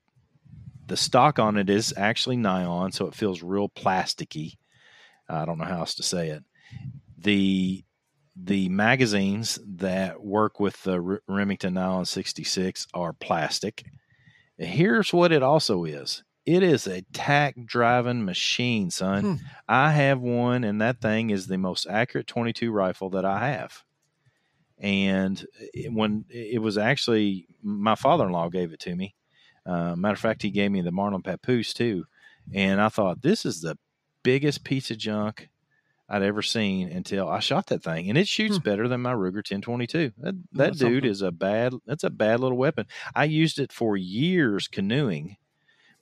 the 0.87 0.97
stock 0.97 1.39
on 1.39 1.57
it 1.57 1.69
is 1.69 1.93
actually 1.95 2.37
nylon, 2.37 2.91
so 2.91 3.05
it 3.05 3.15
feels 3.15 3.43
real 3.43 3.69
plasticky. 3.69 4.57
I 5.29 5.45
don't 5.45 5.57
know 5.57 5.65
how 5.65 5.79
else 5.79 5.95
to 5.95 6.03
say 6.03 6.29
it. 6.29 6.43
The 7.17 7.83
the 8.35 8.69
magazines 8.69 9.59
that 9.65 10.23
work 10.23 10.59
with 10.59 10.81
the 10.83 11.01
R- 11.01 11.21
Remington 11.27 11.73
Nylon 11.73 12.05
66 12.05 12.87
are 12.93 13.13
plastic. 13.13 13.83
Here's 14.57 15.11
what 15.11 15.31
it 15.31 15.43
also 15.43 15.83
is. 15.85 16.23
It 16.45 16.63
is 16.63 16.87
a 16.87 17.03
tack 17.13 17.55
driving 17.65 18.25
machine, 18.25 18.89
son. 18.89 19.23
Hmm. 19.23 19.45
I 19.67 19.91
have 19.91 20.19
one, 20.19 20.63
and 20.63 20.81
that 20.81 21.01
thing 21.01 21.29
is 21.29 21.47
the 21.47 21.57
most 21.57 21.85
accurate 21.89 22.27
22 22.27 22.71
rifle 22.71 23.11
that 23.11 23.25
I 23.25 23.49
have. 23.49 23.83
And 24.79 25.45
it, 25.73 25.93
when 25.93 26.25
it 26.29 26.61
was 26.61 26.77
actually 26.77 27.47
my 27.61 27.95
father 27.95 28.25
in 28.25 28.31
law 28.31 28.49
gave 28.49 28.73
it 28.73 28.79
to 28.81 28.95
me. 28.95 29.15
Uh, 29.65 29.95
matter 29.95 30.13
of 30.13 30.19
fact, 30.19 30.41
he 30.41 30.49
gave 30.49 30.71
me 30.71 30.81
the 30.81 30.91
Marlin 30.91 31.21
Papoose 31.21 31.73
too. 31.73 32.05
And 32.53 32.81
I 32.81 32.89
thought, 32.89 33.21
this 33.21 33.45
is 33.45 33.61
the 33.61 33.77
biggest 34.23 34.63
piece 34.63 34.89
of 34.89 34.97
junk 34.97 35.49
I'd 36.11 36.23
ever 36.23 36.41
seen 36.41 36.89
until 36.89 37.29
I 37.29 37.39
shot 37.39 37.67
that 37.67 37.83
thing, 37.83 38.09
and 38.09 38.17
it 38.17 38.27
shoots 38.27 38.57
Hmm. 38.57 38.63
better 38.63 38.87
than 38.89 39.01
my 39.01 39.13
Ruger 39.13 39.43
1022. 39.43 40.11
That, 40.17 40.35
that 40.53 40.71
dude 40.73 40.79
something. 40.79 41.05
is 41.05 41.21
a 41.21 41.31
bad. 41.31 41.73
That's 41.85 42.03
a 42.03 42.09
bad 42.09 42.41
little 42.41 42.57
weapon. 42.57 42.85
I 43.15 43.23
used 43.25 43.59
it 43.59 43.71
for 43.71 43.95
years 43.97 44.67
canoeing 44.67 45.37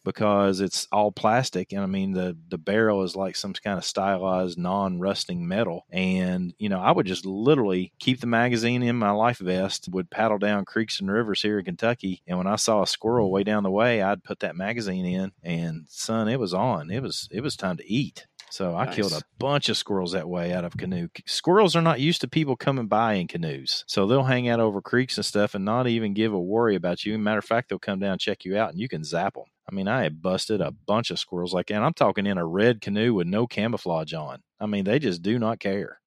because 0.06 0.62
it's 0.62 0.88
all 0.92 1.12
plastic, 1.12 1.72
and 1.74 1.82
I 1.82 1.86
mean 1.86 2.14
the 2.14 2.38
the 2.48 2.58
barrel 2.58 3.04
is 3.04 3.16
like 3.16 3.36
some 3.36 3.54
kind 3.54 3.78
of 3.78 3.84
stylized 3.86 4.58
non-rusting 4.58 5.46
metal. 5.48 5.86
And 5.92 6.54
you 6.58 6.70
know, 6.70 6.80
I 6.80 6.92
would 6.92 7.06
just 7.06 7.26
literally 7.26 7.92
keep 8.00 8.22
the 8.22 8.28
magazine 8.28 8.82
in 8.82 8.96
my 8.96 9.12
life 9.12 9.40
vest, 9.40 9.90
would 9.92 10.10
paddle 10.10 10.38
down 10.38 10.66
creeks 10.66 11.00
and 11.02 11.12
rivers 11.12 11.42
here 11.42 11.60
in 11.60 11.66
Kentucky, 11.66 12.22
and 12.28 12.38
when 12.38 12.48
I 12.48 12.56
saw 12.56 12.82
a 12.82 12.88
squirrel 12.88 13.30
way 13.32 13.44
down 13.44 13.64
the 13.64 13.70
way, 13.72 14.02
I'd 14.02 14.24
put 14.24 14.40
that 14.40 14.56
magazine 14.56 15.06
in, 15.06 15.34
and 15.44 15.86
son, 15.90 16.28
it 16.30 16.40
was 16.40 16.54
on. 16.54 16.90
It 16.90 17.02
was 17.04 17.28
it 17.32 17.42
was 17.42 17.56
time 17.56 17.78
to 17.78 17.92
eat. 17.92 18.26
So 18.50 18.76
I 18.76 18.88
killed 18.88 19.14
a 19.14 19.22
bunch 19.38 19.70
of 19.70 19.78
squirrels 19.78 20.12
that 20.14 20.28
way 20.28 20.54
out 20.54 20.66
of 20.66 20.78
canoe. 20.78 21.10
Squirrels 21.26 21.76
are 21.76 21.82
not 21.82 22.00
used 22.00 22.22
to 22.22 22.28
people 22.28 22.56
coming 22.56 22.88
by 22.88 23.14
in 23.14 23.28
canoes. 23.28 23.84
So 23.88 24.08
they'll 24.08 24.24
hang 24.24 24.50
out 24.50 24.60
over 24.60 24.82
creeks 24.82 25.18
and 25.18 25.26
stuff 25.26 25.56
and 25.56 25.64
not 25.66 25.88
even 25.88 26.14
give 26.14 26.34
a 26.34 26.40
worry 26.40 26.76
about 26.76 27.06
you. 27.06 27.18
Matter 27.18 27.40
of 27.40 27.46
fact, 27.46 27.70
they'll 27.70 27.80
come 27.80 28.00
down, 28.00 28.18
check 28.18 28.46
you 28.46 28.58
out, 28.58 28.72
and 28.72 28.80
you 28.80 28.90
can 28.90 29.04
zap 29.04 29.36
them. 29.36 29.46
I 29.70 29.76
mean, 29.76 29.88
I 29.88 30.04
had 30.04 30.22
busted 30.22 30.62
a 30.62 30.72
bunch 30.72 31.12
of 31.12 31.20
squirrels 31.20 31.54
like 31.54 31.68
that. 31.68 31.76
And 31.76 31.86
I'm 31.86 31.94
talking 31.94 32.26
in 32.26 32.38
a 32.38 32.46
red 32.46 32.82
canoe 32.82 33.14
with 33.14 33.28
no 33.28 33.46
camouflage 33.46 34.14
on. 34.14 34.42
I 34.60 34.66
mean, 34.66 34.84
they 34.84 35.00
just 35.00 35.22
do 35.22 35.38
not 35.38 35.60
care. 35.60 36.00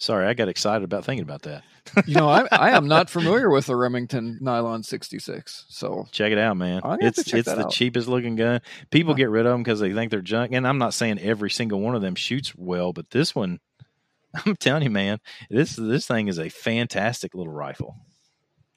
Sorry, 0.00 0.26
I 0.26 0.34
got 0.34 0.48
excited 0.48 0.82
about 0.82 1.04
thinking 1.04 1.22
about 1.22 1.42
that. 1.42 1.62
You 2.06 2.14
know, 2.14 2.28
I, 2.28 2.46
I 2.52 2.70
am 2.70 2.86
not 2.88 3.10
familiar 3.16 3.50
with 3.50 3.66
the 3.66 3.74
Remington 3.76 4.38
Nylon 4.40 4.82
66. 4.82 5.64
So 5.68 6.06
Check 6.12 6.30
it 6.30 6.38
out, 6.38 6.56
man. 6.56 6.76
I'm 6.84 6.90
gonna 6.98 7.04
have 7.04 7.18
It's 7.18 7.32
it's 7.34 7.48
the 7.48 7.64
out. 7.64 7.70
cheapest 7.72 8.06
looking 8.08 8.36
gun. 8.36 8.60
People 8.90 9.14
Huh. 9.14 9.18
get 9.18 9.30
rid 9.30 9.44
of 9.46 9.52
them 9.52 9.62
because 9.62 9.80
they 9.80 9.92
think 9.92 10.10
they're 10.10 10.20
junk. 10.22 10.52
And 10.52 10.66
I'm 10.68 10.78
not 10.78 10.94
saying 10.94 11.18
every 11.20 11.50
single 11.50 11.80
one 11.80 11.94
of 11.94 12.02
them 12.02 12.14
shoots 12.14 12.54
well, 12.54 12.92
but 12.92 13.10
this 13.10 13.34
one, 13.34 13.58
I'm 14.46 14.56
telling 14.56 14.84
you, 14.84 14.90
man, 14.90 15.18
this 15.50 15.74
this 15.76 16.06
thing 16.06 16.28
is 16.28 16.38
a 16.38 16.48
fantastic 16.48 17.34
little 17.34 17.52
rifle. 17.52 17.96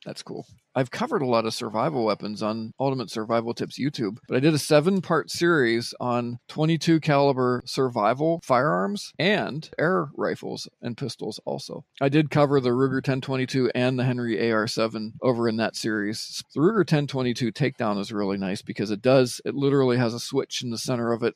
That's 0.06 0.24
cool. 0.24 0.48
I've 0.76 0.92
covered 0.92 1.22
a 1.22 1.28
lot 1.28 1.46
of 1.46 1.54
survival 1.54 2.04
weapons 2.04 2.42
on 2.42 2.74
Ultimate 2.80 3.12
Survival 3.12 3.54
Tips 3.54 3.80
YouTube, 3.80 4.18
but 4.28 4.38
I 4.38 4.40
did 4.40 4.56
a 4.56 4.60
seven-part 4.60 5.30
series 5.30 5.94
on 6.00 6.40
22 6.48 7.00
caliber 7.00 7.62
survival 7.66 8.40
firearms 8.44 9.14
and 9.20 9.70
air 9.78 10.10
rifles 10.16 10.68
and 10.82 10.98
pistols 10.98 11.40
also. 11.46 11.86
I 12.02 12.10
did 12.10 12.32
cover 12.32 12.60
the 12.60 12.70
Ruger 12.70 12.96
1022 12.96 13.72
and 13.76 14.00
the 14.00 14.04
Henry 14.04 14.38
AR7 14.38 15.12
over 15.22 15.48
in 15.48 15.58
that 15.58 15.76
series. 15.76 16.44
The 16.56 16.62
Ruger 16.62 16.78
1022 16.78 17.52
takedown 17.52 18.00
is 18.00 18.12
really 18.12 18.38
nice 18.38 18.64
because 18.64 18.90
it 18.90 19.02
does 19.02 19.42
it 19.46 19.54
literally 19.54 19.98
has 19.98 20.14
a 20.14 20.20
switch 20.20 20.64
in 20.64 20.72
the 20.72 20.78
center 20.78 21.12
of 21.12 21.22
it 21.22 21.36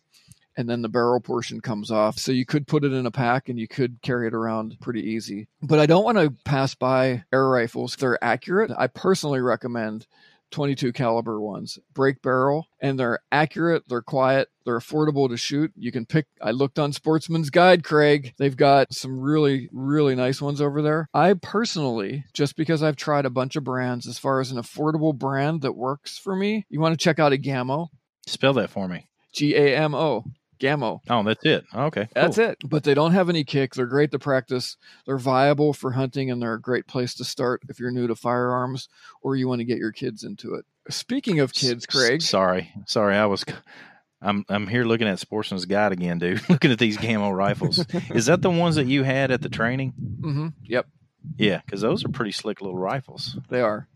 and 0.57 0.69
then 0.69 0.81
the 0.81 0.89
barrel 0.89 1.21
portion 1.21 1.61
comes 1.61 1.91
off. 1.91 2.17
So 2.17 2.31
you 2.31 2.45
could 2.45 2.67
put 2.67 2.83
it 2.83 2.91
in 2.91 3.05
a 3.05 3.11
pack 3.11 3.47
and 3.47 3.59
you 3.59 3.67
could 3.67 4.01
carry 4.01 4.27
it 4.27 4.33
around 4.33 4.77
pretty 4.81 5.01
easy. 5.01 5.47
But 5.61 5.79
I 5.79 5.85
don't 5.85 6.03
want 6.03 6.17
to 6.17 6.31
pass 6.43 6.75
by 6.75 7.23
air 7.31 7.47
rifles. 7.47 7.95
They're 7.95 8.21
accurate. 8.23 8.71
I 8.75 8.87
personally 8.87 9.39
recommend 9.39 10.07
22 10.51 10.93
caliber 10.93 11.39
ones. 11.39 11.77
Break 11.93 12.21
barrel 12.21 12.67
and 12.79 12.97
they're 12.97 13.19
accurate, 13.31 13.83
they're 13.87 14.01
quiet, 14.01 14.49
they're 14.65 14.79
affordable 14.79 15.29
to 15.29 15.37
shoot. 15.37 15.71
You 15.75 15.91
can 15.91 16.05
pick 16.05 16.25
I 16.41 16.51
looked 16.51 16.79
on 16.79 16.93
Sportsman's 16.93 17.49
Guide, 17.49 17.83
Craig. 17.83 18.33
They've 18.37 18.55
got 18.55 18.93
some 18.93 19.19
really 19.19 19.69
really 19.73 20.15
nice 20.15 20.41
ones 20.41 20.61
over 20.61 20.81
there. 20.81 21.09
I 21.13 21.33
personally, 21.33 22.23
just 22.33 22.55
because 22.55 22.81
I've 22.81 22.95
tried 22.95 23.25
a 23.25 23.29
bunch 23.29 23.57
of 23.57 23.65
brands 23.65 24.07
as 24.07 24.19
far 24.19 24.39
as 24.39 24.51
an 24.51 24.57
affordable 24.57 25.13
brand 25.13 25.61
that 25.61 25.75
works 25.75 26.17
for 26.17 26.35
me, 26.35 26.65
you 26.69 26.79
want 26.79 26.97
to 26.97 27.03
check 27.03 27.19
out 27.19 27.33
a 27.33 27.37
Gamo, 27.37 27.89
Spell 28.27 28.53
that 28.53 28.69
for 28.69 28.87
me. 28.89 29.07
G 29.33 29.55
A 29.55 29.75
M 29.77 29.95
O. 29.95 30.25
Gamo. 30.59 31.01
Oh, 31.09 31.23
that's 31.23 31.45
it. 31.45 31.65
Okay, 31.73 32.07
That's 32.13 32.37
it. 32.37 32.57
But 32.65 32.83
they 32.83 32.93
don't 32.93 33.13
have 33.13 33.29
any 33.29 33.43
kick. 33.43 33.73
They're 33.75 33.85
great 33.85 34.11
to 34.11 34.19
practice. 34.19 34.77
They're 35.05 35.17
viable 35.17 35.73
for 35.73 35.91
hunting, 35.91 36.31
and 36.31 36.41
they're 36.41 36.53
a 36.53 36.61
great 36.61 36.87
place 36.87 37.13
to 37.15 37.23
start 37.23 37.61
if 37.69 37.79
you're 37.79 37.91
new 37.91 38.07
to 38.07 38.15
firearms 38.15 38.89
or 39.21 39.35
you 39.35 39.47
want 39.47 39.59
to 39.59 39.65
get 39.65 39.77
your 39.77 39.91
kids 39.91 40.23
into 40.23 40.55
it. 40.55 40.65
Speaking 40.89 41.39
of 41.39 41.53
kids, 41.53 41.85
Craig, 41.85 42.21
Sorry, 42.21 42.71
sorry. 42.85 43.15
I 43.17 43.25
was. 43.25 43.43
I'm 44.21 44.45
I'm 44.49 44.65
here 44.65 44.83
looking 44.83 45.07
at 45.07 45.19
Sportsman's 45.19 45.65
Guide 45.65 45.91
again, 45.91 46.17
dude. 46.17 46.41
looking 46.49 46.71
at 46.71 46.79
these 46.79 46.97
Gamo 46.97 47.35
rifles. 47.35 47.85
Is 48.09 48.25
that 48.25 48.41
the 48.41 48.49
ones 48.49 48.75
that 48.75 48.87
you 48.87 49.03
had 49.03 49.29
at 49.31 49.41
the 49.41 49.49
training? 49.49 49.93
Mm-hmm. 50.21 50.47
yep, 50.63 50.87
Yeah, 51.37 51.61
because 51.63 51.81
those 51.81 52.03
are 52.03 52.09
pretty 52.09 52.31
slick 52.31 52.61
little 52.61 52.77
rifles. 52.77 53.37
they 53.49 53.61
are. 53.61 53.87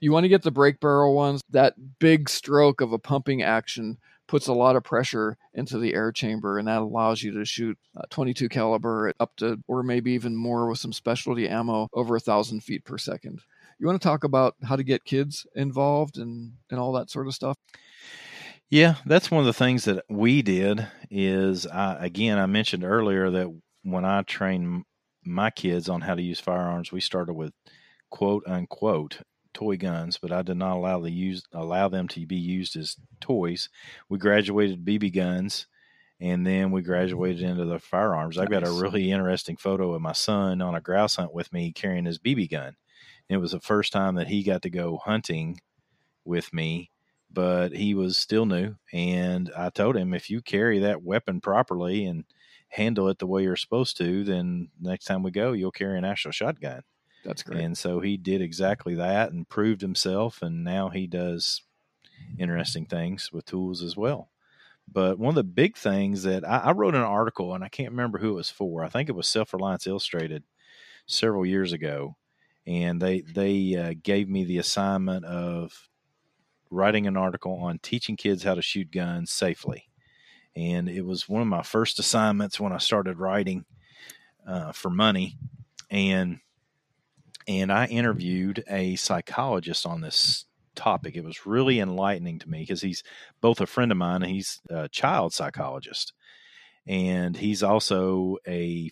You 0.00 0.12
want 0.12 0.24
to 0.24 0.28
get 0.28 0.42
the 0.42 0.50
break 0.50 0.80
barrel 0.80 1.14
ones. 1.14 1.40
That 1.50 1.74
big 1.98 2.28
stroke 2.28 2.82
of 2.82 2.92
a 2.92 2.98
pumping 2.98 3.42
action 3.42 3.96
puts 4.26 4.46
a 4.46 4.52
lot 4.52 4.76
of 4.76 4.84
pressure 4.84 5.36
into 5.52 5.78
the 5.78 5.94
air 5.94 6.12
chamber, 6.12 6.58
and 6.58 6.68
that 6.68 6.82
allows 6.82 7.22
you 7.22 7.32
to 7.32 7.44
shoot 7.44 7.78
uh, 7.96 8.02
22 8.10 8.48
caliber 8.48 9.12
up 9.20 9.36
to, 9.36 9.58
or 9.68 9.82
maybe 9.82 10.12
even 10.12 10.36
more 10.36 10.68
with 10.68 10.78
some 10.78 10.92
specialty 10.92 11.48
ammo, 11.48 11.88
over 11.92 12.16
a 12.16 12.20
thousand 12.20 12.62
feet 12.62 12.84
per 12.84 12.98
second. 12.98 13.40
You 13.78 13.86
want 13.86 14.00
to 14.00 14.08
talk 14.08 14.24
about 14.24 14.54
how 14.62 14.76
to 14.76 14.84
get 14.84 15.04
kids 15.04 15.46
involved 15.54 16.18
and 16.18 16.52
and 16.70 16.78
all 16.78 16.92
that 16.92 17.10
sort 17.10 17.26
of 17.26 17.34
stuff? 17.34 17.56
Yeah, 18.70 18.96
that's 19.04 19.30
one 19.30 19.40
of 19.40 19.46
the 19.46 19.52
things 19.52 19.84
that 19.84 20.04
we 20.08 20.42
did. 20.42 20.86
Is 21.10 21.66
I, 21.66 22.04
again, 22.06 22.38
I 22.38 22.46
mentioned 22.46 22.84
earlier 22.84 23.30
that 23.30 23.54
when 23.82 24.04
I 24.04 24.22
trained 24.22 24.84
my 25.24 25.50
kids 25.50 25.88
on 25.88 26.02
how 26.02 26.14
to 26.14 26.22
use 26.22 26.40
firearms, 26.40 26.92
we 26.92 27.00
started 27.00 27.34
with 27.34 27.52
quote 28.10 28.44
unquote 28.46 29.18
toy 29.54 29.76
guns, 29.76 30.18
but 30.18 30.32
I 30.32 30.42
did 30.42 30.56
not 30.56 30.76
allow 30.76 31.00
the 31.00 31.10
use 31.10 31.42
allow 31.52 31.88
them 31.88 32.08
to 32.08 32.26
be 32.26 32.36
used 32.36 32.76
as 32.76 32.96
toys. 33.20 33.68
We 34.08 34.18
graduated 34.18 34.84
BB 34.84 35.14
guns, 35.14 35.66
and 36.20 36.46
then 36.46 36.70
we 36.70 36.82
graduated 36.82 37.44
mm. 37.44 37.50
into 37.50 37.64
the 37.64 37.78
firearms. 37.78 38.36
I've 38.36 38.50
got 38.50 38.66
a 38.66 38.72
really 38.72 39.10
interesting 39.10 39.56
photo 39.56 39.94
of 39.94 40.02
my 40.02 40.12
son 40.12 40.60
on 40.60 40.74
a 40.74 40.80
grouse 40.80 41.16
hunt 41.16 41.32
with 41.32 41.52
me 41.52 41.72
carrying 41.72 42.04
his 42.04 42.18
BB 42.18 42.50
gun. 42.50 42.76
It 43.28 43.38
was 43.38 43.52
the 43.52 43.60
first 43.60 43.92
time 43.92 44.16
that 44.16 44.28
he 44.28 44.42
got 44.42 44.62
to 44.62 44.70
go 44.70 45.00
hunting 45.02 45.60
with 46.24 46.52
me, 46.52 46.90
but 47.32 47.72
he 47.72 47.94
was 47.94 48.16
still 48.16 48.44
new. 48.44 48.74
And 48.92 49.50
I 49.56 49.70
told 49.70 49.96
him, 49.96 50.12
if 50.12 50.28
you 50.28 50.42
carry 50.42 50.80
that 50.80 51.02
weapon 51.02 51.40
properly 51.40 52.04
and 52.04 52.24
handle 52.68 53.08
it 53.08 53.18
the 53.18 53.26
way 53.26 53.42
you're 53.42 53.56
supposed 53.56 53.96
to, 53.98 54.24
then 54.24 54.68
next 54.80 55.04
time 55.04 55.22
we 55.22 55.30
go, 55.30 55.52
you'll 55.52 55.70
carry 55.70 55.96
an 55.96 56.04
actual 56.04 56.32
shotgun. 56.32 56.82
That's 57.24 57.42
great. 57.42 57.60
And 57.62 57.76
so 57.78 58.00
he 58.00 58.16
did 58.16 58.42
exactly 58.42 58.94
that 58.96 59.32
and 59.32 59.48
proved 59.48 59.80
himself. 59.80 60.42
And 60.42 60.64
now 60.64 60.90
he 60.90 61.06
does 61.06 61.62
interesting 62.38 62.86
things 62.86 63.32
with 63.32 63.46
tools 63.46 63.82
as 63.82 63.96
well. 63.96 64.30
But 64.90 65.18
one 65.18 65.30
of 65.30 65.36
the 65.36 65.44
big 65.44 65.76
things 65.76 66.24
that 66.24 66.46
I, 66.48 66.58
I 66.58 66.72
wrote 66.72 66.94
an 66.94 67.02
article, 67.02 67.54
and 67.54 67.64
I 67.64 67.68
can't 67.68 67.90
remember 67.90 68.18
who 68.18 68.30
it 68.30 68.34
was 68.34 68.50
for. 68.50 68.84
I 68.84 68.88
think 68.88 69.08
it 69.08 69.14
was 69.16 69.28
Self 69.28 69.52
Reliance 69.54 69.86
Illustrated 69.86 70.44
several 71.06 71.46
years 71.46 71.72
ago. 71.72 72.16
and 72.66 73.00
they 73.00 73.22
they 73.22 73.76
uh, 73.76 73.94
gave 74.02 74.28
me 74.28 74.44
the 74.44 74.58
assignment 74.58 75.24
of 75.24 75.88
writing 76.70 77.06
an 77.06 77.16
article 77.16 77.54
on 77.56 77.78
teaching 77.78 78.16
kids 78.16 78.42
how 78.42 78.54
to 78.54 78.62
shoot 78.62 78.90
guns 78.90 79.30
safely. 79.30 79.88
And 80.56 80.88
it 80.88 81.02
was 81.04 81.28
one 81.28 81.42
of 81.42 81.48
my 81.48 81.62
first 81.62 81.98
assignments 81.98 82.60
when 82.60 82.72
I 82.72 82.78
started 82.78 83.18
writing 83.18 83.64
uh, 84.46 84.72
for 84.72 84.90
money, 84.90 85.38
and 85.90 86.40
and 87.46 87.72
I 87.72 87.86
interviewed 87.86 88.64
a 88.68 88.96
psychologist 88.96 89.86
on 89.86 90.00
this 90.00 90.46
topic. 90.74 91.16
It 91.16 91.24
was 91.24 91.46
really 91.46 91.80
enlightening 91.80 92.38
to 92.40 92.48
me 92.48 92.60
because 92.60 92.82
he's 92.82 93.02
both 93.40 93.60
a 93.60 93.66
friend 93.66 93.92
of 93.92 93.98
mine 93.98 94.22
and 94.22 94.30
he's 94.30 94.60
a 94.70 94.88
child 94.88 95.32
psychologist, 95.32 96.12
and 96.86 97.36
he's 97.36 97.62
also 97.62 98.38
a 98.46 98.90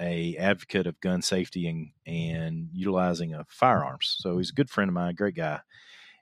a 0.00 0.36
advocate 0.38 0.88
of 0.88 1.00
gun 1.00 1.22
safety 1.22 1.68
and 1.68 1.90
and 2.06 2.68
utilizing 2.72 3.32
of 3.34 3.46
firearms. 3.48 4.16
So 4.18 4.38
he's 4.38 4.50
a 4.50 4.54
good 4.54 4.70
friend 4.70 4.88
of 4.88 4.94
mine, 4.94 5.14
great 5.14 5.36
guy. 5.36 5.60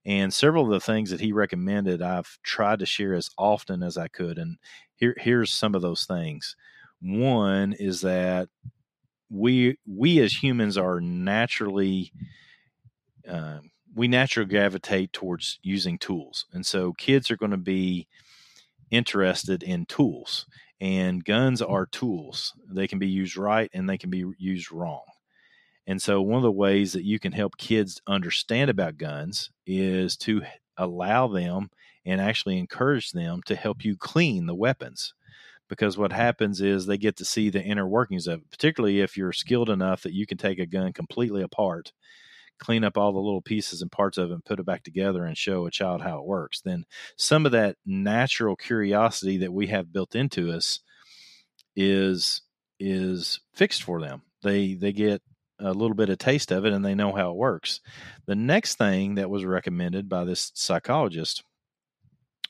And 0.05 0.35
several 0.35 0.65
of 0.65 0.71
the 0.71 0.81
things 0.81 1.11
that 1.11 1.21
he 1.21 1.33
recommended, 1.33 2.03
I've 2.03 2.39
tried 2.43 2.81
to 2.81 2.87
share 2.87 3.15
as 3.15 3.31
often 3.39 3.83
as 3.85 3.97
I 3.97 4.09
could. 4.09 4.37
And 4.37 4.59
here, 4.97 5.15
here's 5.17 5.53
some 5.53 5.77
of 5.77 5.83
those 5.83 6.07
things. 6.07 6.57
One 7.01 7.73
is 7.73 8.01
that 8.01 8.49
we 9.33 9.77
we 9.87 10.21
as 10.21 10.33
humans 10.33 10.77
are 10.77 11.01
naturally 11.01 12.13
uh, 13.29 13.59
we 13.95 14.09
naturally 14.09 14.49
gravitate 14.49 15.13
towards 15.13 15.59
using 15.63 15.99
tools, 15.99 16.47
and 16.53 16.67
so 16.67 16.93
kids 16.93 17.31
are 17.31 17.37
going 17.37 17.51
to 17.51 17.57
be 17.57 18.07
interested 18.93 19.63
in 19.63 19.87
tools. 19.87 20.47
And 20.81 21.25
guns 21.25 21.63
are 21.63 21.87
tools. 21.87 22.55
They 22.69 22.89
can 22.89 22.99
be 22.99 23.09
used 23.09 23.37
right 23.37 23.71
and 23.73 23.89
they 23.89 23.99
can 23.99 24.11
be 24.11 24.25
used 24.37 24.73
wrong. 24.73 25.05
And 25.87 26.01
so, 26.01 26.21
one 26.21 26.37
of 26.37 26.43
the 26.43 26.53
ways 26.53 26.93
that 26.93 27.05
you 27.05 27.19
can 27.19 27.33
help 27.33 27.57
kids 27.57 28.01
understand 28.07 28.71
about 28.71 28.99
guns 28.99 29.51
is 29.67 30.17
to 30.19 30.43
allow 30.77 31.29
them 31.29 31.71
and 32.05 32.21
actually 32.21 32.59
encourage 32.59 33.11
them 33.13 33.43
to 33.47 33.57
help 33.57 33.85
you 33.85 33.97
clean 33.97 34.47
the 34.47 34.55
weapons. 34.55 35.15
Because 35.69 35.97
what 35.97 36.13
happens 36.13 36.61
is 36.61 36.87
they 36.87 36.99
get 36.99 37.17
to 37.17 37.25
see 37.25 37.49
the 37.49 37.63
inner 37.63 37.89
workings 37.89 38.27
of 38.27 38.41
it, 38.41 38.51
particularly 38.51 39.01
if 39.01 39.17
you're 39.17 39.33
skilled 39.33 39.71
enough 39.71 40.03
that 40.03 40.13
you 40.13 40.27
can 40.27 40.39
take 40.39 40.59
a 40.59 40.67
gun 40.67 40.93
completely 40.93 41.43
apart, 41.43 41.93
clean 42.59 42.85
up 42.85 42.99
all 42.99 43.13
the 43.13 43.19
little 43.19 43.41
pieces 43.41 43.81
and 43.81 43.91
parts 43.91 44.19
of 44.19 44.31
it, 44.31 44.35
and 44.35 44.45
put 44.45 44.61
it 44.61 44.67
back 44.67 44.83
together 44.83 45.25
and 45.25 45.37
show 45.37 45.67
a 45.67 45.71
child 45.71 46.03
how 46.03 46.19
it 46.19 46.27
works. 46.27 46.61
Then 46.61 46.85
some 47.17 47.47
of 47.47 47.53
that 47.53 47.77
natural 47.87 48.57
curiosity 48.57 49.39
that 49.39 49.53
we 49.53 49.69
have 49.69 49.93
built 49.93 50.15
into 50.15 50.51
us 50.53 50.81
is 51.77 52.43
is 52.79 53.41
fixed 53.55 53.83
for 53.83 54.01
them. 54.01 54.23
They 54.43 54.75
they 54.75 54.93
get 54.93 55.23
a 55.59 55.73
little 55.73 55.95
bit 55.95 56.11
of 56.11 56.19
taste 56.19 56.51
of 56.51 56.65
it 56.65 56.73
and 56.73 56.85
they 56.85 56.95
know 56.95 57.13
how 57.13 57.31
it 57.31 57.37
works. 57.37 57.81
The 58.27 58.35
next 58.35 58.77
thing 58.77 59.15
that 59.15 59.31
was 59.31 59.45
recommended 59.45 60.09
by 60.09 60.25
this 60.25 60.51
psychologist 60.55 61.45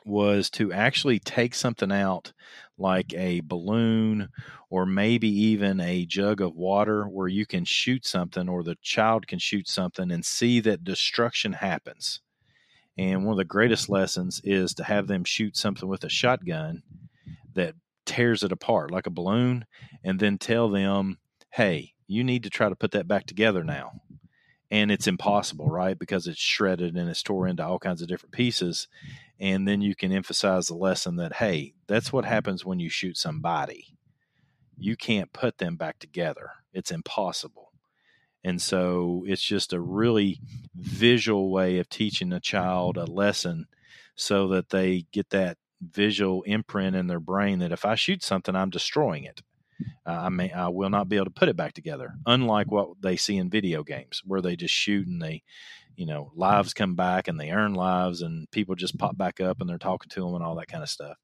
was 0.05 0.51
to 0.51 0.73
actually 0.73 1.19
take 1.19 1.55
something 1.55 1.93
out 1.93 2.33
like 2.79 3.13
a 3.15 3.41
balloon 3.41 4.29
or 4.71 4.87
maybe 4.87 5.29
even 5.29 5.81
a 5.81 6.07
jug 6.07 6.41
of 6.41 6.57
water 6.57 7.05
where 7.05 7.29
you 7.29 7.47
can 7.47 7.65
shoot 7.65 8.07
something 8.07 8.49
or 8.49 8.63
the 8.63 8.77
child 8.83 9.27
can 9.27 9.39
shoot 9.39 9.69
something 9.69 10.11
and 10.11 10.25
see 10.25 10.61
that 10.61 10.85
destruction 10.85 11.53
happens. 11.53 12.21
And 12.99 13.25
one 13.25 13.33
of 13.33 13.39
the 13.39 13.45
greatest 13.45 13.85
mm-hmm. 13.85 13.95
lessons 13.95 14.41
is 14.45 14.75
to 14.75 14.85
have 14.85 15.07
them 15.07 15.25
shoot 15.25 15.57
something 15.57 15.89
with 15.89 16.05
a 16.05 16.09
shotgun 16.09 16.83
that 17.55 17.75
tears 18.05 18.43
it 18.43 18.53
apart 18.53 18.91
like 18.91 19.07
a 19.07 19.11
balloon 19.11 19.65
and 20.05 20.19
then 20.19 20.39
tell 20.39 20.69
them, 20.69 21.19
hey, 21.51 21.93
you 22.07 22.25
need 22.25 22.43
to 22.43 22.51
try 22.51 22.69
to 22.69 22.77
put 22.77 22.93
that 22.93 23.09
back 23.09 23.27
together 23.27 23.65
now. 23.65 23.93
And 24.73 24.91
it's 24.91 25.07
impossible, 25.07 25.67
right? 25.67 25.99
Because 25.99 26.27
it's 26.27 26.41
shredded 26.41 26.97
and 26.97 27.11
it's 27.11 27.23
tore 27.23 27.47
into 27.47 27.63
all 27.63 27.79
kinds 27.79 28.01
of 28.01 28.09
different 28.09 28.33
pieces. 28.33 28.89
And 29.39 29.69
then 29.69 29.83
you 29.83 29.95
can 29.95 30.13
emphasize 30.13 30.67
the 30.67 30.75
lesson 30.75 31.17
that, 31.17 31.35
hey, 31.35 31.75
that's 31.87 32.11
what 32.11 32.25
happens 32.25 32.65
when 32.65 32.81
you 32.81 32.89
shoot 32.89 33.19
somebody. 33.19 33.99
You 34.79 34.97
can't 34.97 35.31
put 35.35 35.59
them 35.59 35.77
back 35.77 35.99
together, 35.99 36.53
it's 36.73 36.91
impossible. 36.91 37.71
And 38.43 38.63
so 38.63 39.25
it's 39.27 39.43
just 39.43 39.75
a 39.75 39.81
really 39.81 40.41
visual 40.75 41.51
way 41.51 41.79
of 41.79 41.91
teaching 41.91 42.33
a 42.33 42.41
child 42.41 42.97
a 42.97 43.05
lesson 43.05 43.67
so 44.15 44.49
that 44.49 44.71
they 44.71 45.05
get 45.13 45.29
that 45.31 45.59
visual 45.83 46.43
imprint 46.45 46.97
in 46.97 47.09
their 47.09 47.21
brain 47.21 47.59
that 47.59 47.73
if 47.73 47.85
I 47.85 47.95
shoot 47.95 48.23
something, 48.23 48.57
I'm 48.57 48.71
destroying 48.71 49.25
it 49.25 49.43
uh, 50.07 50.11
I 50.11 50.29
may 50.29 50.51
I 50.53 50.69
will 50.69 50.91
not 50.91 51.09
be 51.09 51.17
able 51.17 51.27
to 51.27 51.31
put 51.31 51.49
it 51.49 51.57
back 51.57 51.73
together. 51.73 52.15
Unlike 52.27 52.71
what 52.71 52.89
they 53.01 53.17
see 53.17 53.37
in 53.37 53.51
video 53.51 53.83
games, 53.83 54.23
where 54.25 54.41
they 54.41 54.57
just 54.57 54.75
shoot 54.75 55.07
and 55.07 55.21
they, 55.21 55.43
you 55.97 56.07
know, 56.07 56.33
lives 56.35 56.75
come 56.75 56.95
back 56.95 57.29
and 57.29 57.39
they 57.39 57.51
earn 57.51 57.75
lives 57.75 58.23
and 58.23 58.51
people 58.51 58.75
just 58.75 58.99
pop 58.99 59.17
back 59.17 59.41
up 59.41 59.61
and 59.61 59.69
they're 59.69 59.79
talking 59.79 60.11
to 60.11 60.21
them 60.21 60.35
and 60.35 60.45
all 60.45 60.57
that 60.57 60.69
kind 60.69 60.83
of 60.83 60.89
stuff. 60.89 61.17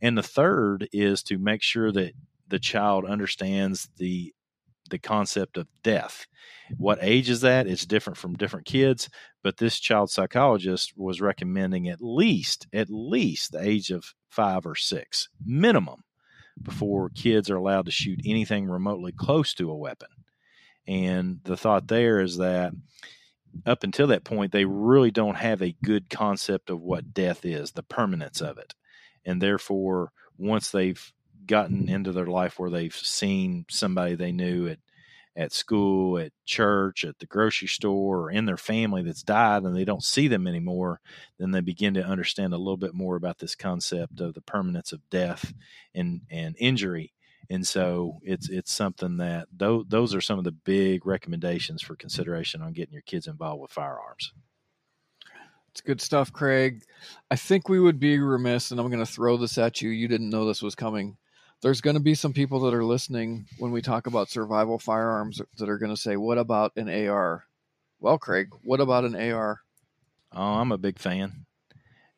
And 0.00 0.16
the 0.16 0.22
third 0.22 0.88
is 0.92 1.22
to 1.24 1.38
make 1.38 1.62
sure 1.62 1.92
that 1.92 2.12
the 2.48 2.58
child 2.58 3.04
understands 3.04 3.88
the 3.96 4.32
the 4.90 4.98
concept 4.98 5.56
of 5.56 5.66
death. 5.82 6.26
What 6.76 6.98
age 7.00 7.30
is 7.30 7.40
that? 7.40 7.66
It's 7.66 7.86
different 7.86 8.18
from 8.18 8.34
different 8.34 8.66
kids, 8.66 9.08
but 9.42 9.56
this 9.56 9.80
child 9.80 10.10
psychologist 10.10 10.92
was 10.96 11.20
recommending 11.20 11.88
at 11.88 12.02
least 12.02 12.66
at 12.72 12.90
least 12.90 13.52
the 13.52 13.62
age 13.62 13.90
of 13.90 14.14
5 14.30 14.66
or 14.66 14.74
6 14.74 15.28
minimum 15.44 16.02
before 16.60 17.10
kids 17.10 17.50
are 17.50 17.56
allowed 17.56 17.86
to 17.86 17.92
shoot 17.92 18.20
anything 18.24 18.66
remotely 18.66 19.12
close 19.12 19.54
to 19.54 19.70
a 19.70 19.76
weapon. 19.76 20.08
And 20.86 21.40
the 21.44 21.56
thought 21.56 21.88
there 21.88 22.20
is 22.20 22.38
that 22.38 22.72
up 23.66 23.84
until 23.84 24.08
that 24.08 24.24
point, 24.24 24.52
they 24.52 24.64
really 24.64 25.10
don't 25.10 25.36
have 25.36 25.62
a 25.62 25.76
good 25.84 26.10
concept 26.10 26.70
of 26.70 26.80
what 26.80 27.14
death 27.14 27.44
is, 27.44 27.72
the 27.72 27.82
permanence 27.82 28.40
of 28.40 28.58
it. 28.58 28.74
And 29.24 29.40
therefore, 29.40 30.12
once 30.36 30.70
they've 30.70 31.12
gotten 31.46 31.88
into 31.88 32.12
their 32.12 32.26
life 32.26 32.58
where 32.58 32.70
they've 32.70 32.94
seen 32.94 33.66
somebody 33.68 34.14
they 34.14 34.32
knew 34.32 34.68
at 34.68 34.78
at 35.36 35.52
school, 35.52 36.18
at 36.18 36.32
church, 36.44 37.04
at 37.04 37.18
the 37.18 37.26
grocery 37.26 37.68
store, 37.68 38.22
or 38.22 38.30
in 38.30 38.44
their 38.44 38.56
family 38.56 39.02
that's 39.02 39.22
died 39.22 39.64
and 39.64 39.76
they 39.76 39.84
don't 39.84 40.04
see 40.04 40.28
them 40.28 40.46
anymore, 40.46 41.00
then 41.38 41.50
they 41.50 41.60
begin 41.60 41.94
to 41.94 42.04
understand 42.04 42.52
a 42.52 42.58
little 42.58 42.76
bit 42.76 42.94
more 42.94 43.16
about 43.16 43.38
this 43.38 43.54
concept 43.54 44.20
of 44.20 44.34
the 44.34 44.40
permanence 44.40 44.92
of 44.92 45.08
death 45.10 45.52
and, 45.94 46.20
and 46.30 46.54
injury. 46.58 47.12
And 47.50 47.66
so 47.66 48.20
it's 48.22 48.48
it's 48.48 48.72
something 48.72 49.18
that 49.18 49.48
those 49.54 49.84
those 49.88 50.14
are 50.14 50.22
some 50.22 50.38
of 50.38 50.44
the 50.44 50.52
big 50.52 51.04
recommendations 51.04 51.82
for 51.82 51.94
consideration 51.94 52.62
on 52.62 52.72
getting 52.72 52.94
your 52.94 53.02
kids 53.02 53.26
involved 53.26 53.60
with 53.60 53.70
firearms. 53.70 54.32
It's 55.70 55.80
good 55.80 56.00
stuff, 56.00 56.32
Craig. 56.32 56.84
I 57.30 57.36
think 57.36 57.68
we 57.68 57.80
would 57.80 57.98
be 57.98 58.18
remiss, 58.18 58.70
and 58.70 58.80
I'm 58.80 58.88
going 58.88 59.04
to 59.04 59.12
throw 59.12 59.36
this 59.36 59.58
at 59.58 59.82
you. 59.82 59.90
You 59.90 60.06
didn't 60.06 60.30
know 60.30 60.46
this 60.46 60.62
was 60.62 60.76
coming 60.76 61.16
there's 61.64 61.80
going 61.80 61.96
to 61.96 62.00
be 62.00 62.14
some 62.14 62.34
people 62.34 62.60
that 62.60 62.74
are 62.74 62.84
listening 62.84 63.46
when 63.56 63.72
we 63.72 63.80
talk 63.80 64.06
about 64.06 64.28
survival 64.28 64.78
firearms 64.78 65.40
that 65.56 65.68
are 65.70 65.78
going 65.78 65.94
to 65.94 66.00
say, 66.00 66.14
"What 66.14 66.36
about 66.36 66.76
an 66.76 66.90
AR?" 66.90 67.46
Well, 68.00 68.18
Craig, 68.18 68.48
what 68.64 68.80
about 68.80 69.06
an 69.06 69.16
AR? 69.16 69.62
Oh, 70.30 70.42
I'm 70.42 70.72
a 70.72 70.78
big 70.78 70.98
fan. 70.98 71.46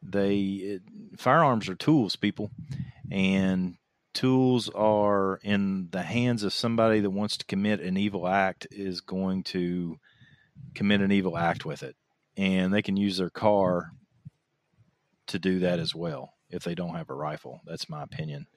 They 0.02 0.38
it, 0.40 0.82
firearms 1.16 1.68
are 1.68 1.76
tools, 1.76 2.16
people, 2.16 2.50
and 3.08 3.76
tools 4.14 4.68
are 4.70 5.38
in 5.44 5.90
the 5.92 6.02
hands 6.02 6.42
of 6.42 6.52
somebody 6.52 6.98
that 6.98 7.10
wants 7.10 7.36
to 7.36 7.46
commit 7.46 7.80
an 7.80 7.96
evil 7.96 8.26
act 8.26 8.66
is 8.72 9.00
going 9.00 9.44
to 9.44 10.00
commit 10.74 11.00
an 11.02 11.12
evil 11.12 11.38
act 11.38 11.64
with 11.64 11.84
it, 11.84 11.94
and 12.36 12.74
they 12.74 12.82
can 12.82 12.96
use 12.96 13.18
their 13.18 13.30
car 13.30 13.92
to 15.28 15.38
do 15.38 15.60
that 15.60 15.78
as 15.78 15.94
well 15.94 16.32
if 16.50 16.64
they 16.64 16.74
don't 16.74 16.96
have 16.96 17.10
a 17.10 17.14
rifle. 17.14 17.60
That's 17.64 17.88
my 17.88 18.02
opinion 18.02 18.48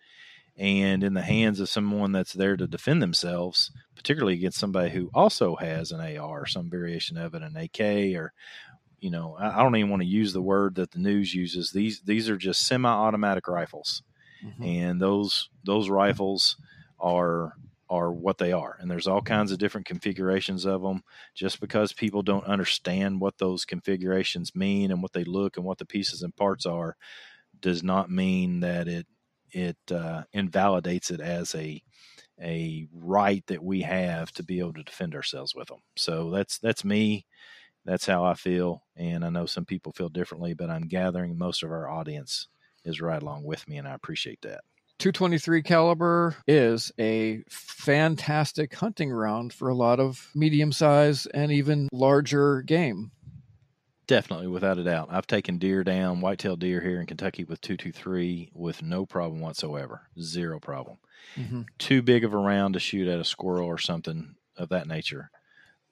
and 0.60 1.06
in 1.06 1.14
the 1.14 1.22
hands 1.22 1.62
of 1.62 1.70
someone 1.70 2.12
that's 2.12 2.34
there 2.34 2.58
to 2.58 2.68
defend 2.68 3.02
themselves, 3.02 3.72
particularly 3.96 4.34
against 4.34 4.60
somebody 4.60 4.90
who 4.90 5.10
also 5.14 5.56
has 5.56 5.92
an 5.92 6.18
AR, 6.18 6.46
some 6.46 6.70
variation 6.70 7.18
of 7.18 7.34
it, 7.34 7.42
an 7.42 7.56
AK, 7.56 8.16
or 8.20 8.34
you 9.00 9.10
know, 9.10 9.38
I 9.40 9.64
don't 9.64 9.78
even 9.78 9.90
want 9.90 10.02
to 10.02 10.08
use 10.08 10.34
the 10.34 10.42
word 10.42 10.76
that 10.76 10.92
the 10.92 11.00
news 11.00 11.34
uses. 11.34 11.72
These 11.72 12.02
these 12.02 12.30
are 12.30 12.36
just 12.36 12.68
semi-automatic 12.68 13.48
rifles, 13.48 14.04
mm-hmm. 14.46 14.62
and 14.62 15.02
those 15.02 15.50
those 15.64 15.90
rifles 15.90 16.58
are 17.00 17.54
are 17.90 18.12
what 18.12 18.38
they 18.38 18.52
are, 18.52 18.76
and 18.82 18.92
there's 18.92 19.08
all 19.08 19.22
kinds 19.22 19.54
of 19.54 19.58
different 19.58 19.88
configurations 19.88 20.66
of 20.66 20.82
them. 20.82 21.04
Just 21.34 21.62
because 21.62 21.94
people 21.94 22.22
don't 22.22 22.44
understand 22.44 23.22
what 23.22 23.38
those 23.38 23.64
configurations 23.64 24.54
mean 24.54 24.92
and 24.92 25.02
what 25.02 25.14
they 25.14 25.24
look 25.24 25.56
and 25.56 25.66
what 25.66 25.78
the 25.78 25.86
pieces 25.86 26.22
and 26.22 26.36
parts 26.36 26.66
are, 26.66 26.98
does 27.62 27.82
not 27.82 28.12
mean 28.12 28.60
that 28.60 28.90
it 28.90 29.08
it 29.52 29.78
uh, 29.92 30.24
invalidates 30.34 31.12
it 31.12 31.22
as 31.22 31.56
a 31.56 31.82
a 32.42 32.88
right 32.94 33.46
that 33.48 33.64
we 33.64 33.82
have 33.82 34.32
to 34.32 34.44
be 34.44 34.60
able 34.60 34.74
to 34.74 34.84
defend 34.84 35.14
ourselves 35.14 35.54
with 35.54 35.68
them. 35.68 35.80
So 35.98 36.30
that's 36.30 36.58
that's 36.60 36.86
me. 36.86 37.26
That's 37.86 38.06
how 38.06 38.24
I 38.24 38.34
feel, 38.34 38.84
and 38.96 39.24
I 39.26 39.30
know 39.30 39.46
some 39.46 39.66
people 39.66 39.94
feel 39.94 40.10
differently, 40.10 40.54
but 40.54 40.70
I'm 40.70 40.88
gathering 40.88 41.38
most 41.38 41.64
of 41.64 41.72
our 41.72 41.90
audience 41.90 42.48
is 42.84 43.02
right 43.02 43.22
along 43.22 43.46
with 43.46 43.68
me, 43.68 43.78
and 43.78 43.88
I 43.88 43.94
appreciate 43.94 44.42
that. 44.42 44.62
223 45.00 45.64
caliber 45.64 46.36
is 46.46 46.92
a 47.00 47.42
fantastic 47.50 48.76
hunting 48.76 49.10
round 49.10 49.54
for 49.54 49.70
a 49.70 49.76
lot 49.76 49.98
of 49.98 50.30
medium 50.36 50.74
size 50.74 51.26
and 51.28 51.54
even 51.54 51.88
larger 51.94 52.62
game. 52.64 53.12
Definitely, 54.10 54.48
without 54.48 54.80
a 54.80 54.84
doubt. 54.84 55.10
I've 55.12 55.28
taken 55.28 55.60
deer 55.60 55.84
down, 55.84 56.20
whitetail 56.20 56.56
deer 56.56 56.82
here 56.82 57.00
in 57.00 57.06
Kentucky 57.06 57.44
with 57.44 57.62
223 57.62 58.50
with 58.56 58.82
no 58.82 59.06
problem 59.06 59.40
whatsoever. 59.40 60.08
Zero 60.20 60.60
problem. 60.60 60.98
Mm-hmm. 61.36 61.62
Too 61.78 62.02
big 62.02 62.24
of 62.24 62.34
a 62.34 62.38
round 62.38 62.74
to 62.74 62.80
shoot 62.80 63.08
at 63.08 63.20
a 63.20 63.24
squirrel 63.24 63.68
or 63.68 63.78
something 63.78 64.34
of 64.58 64.70
that 64.70 64.88
nature. 64.88 65.30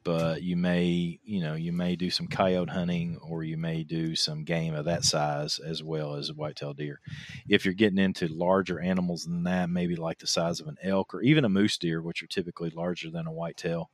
But 0.04 0.42
you 0.42 0.58
may, 0.58 1.20
you 1.24 1.42
know, 1.42 1.54
you 1.54 1.72
may 1.72 1.96
do 1.96 2.10
some 2.10 2.26
coyote 2.26 2.72
hunting 2.72 3.20
or 3.22 3.44
you 3.44 3.56
may 3.56 3.84
do 3.84 4.16
some 4.16 4.46
game 4.46 4.74
of 4.74 4.86
that 4.86 5.04
size 5.04 5.60
as 5.60 5.84
well 5.84 6.16
as 6.16 6.32
a 6.32 6.34
whitetail 6.34 6.74
deer. 6.74 7.00
If 7.48 7.66
you're 7.66 7.76
getting 7.76 8.00
into 8.00 8.28
larger 8.28 8.80
animals 8.80 9.26
than 9.26 9.44
that, 9.44 9.70
maybe 9.70 9.96
like 9.96 10.18
the 10.18 10.26
size 10.26 10.60
of 10.60 10.68
an 10.68 10.78
elk 10.82 11.14
or 11.14 11.22
even 11.22 11.46
a 11.46 11.50
moose 11.50 11.78
deer, 11.78 12.02
which 12.02 12.24
are 12.24 12.28
typically 12.28 12.72
larger 12.72 13.12
than 13.12 13.28
a 13.28 13.32
whitetail, 13.32 13.92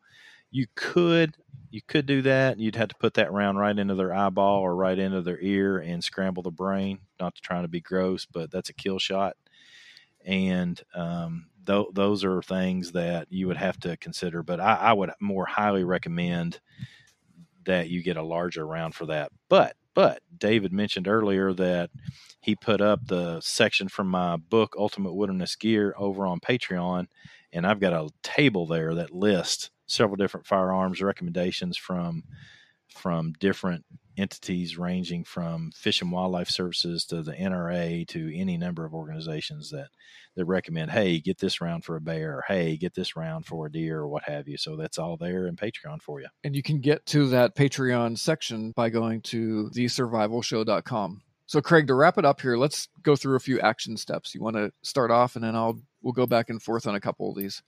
you 0.53 0.67
could 0.75 1.35
you 1.71 1.81
could 1.87 2.05
do 2.05 2.21
that. 2.21 2.59
You'd 2.59 2.75
have 2.75 2.89
to 2.89 2.95
put 2.95 3.15
that 3.15 3.31
round 3.31 3.57
right 3.57 3.77
into 3.77 3.95
their 3.95 4.13
eyeball 4.13 4.61
or 4.61 4.75
right 4.75 4.97
into 4.97 5.23
their 5.23 5.39
ear 5.41 5.79
and 5.79 6.03
scramble 6.03 6.43
the 6.43 6.51
brain. 6.51 6.99
Not 7.19 7.33
trying 7.41 7.63
to 7.63 7.67
be 7.67 7.81
gross, 7.81 8.27
but 8.27 8.51
that's 8.51 8.69
a 8.69 8.73
kill 8.73 8.99
shot. 8.99 9.35
And 10.23 10.79
um, 10.93 11.47
th- 11.65 11.87
those 11.93 12.23
are 12.23 12.43
things 12.43 12.91
that 12.91 13.27
you 13.31 13.47
would 13.47 13.57
have 13.57 13.79
to 13.81 13.97
consider. 13.97 14.43
But 14.43 14.59
I, 14.59 14.75
I 14.75 14.93
would 14.93 15.09
more 15.19 15.47
highly 15.47 15.83
recommend 15.83 16.59
that 17.65 17.89
you 17.89 18.03
get 18.03 18.17
a 18.17 18.23
larger 18.23 18.67
round 18.67 18.93
for 18.93 19.07
that. 19.07 19.31
But 19.49 19.75
but 19.95 20.21
David 20.37 20.73
mentioned 20.73 21.07
earlier 21.07 21.53
that 21.53 21.89
he 22.41 22.55
put 22.55 22.81
up 22.81 23.07
the 23.07 23.41
section 23.41 23.87
from 23.87 24.09
my 24.09 24.37
book 24.37 24.75
Ultimate 24.77 25.13
Wilderness 25.13 25.55
Gear 25.55 25.95
over 25.97 26.27
on 26.27 26.39
Patreon, 26.39 27.07
and 27.51 27.65
I've 27.65 27.79
got 27.79 27.93
a 27.93 28.09
table 28.21 28.67
there 28.67 28.93
that 28.95 29.11
lists 29.11 29.71
several 29.85 30.15
different 30.15 30.45
firearms 30.45 31.01
recommendations 31.01 31.77
from 31.77 32.23
from 32.87 33.33
different 33.39 33.83
entities 34.17 34.77
ranging 34.77 35.23
from 35.23 35.71
Fish 35.75 36.01
and 36.01 36.11
Wildlife 36.11 36.49
Services 36.49 37.05
to 37.05 37.23
the 37.23 37.33
NRA 37.33 38.07
to 38.09 38.37
any 38.37 38.57
number 38.57 38.85
of 38.85 38.93
organizations 38.93 39.71
that 39.71 39.87
that 40.35 40.45
recommend, 40.45 40.91
hey, 40.91 41.19
get 41.19 41.37
this 41.37 41.61
round 41.61 41.85
for 41.85 41.95
a 41.95 42.01
bear, 42.01 42.37
or 42.37 42.43
hey, 42.47 42.75
get 42.75 42.95
this 42.95 43.15
round 43.15 43.45
for 43.45 43.67
a 43.67 43.71
deer, 43.71 43.99
or 43.99 44.07
what 44.07 44.23
have 44.23 44.47
you. 44.47 44.57
So 44.57 44.75
that's 44.75 44.97
all 44.97 45.17
there 45.17 45.47
in 45.47 45.55
Patreon 45.55 46.01
for 46.01 46.21
you. 46.21 46.27
And 46.43 46.55
you 46.55 46.63
can 46.63 46.79
get 46.79 47.05
to 47.07 47.27
that 47.29 47.55
Patreon 47.55 48.17
section 48.17 48.71
by 48.75 48.89
going 48.89 49.21
to 49.21 49.69
thesurvivalshow.com. 49.75 51.21
So 51.45 51.61
Craig, 51.61 51.87
to 51.87 51.93
wrap 51.93 52.17
it 52.17 52.25
up 52.25 52.41
here, 52.41 52.57
let's 52.57 52.87
go 53.03 53.15
through 53.15 53.35
a 53.35 53.39
few 53.39 53.59
action 53.59 53.95
steps. 53.97 54.33
You 54.33 54.41
want 54.41 54.55
to 54.55 54.71
start 54.81 55.11
off, 55.11 55.35
and 55.35 55.43
then 55.43 55.55
I'll 55.55 55.79
we'll 56.01 56.13
go 56.13 56.25
back 56.25 56.49
and 56.49 56.61
forth 56.61 56.87
on 56.87 56.95
a 56.95 57.01
couple 57.01 57.29
of 57.29 57.37
these. 57.37 57.61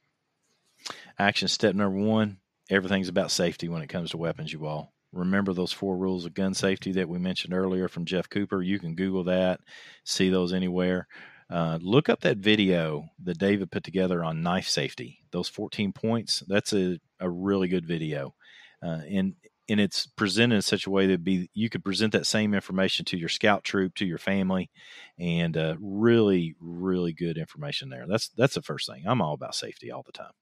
Action 1.17 1.47
step 1.47 1.76
number 1.76 1.97
one 1.97 2.38
everything's 2.69 3.09
about 3.09 3.32
safety 3.32 3.69
when 3.69 3.82
it 3.82 3.89
comes 3.89 4.11
to 4.11 4.17
weapons, 4.17 4.51
you 4.51 4.65
all. 4.65 4.93
Remember 5.11 5.53
those 5.53 5.71
four 5.71 5.97
rules 5.97 6.26
of 6.26 6.34
gun 6.34 6.53
safety 6.53 6.91
that 6.93 7.07
we 7.07 7.19
mentioned 7.19 7.53
earlier 7.53 7.88
from 7.88 8.05
Jeff 8.05 8.30
Cooper. 8.30 8.61
You 8.61 8.80
can 8.80 8.95
Google 8.95 9.23
that, 9.26 9.61
see 10.03 10.30
those 10.30 10.51
anywhere. 10.51 11.07
Uh, 11.49 11.78
look 11.82 12.09
up 12.09 12.21
that 12.21 12.38
video 12.38 13.05
that 13.23 13.38
David 13.38 13.71
put 13.71 13.84
together 13.84 14.23
on 14.23 14.41
knife 14.41 14.67
safety. 14.67 15.19
Those 15.32 15.47
14 15.47 15.93
points, 15.93 16.43
that's 16.47 16.73
a, 16.73 16.99
a 17.19 17.30
really 17.30 17.67
good 17.67 17.86
video. 17.86 18.34
Uh, 18.84 19.01
and 19.09 19.36
and 19.67 19.80
it's 19.80 20.05
presented 20.05 20.55
in 20.55 20.61
such 20.61 20.86
a 20.86 20.91
way 20.91 21.07
that 21.07 21.23
be 21.23 21.49
you 21.55 21.69
could 21.69 21.84
present 21.84 22.11
that 22.11 22.28
same 22.28 22.53
information 22.53 23.03
to 23.05 23.17
your 23.17 23.30
scout 23.30 23.63
troop, 23.63 23.95
to 23.95 24.05
your 24.05 24.19
family, 24.19 24.69
and 25.17 25.57
uh, 25.57 25.76
really, 25.80 26.55
really 26.59 27.13
good 27.13 27.38
information 27.38 27.89
there. 27.89 28.05
That's 28.07 28.30
that's 28.30 28.53
the 28.53 28.61
first 28.61 28.88
thing. 28.88 29.03
I'm 29.07 29.21
all 29.21 29.34
about 29.34 29.55
safety 29.55 29.91
all 29.91 30.03
the 30.03 30.11
time. 30.11 30.34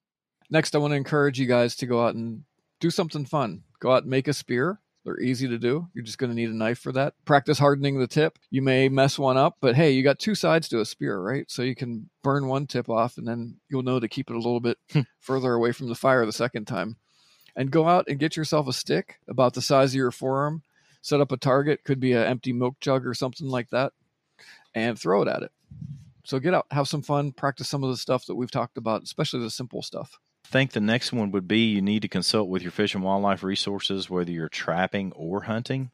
Next, 0.53 0.75
I 0.75 0.77
want 0.77 0.91
to 0.91 0.97
encourage 0.97 1.39
you 1.39 1.47
guys 1.47 1.75
to 1.77 1.87
go 1.87 2.05
out 2.05 2.13
and 2.13 2.43
do 2.79 2.91
something 2.91 3.25
fun. 3.25 3.63
Go 3.79 3.91
out 3.91 4.03
and 4.03 4.11
make 4.11 4.27
a 4.27 4.33
spear. 4.33 4.79
They're 5.03 5.19
easy 5.19 5.47
to 5.47 5.57
do. 5.57 5.87
You're 5.95 6.05
just 6.05 6.19
going 6.19 6.29
to 6.29 6.35
need 6.35 6.51
a 6.51 6.55
knife 6.55 6.77
for 6.77 6.91
that. 6.91 7.15
Practice 7.25 7.57
hardening 7.57 7.99
the 7.99 8.05
tip. 8.05 8.37
You 8.51 8.61
may 8.61 8.87
mess 8.87 9.17
one 9.17 9.35
up, 9.35 9.57
but 9.61 9.75
hey, 9.75 9.89
you 9.89 10.03
got 10.03 10.19
two 10.19 10.35
sides 10.35 10.69
to 10.69 10.79
a 10.79 10.85
spear, 10.85 11.19
right? 11.19 11.49
So 11.49 11.63
you 11.63 11.73
can 11.73 12.07
burn 12.21 12.47
one 12.47 12.67
tip 12.67 12.87
off 12.87 13.17
and 13.17 13.27
then 13.27 13.55
you'll 13.67 13.81
know 13.81 13.99
to 13.99 14.07
keep 14.07 14.29
it 14.29 14.35
a 14.35 14.37
little 14.37 14.59
bit 14.59 14.77
hmm. 14.91 15.01
further 15.19 15.53
away 15.53 15.71
from 15.71 15.89
the 15.89 15.95
fire 15.95 16.23
the 16.23 16.31
second 16.31 16.65
time. 16.65 16.97
And 17.55 17.71
go 17.71 17.87
out 17.87 18.07
and 18.07 18.19
get 18.19 18.37
yourself 18.37 18.67
a 18.67 18.73
stick 18.73 19.15
about 19.27 19.55
the 19.55 19.61
size 19.61 19.93
of 19.93 19.97
your 19.97 20.11
forearm. 20.11 20.61
Set 21.01 21.19
up 21.19 21.31
a 21.31 21.37
target, 21.37 21.83
could 21.83 21.99
be 21.99 22.13
an 22.13 22.25
empty 22.25 22.53
milk 22.53 22.79
jug 22.79 23.07
or 23.07 23.15
something 23.15 23.47
like 23.47 23.71
that, 23.71 23.93
and 24.75 24.99
throw 24.99 25.23
it 25.23 25.27
at 25.27 25.41
it. 25.41 25.51
So 26.25 26.37
get 26.37 26.53
out, 26.53 26.67
have 26.69 26.87
some 26.87 27.01
fun, 27.01 27.31
practice 27.31 27.67
some 27.67 27.83
of 27.83 27.89
the 27.89 27.97
stuff 27.97 28.27
that 28.27 28.35
we've 28.35 28.51
talked 28.51 28.77
about, 28.77 29.01
especially 29.01 29.39
the 29.39 29.49
simple 29.49 29.81
stuff 29.81 30.19
think 30.45 30.71
the 30.71 30.79
next 30.79 31.11
one 31.13 31.31
would 31.31 31.47
be 31.47 31.65
you 31.65 31.81
need 31.81 32.01
to 32.01 32.07
consult 32.07 32.49
with 32.49 32.61
your 32.61 32.71
fish 32.71 32.95
and 32.95 33.03
wildlife 33.03 33.43
resources, 33.43 34.09
whether 34.09 34.31
you're 34.31 34.49
trapping 34.49 35.11
or 35.13 35.41
hunting, 35.41 35.91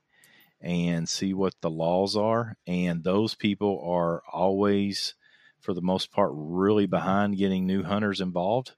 and 0.62 1.08
see 1.08 1.34
what 1.34 1.54
the 1.62 1.70
laws 1.70 2.16
are. 2.16 2.56
And 2.68 3.04
those 3.04 3.36
people 3.36 3.82
are 3.86 4.22
always, 4.32 5.16
for 5.62 5.74
the 5.74 5.82
most 5.82 6.12
part, 6.12 6.32
really 6.34 6.86
behind 6.86 7.38
getting 7.38 7.66
new 7.66 7.84
hunters 7.84 8.22
involved. 8.22 8.74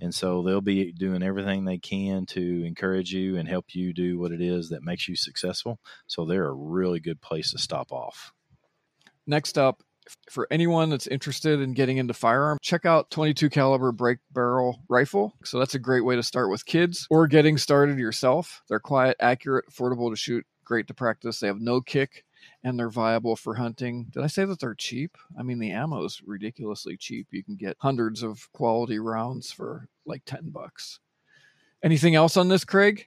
And 0.00 0.14
so 0.14 0.42
they'll 0.42 0.62
be 0.62 0.92
doing 0.92 1.22
everything 1.22 1.64
they 1.64 1.78
can 1.78 2.24
to 2.26 2.64
encourage 2.64 3.12
you 3.12 3.36
and 3.36 3.46
help 3.46 3.74
you 3.74 3.92
do 3.92 4.18
what 4.18 4.32
it 4.32 4.40
is 4.40 4.70
that 4.70 4.82
makes 4.82 5.06
you 5.06 5.14
successful. 5.14 5.78
So 6.06 6.24
they're 6.24 6.48
a 6.48 6.52
really 6.52 7.00
good 7.00 7.20
place 7.20 7.50
to 7.52 7.58
stop 7.58 7.92
off. 7.92 8.32
Next 9.26 9.58
up 9.58 9.82
for 10.30 10.46
anyone 10.50 10.90
that's 10.90 11.06
interested 11.06 11.60
in 11.60 11.72
getting 11.72 11.98
into 11.98 12.14
firearm, 12.14 12.58
check 12.62 12.86
out 12.86 13.10
22 13.10 13.50
caliber 13.50 13.92
break 13.92 14.18
barrel 14.32 14.80
rifle. 14.88 15.34
So 15.44 15.58
that's 15.58 15.74
a 15.74 15.78
great 15.78 16.04
way 16.04 16.16
to 16.16 16.22
start 16.22 16.50
with 16.50 16.66
kids 16.66 17.06
or 17.10 17.26
getting 17.26 17.58
started 17.58 17.98
yourself. 17.98 18.62
They're 18.68 18.80
quiet, 18.80 19.16
accurate, 19.20 19.66
affordable 19.70 20.10
to 20.10 20.16
shoot, 20.16 20.46
great 20.64 20.86
to 20.88 20.94
practice. 20.94 21.40
They 21.40 21.46
have 21.46 21.60
no 21.60 21.80
kick 21.80 22.24
and 22.64 22.78
they're 22.78 22.90
viable 22.90 23.36
for 23.36 23.54
hunting. 23.54 24.06
Did 24.10 24.22
I 24.22 24.26
say 24.26 24.44
that 24.44 24.60
they're 24.60 24.74
cheap? 24.74 25.16
I 25.38 25.42
mean, 25.42 25.58
the 25.58 25.72
ammo 25.72 26.04
is 26.04 26.22
ridiculously 26.24 26.96
cheap. 26.96 27.28
You 27.30 27.44
can 27.44 27.56
get 27.56 27.76
hundreds 27.80 28.22
of 28.22 28.50
quality 28.52 28.98
rounds 28.98 29.52
for 29.52 29.88
like 30.06 30.22
10 30.26 30.50
bucks. 30.50 31.00
Anything 31.82 32.14
else 32.14 32.36
on 32.36 32.48
this, 32.48 32.64
Craig? 32.64 33.06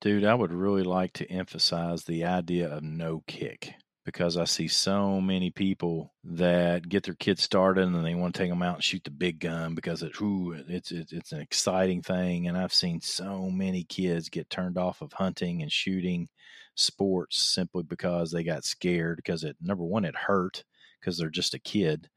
Dude, 0.00 0.24
I 0.24 0.34
would 0.34 0.52
really 0.52 0.82
like 0.82 1.12
to 1.14 1.30
emphasize 1.30 2.04
the 2.04 2.24
idea 2.24 2.68
of 2.68 2.82
no 2.82 3.22
kick 3.26 3.74
because 4.04 4.36
I 4.36 4.44
see 4.44 4.68
so 4.68 5.20
many 5.20 5.50
people 5.50 6.14
that 6.24 6.88
get 6.88 7.04
their 7.04 7.14
kids 7.14 7.42
started 7.42 7.84
and 7.84 8.04
they 8.04 8.14
want 8.14 8.34
to 8.34 8.38
take 8.38 8.50
them 8.50 8.62
out 8.62 8.76
and 8.76 8.84
shoot 8.84 9.04
the 9.04 9.10
big 9.10 9.40
gun 9.40 9.74
because 9.74 10.02
it's 10.02 10.20
ooh, 10.20 10.52
it's, 10.68 10.90
it's 10.90 11.32
an 11.32 11.40
exciting 11.40 12.02
thing. 12.02 12.48
And 12.48 12.56
I've 12.56 12.72
seen 12.72 13.00
so 13.00 13.50
many 13.50 13.84
kids 13.84 14.28
get 14.28 14.48
turned 14.48 14.78
off 14.78 15.02
of 15.02 15.12
hunting 15.12 15.62
and 15.62 15.70
shooting 15.70 16.28
sports 16.74 17.40
simply 17.42 17.82
because 17.82 18.30
they 18.30 18.42
got 18.42 18.64
scared 18.64 19.16
because 19.16 19.44
it 19.44 19.56
number 19.60 19.84
one 19.84 20.04
it 20.04 20.16
hurt 20.16 20.64
because 20.98 21.18
they're 21.18 21.30
just 21.30 21.54
a 21.54 21.58
kid, 21.58 22.08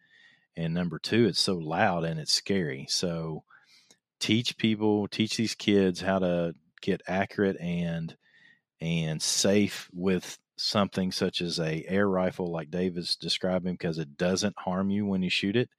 and 0.56 0.74
number 0.74 1.00
two 1.00 1.26
it's 1.26 1.40
so 1.40 1.56
loud 1.56 2.04
and 2.04 2.20
it's 2.20 2.34
scary. 2.34 2.86
So 2.90 3.44
teach 4.20 4.58
people, 4.58 5.08
teach 5.08 5.38
these 5.38 5.56
kids 5.56 6.02
how 6.02 6.20
to 6.20 6.56
get 6.82 7.02
accurate 7.08 7.60
and 7.60 8.16
and 8.82 9.22
safe 9.22 9.90
with 9.94 10.38
something 10.64 11.12
such 11.12 11.42
as 11.42 11.60
a 11.60 11.86
air 11.88 12.08
rifle 12.08 12.48
like 12.48 12.72
David's 12.72 13.16
describing 13.16 13.74
because 13.74 13.98
it 13.98 14.18
doesn't 14.18 14.58
harm 14.58 14.90
you 14.90 15.06
when 15.06 15.22
you 15.22 15.30
shoot 15.30 15.56
it, 15.56 15.70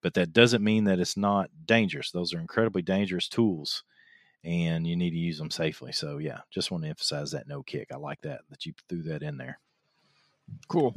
but 0.00 0.14
that 0.14 0.32
doesn't 0.32 0.64
mean 0.64 0.84
that 0.84 0.98
it's 0.98 1.16
not 1.16 1.50
dangerous. 1.64 2.10
Those 2.10 2.34
are 2.34 2.40
incredibly 2.40 2.82
dangerous 2.82 3.28
tools 3.28 3.84
and 4.44 4.86
you 4.86 4.96
need 4.96 5.10
to 5.10 5.16
use 5.16 5.38
them 5.38 5.50
safely. 5.50 5.92
So 5.92 6.18
yeah, 6.18 6.40
just 6.50 6.70
want 6.70 6.82
to 6.84 6.90
emphasize 6.90 7.30
that 7.30 7.46
no 7.46 7.62
kick. 7.62 7.88
I 7.92 7.96
like 7.96 8.20
that 8.22 8.40
that 8.50 8.66
you 8.66 8.74
threw 8.88 9.02
that 9.04 9.22
in 9.22 9.36
there. 9.36 9.60
Cool. 10.68 10.96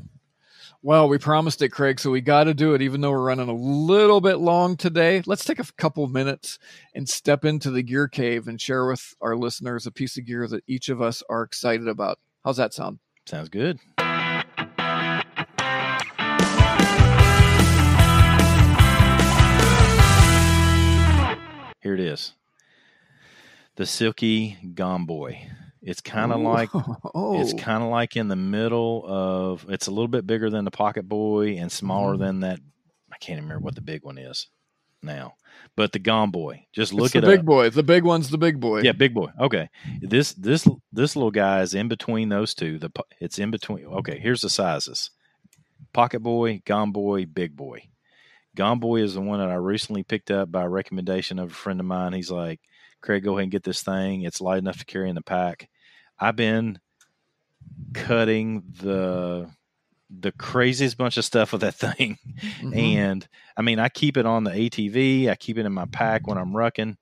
Well, 0.81 1.07
we 1.07 1.19
promised 1.19 1.61
it, 1.61 1.69
Craig, 1.69 1.99
so 1.99 2.09
we 2.09 2.21
got 2.21 2.45
to 2.45 2.53
do 2.53 2.73
it, 2.73 2.81
even 2.81 3.01
though 3.01 3.11
we're 3.11 3.27
running 3.27 3.49
a 3.49 3.53
little 3.53 4.21
bit 4.21 4.37
long 4.37 4.75
today. 4.77 5.21
Let's 5.27 5.45
take 5.45 5.59
a 5.59 5.73
couple 5.77 6.07
minutes 6.07 6.57
and 6.95 7.07
step 7.07 7.45
into 7.45 7.69
the 7.69 7.83
gear 7.83 8.07
cave 8.07 8.47
and 8.47 8.59
share 8.59 8.87
with 8.87 9.13
our 9.21 9.35
listeners 9.35 9.85
a 9.85 9.91
piece 9.91 10.17
of 10.17 10.25
gear 10.25 10.47
that 10.47 10.63
each 10.65 10.89
of 10.89 11.01
us 11.01 11.21
are 11.29 11.43
excited 11.43 11.87
about. 11.87 12.17
How's 12.43 12.57
that 12.57 12.73
sound? 12.73 12.99
Sounds 13.25 13.49
good. 13.49 13.79
Here 21.81 21.93
it 21.93 21.99
is. 21.99 22.33
The 23.77 23.85
Silky 23.87 24.57
Gomboy. 24.63 25.49
It's 25.81 26.01
kind 26.01 26.31
of 26.31 26.39
like 26.41 26.69
oh. 27.15 27.41
it's 27.41 27.53
kind 27.53 27.83
of 27.83 27.89
like 27.89 28.15
in 28.15 28.27
the 28.27 28.35
middle 28.35 29.03
of 29.07 29.65
it's 29.69 29.87
a 29.87 29.91
little 29.91 30.07
bit 30.07 30.27
bigger 30.27 30.51
than 30.51 30.65
the 30.65 30.71
Pocket 30.71 31.09
Boy 31.09 31.57
and 31.57 31.71
smaller 31.71 32.13
mm-hmm. 32.13 32.23
than 32.23 32.39
that 32.41 32.59
I 33.11 33.17
can't 33.17 33.41
remember 33.41 33.63
what 33.63 33.75
the 33.75 33.81
big 33.81 34.03
one 34.03 34.17
is 34.17 34.47
now. 35.05 35.35
But 35.77 35.91
the 35.91 35.99
Gomboy, 35.99 36.65
just 36.73 36.93
look 36.93 37.07
it's 37.07 37.15
at 37.17 37.23
the 37.23 37.27
big 37.27 37.45
boy. 37.45 37.69
The 37.69 37.83
big 37.83 38.03
one's 38.03 38.29
the 38.29 38.37
big 38.37 38.59
boy. 38.59 38.81
Yeah, 38.81 38.93
big 38.93 39.13
boy. 39.13 39.29
Okay, 39.39 39.69
this 40.01 40.33
this 40.33 40.67
this 40.93 41.15
little 41.15 41.31
guy 41.31 41.61
is 41.61 41.73
in 41.73 41.87
between 41.87 42.29
those 42.29 42.53
two. 42.53 42.79
The 42.79 42.91
it's 43.19 43.39
in 43.39 43.51
between. 43.51 43.85
Okay, 43.85 44.19
here's 44.19 44.41
the 44.41 44.49
sizes: 44.49 45.11
Pocket 45.93 46.21
Boy, 46.21 46.61
Gomboy, 46.65 47.33
Big 47.33 47.55
Boy. 47.55 47.89
Gomboy 48.55 49.01
is 49.01 49.15
the 49.15 49.21
one 49.21 49.39
that 49.39 49.49
I 49.49 49.55
recently 49.55 50.03
picked 50.03 50.31
up 50.31 50.51
by 50.51 50.65
recommendation 50.65 51.39
of 51.39 51.51
a 51.51 51.53
friend 51.53 51.79
of 51.79 51.85
mine. 51.85 52.13
He's 52.13 52.31
like, 52.31 52.61
Craig, 53.01 53.23
go 53.23 53.33
ahead 53.33 53.43
and 53.43 53.51
get 53.51 53.63
this 53.63 53.83
thing. 53.83 54.21
It's 54.21 54.39
light 54.39 54.59
enough 54.59 54.77
to 54.77 54.85
carry 54.85 55.09
in 55.09 55.15
the 55.15 55.21
pack. 55.21 55.67
I've 56.19 56.37
been 56.37 56.79
cutting 57.93 58.63
the 58.81 59.49
the 60.19 60.31
craziest 60.31 60.97
bunch 60.97 61.17
of 61.17 61.25
stuff 61.25 61.51
with 61.51 61.61
that 61.61 61.75
thing. 61.97 62.17
Mm-hmm. 62.41 62.73
And 62.73 63.27
I 63.57 63.61
mean, 63.61 63.79
I 63.79 63.89
keep 63.89 64.17
it 64.17 64.25
on 64.25 64.43
the 64.43 64.51
ATV. 64.51 65.29
I 65.29 65.35
keep 65.35 65.57
it 65.57 65.65
in 65.65 65.73
my 65.73 65.85
pack 65.85 66.27
when 66.27 66.37
I'm 66.37 66.53
rucking. 66.53 66.97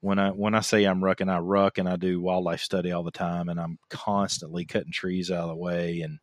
When 0.00 0.18
I 0.18 0.30
when 0.30 0.54
I 0.54 0.60
say 0.60 0.84
I'm 0.84 1.00
rucking, 1.00 1.30
I 1.30 1.38
ruck 1.38 1.78
and 1.78 1.88
I 1.88 1.96
do 1.96 2.20
wildlife 2.20 2.60
study 2.60 2.92
all 2.92 3.02
the 3.02 3.10
time, 3.10 3.48
and 3.48 3.58
I'm 3.58 3.78
constantly 3.90 4.64
cutting 4.64 4.92
trees 4.92 5.30
out 5.30 5.42
of 5.44 5.48
the 5.48 5.56
way 5.56 6.02
and 6.02 6.20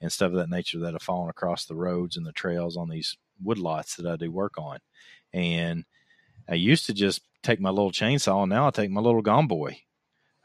and 0.00 0.10
stuff 0.10 0.30
of 0.30 0.38
that 0.38 0.48
nature 0.48 0.78
that 0.78 0.94
have 0.94 1.02
fallen 1.02 1.28
across 1.28 1.66
the 1.66 1.74
roads 1.74 2.16
and 2.16 2.24
the 2.24 2.32
trails 2.32 2.76
on 2.76 2.88
these 2.88 3.18
woodlots 3.44 3.96
that 3.96 4.06
I 4.06 4.16
do 4.16 4.30
work 4.30 4.56
on. 4.56 4.78
And 5.32 5.84
I 6.48 6.54
used 6.54 6.86
to 6.86 6.94
just 6.94 7.20
take 7.42 7.60
my 7.60 7.70
little 7.70 7.92
chainsaw, 7.92 8.42
and 8.42 8.50
now 8.50 8.66
I 8.66 8.70
take 8.70 8.90
my 8.90 9.00
little 9.00 9.22
Gomboy. 9.22 9.76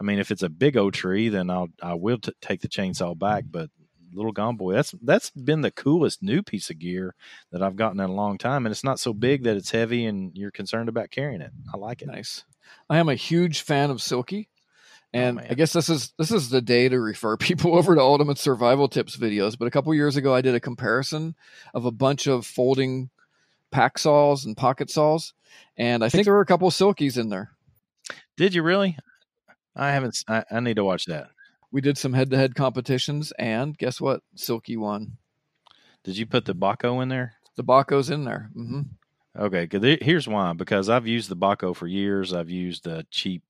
I 0.02 0.04
mean, 0.04 0.20
if 0.20 0.32
it's 0.32 0.44
a 0.44 0.50
big 0.50 0.76
old 0.76 0.94
tree, 0.94 1.30
then 1.30 1.50
I'll 1.50 1.70
I 1.82 1.94
will 1.94 2.18
t- 2.18 2.34
take 2.42 2.62
the 2.62 2.68
chainsaw 2.68 3.18
back. 3.18 3.46
But 3.50 3.70
little 4.14 4.34
Gomboy, 4.34 4.74
that's 4.74 4.94
that's 5.02 5.30
been 5.32 5.62
the 5.62 5.72
coolest 5.72 6.22
new 6.22 6.42
piece 6.42 6.70
of 6.70 6.80
gear 6.80 7.16
that 7.52 7.62
I've 7.62 7.76
gotten 7.76 8.00
in 8.00 8.10
a 8.10 8.14
long 8.14 8.38
time, 8.38 8.66
and 8.66 8.72
it's 8.72 8.84
not 8.84 9.00
so 9.00 9.14
big 9.14 9.44
that 9.44 9.58
it's 9.58 9.72
heavy 9.72 10.06
and 10.06 10.36
you're 10.36 10.52
concerned 10.52 10.90
about 10.90 11.12
carrying 11.12 11.42
it. 11.42 11.52
I 11.74 11.78
like 11.78 12.02
it. 12.02 12.08
Nice. 12.08 12.44
I 12.90 12.98
am 12.98 13.10
a 13.10 13.16
huge 13.16 13.62
fan 13.62 13.90
of 13.90 14.02
Silky. 14.02 14.50
Oh, 15.14 15.20
and 15.20 15.40
oh, 15.40 15.44
I 15.50 15.54
guess 15.54 15.74
this 15.74 15.90
is 15.90 16.14
this 16.18 16.32
is 16.32 16.50
the 16.50 16.62
day 16.62 16.90
to 16.90 17.00
refer 17.00 17.38
people 17.38 17.76
over 17.76 17.96
to 17.96 18.02
Ultimate 18.02 18.38
Survival 18.38 18.88
Tips 18.88 19.18
videos. 19.18 19.58
But 19.58 19.68
a 19.68 19.72
couple 19.72 19.94
years 19.94 20.18
ago, 20.18 20.34
I 20.34 20.42
did 20.42 20.56
a 20.56 20.60
comparison 20.60 21.36
of 21.74 21.86
a 21.86 21.92
bunch 21.92 22.28
of 22.28 22.46
folding 22.46 23.10
pack 23.72 23.98
saws 23.98 24.46
and 24.46 24.56
pocket 24.56 24.90
saws, 24.90 25.34
and 25.78 26.04
I 26.04 26.10
think 26.10 26.26
there 26.26 26.34
were 26.34 26.42
a 26.42 26.46
couple 26.46 26.68
of 26.68 26.74
silkies 26.74 27.18
in 27.18 27.30
there. 27.30 27.52
Did 28.38 28.54
you 28.54 28.64
really? 28.64 28.98
I 29.76 29.92
haven't. 29.92 30.24
I, 30.28 30.44
I 30.52 30.60
need 30.60 30.76
to 30.76 30.84
watch 30.84 31.06
that. 31.06 31.30
We 31.74 31.82
did 31.82 31.98
some 31.98 32.14
head-to-head 32.14 32.56
competitions, 32.56 33.34
and 33.38 33.78
guess 33.78 34.00
what? 34.00 34.22
Silky 34.36 34.78
won. 34.78 35.18
Did 36.04 36.18
you 36.18 36.26
put 36.26 36.46
the 36.46 36.54
Bahco 36.54 37.02
in 37.02 37.10
there? 37.10 37.34
The 37.58 37.64
Bahco's 37.64 38.10
in 38.10 38.24
there. 38.24 38.52
Mm-hmm. 38.56 38.82
Okay, 39.38 39.66
cause 39.68 39.82
here's 40.02 40.28
why. 40.28 40.54
Because 40.54 40.88
I've 40.88 41.08
used 41.08 41.30
the 41.30 41.36
Bahco 41.36 41.76
for 41.76 41.88
years. 41.88 42.32
I've 42.32 42.52
used 42.52 42.84
the 42.84 43.08
cheap 43.10 43.42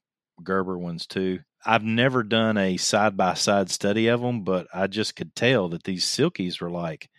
Gerber 0.41 0.77
ones 0.77 1.05
too. 1.05 1.41
I've 1.65 1.83
never 1.83 2.23
done 2.23 2.57
a 2.57 2.77
side 2.77 3.17
by 3.17 3.33
side 3.33 3.69
study 3.69 4.07
of 4.07 4.21
them, 4.21 4.43
but 4.43 4.67
I 4.73 4.87
just 4.87 5.15
could 5.15 5.35
tell 5.35 5.67
that 5.69 5.83
these 5.83 6.05
silkies 6.05 6.61
were 6.61 6.71
like, 6.71 7.09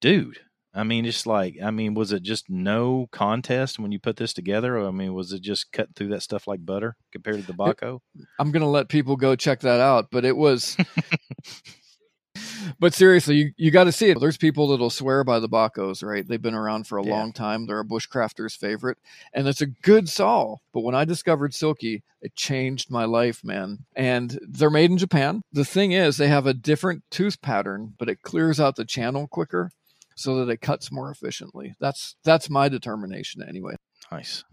dude, 0.00 0.38
I 0.76 0.84
mean, 0.84 1.06
it's 1.06 1.26
like, 1.26 1.56
I 1.64 1.70
mean, 1.70 1.94
was 1.94 2.12
it 2.12 2.22
just 2.22 2.50
no 2.50 3.08
contest 3.10 3.78
when 3.78 3.92
you 3.92 3.98
put 3.98 4.16
this 4.16 4.34
together? 4.34 4.78
I 4.78 4.90
mean, 4.90 5.14
was 5.14 5.32
it 5.32 5.40
just 5.40 5.72
cutting 5.72 5.94
through 5.96 6.08
that 6.08 6.22
stuff 6.22 6.46
like 6.46 6.66
butter 6.66 6.96
compared 7.12 7.40
to 7.40 7.46
the 7.46 7.54
Bahco? 7.54 8.00
I'm 8.38 8.52
going 8.52 8.60
to 8.60 8.68
let 8.68 8.90
people 8.90 9.16
go 9.16 9.34
check 9.36 9.60
that 9.60 9.80
out, 9.80 10.08
but 10.10 10.26
it 10.26 10.36
was. 10.36 10.76
but 12.78 12.92
seriously, 12.92 13.36
you, 13.36 13.52
you 13.56 13.70
got 13.70 13.84
to 13.84 13.92
see 13.92 14.10
it. 14.10 14.20
There's 14.20 14.36
people 14.36 14.68
that'll 14.68 14.90
swear 14.90 15.24
by 15.24 15.40
the 15.40 15.48
Bahcos, 15.48 16.04
right? 16.04 16.28
They've 16.28 16.42
been 16.42 16.54
around 16.54 16.86
for 16.86 16.98
a 16.98 17.04
yeah. 17.04 17.10
long 17.10 17.32
time. 17.32 17.66
They're 17.66 17.80
a 17.80 17.84
bushcrafter's 17.84 18.54
favorite, 18.54 18.98
and 19.32 19.48
it's 19.48 19.62
a 19.62 19.66
good 19.66 20.10
saw. 20.10 20.56
But 20.74 20.82
when 20.82 20.94
I 20.94 21.06
discovered 21.06 21.54
Silky, 21.54 22.02
it 22.20 22.36
changed 22.36 22.90
my 22.90 23.06
life, 23.06 23.42
man. 23.42 23.86
And 23.94 24.38
they're 24.46 24.68
made 24.68 24.90
in 24.90 24.98
Japan. 24.98 25.40
The 25.52 25.64
thing 25.64 25.92
is, 25.92 26.18
they 26.18 26.28
have 26.28 26.46
a 26.46 26.52
different 26.52 27.04
tooth 27.10 27.40
pattern, 27.40 27.94
but 27.98 28.10
it 28.10 28.20
clears 28.20 28.60
out 28.60 28.76
the 28.76 28.84
channel 28.84 29.26
quicker 29.26 29.70
so 30.16 30.36
that 30.36 30.50
it 30.50 30.60
cuts 30.60 30.90
more 30.90 31.10
efficiently. 31.10 31.76
That's 31.78 32.16
that's 32.24 32.50
my 32.50 32.68
determination 32.68 33.42
anyway. 33.46 33.76
Nice. 34.10 34.44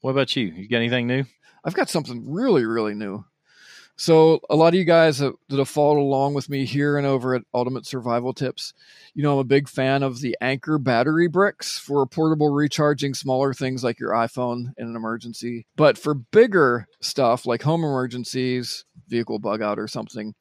What 0.00 0.10
about 0.10 0.36
you? 0.36 0.46
You 0.46 0.68
got 0.68 0.78
anything 0.78 1.06
new? 1.06 1.24
I've 1.64 1.74
got 1.74 1.88
something 1.88 2.30
really 2.30 2.66
really 2.66 2.94
new. 2.94 3.24
So 3.96 4.40
a 4.48 4.56
lot 4.56 4.68
of 4.68 4.76
you 4.76 4.84
guys 4.84 5.18
that 5.18 5.34
have 5.50 5.68
followed 5.68 6.00
along 6.00 6.32
with 6.32 6.48
me 6.48 6.64
here 6.64 6.96
and 6.96 7.06
over 7.06 7.34
at 7.34 7.42
Ultimate 7.52 7.84
Survival 7.84 8.32
Tips, 8.32 8.72
you 9.12 9.22
know 9.22 9.34
I'm 9.34 9.40
a 9.40 9.44
big 9.44 9.68
fan 9.68 10.02
of 10.02 10.20
the 10.20 10.34
Anker 10.40 10.78
battery 10.78 11.28
bricks 11.28 11.78
for 11.78 12.06
portable 12.06 12.48
recharging 12.48 13.12
smaller 13.12 13.52
things 13.52 13.84
like 13.84 14.00
your 14.00 14.12
iPhone 14.12 14.72
in 14.78 14.88
an 14.88 14.96
emergency. 14.96 15.66
But 15.76 15.98
for 15.98 16.14
bigger 16.14 16.86
stuff 17.02 17.44
like 17.44 17.62
home 17.62 17.84
emergencies, 17.84 18.86
vehicle 19.06 19.38
bug 19.38 19.60
out 19.60 19.78
or 19.78 19.86
something, 19.86 20.34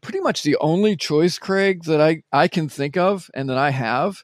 pretty 0.00 0.20
much 0.20 0.42
the 0.42 0.56
only 0.60 0.96
choice, 0.96 1.38
Craig, 1.38 1.84
that 1.84 2.00
I, 2.00 2.22
I 2.32 2.48
can 2.48 2.68
think 2.68 2.96
of 2.96 3.30
and 3.34 3.48
that 3.48 3.58
I 3.58 3.70
have 3.70 4.22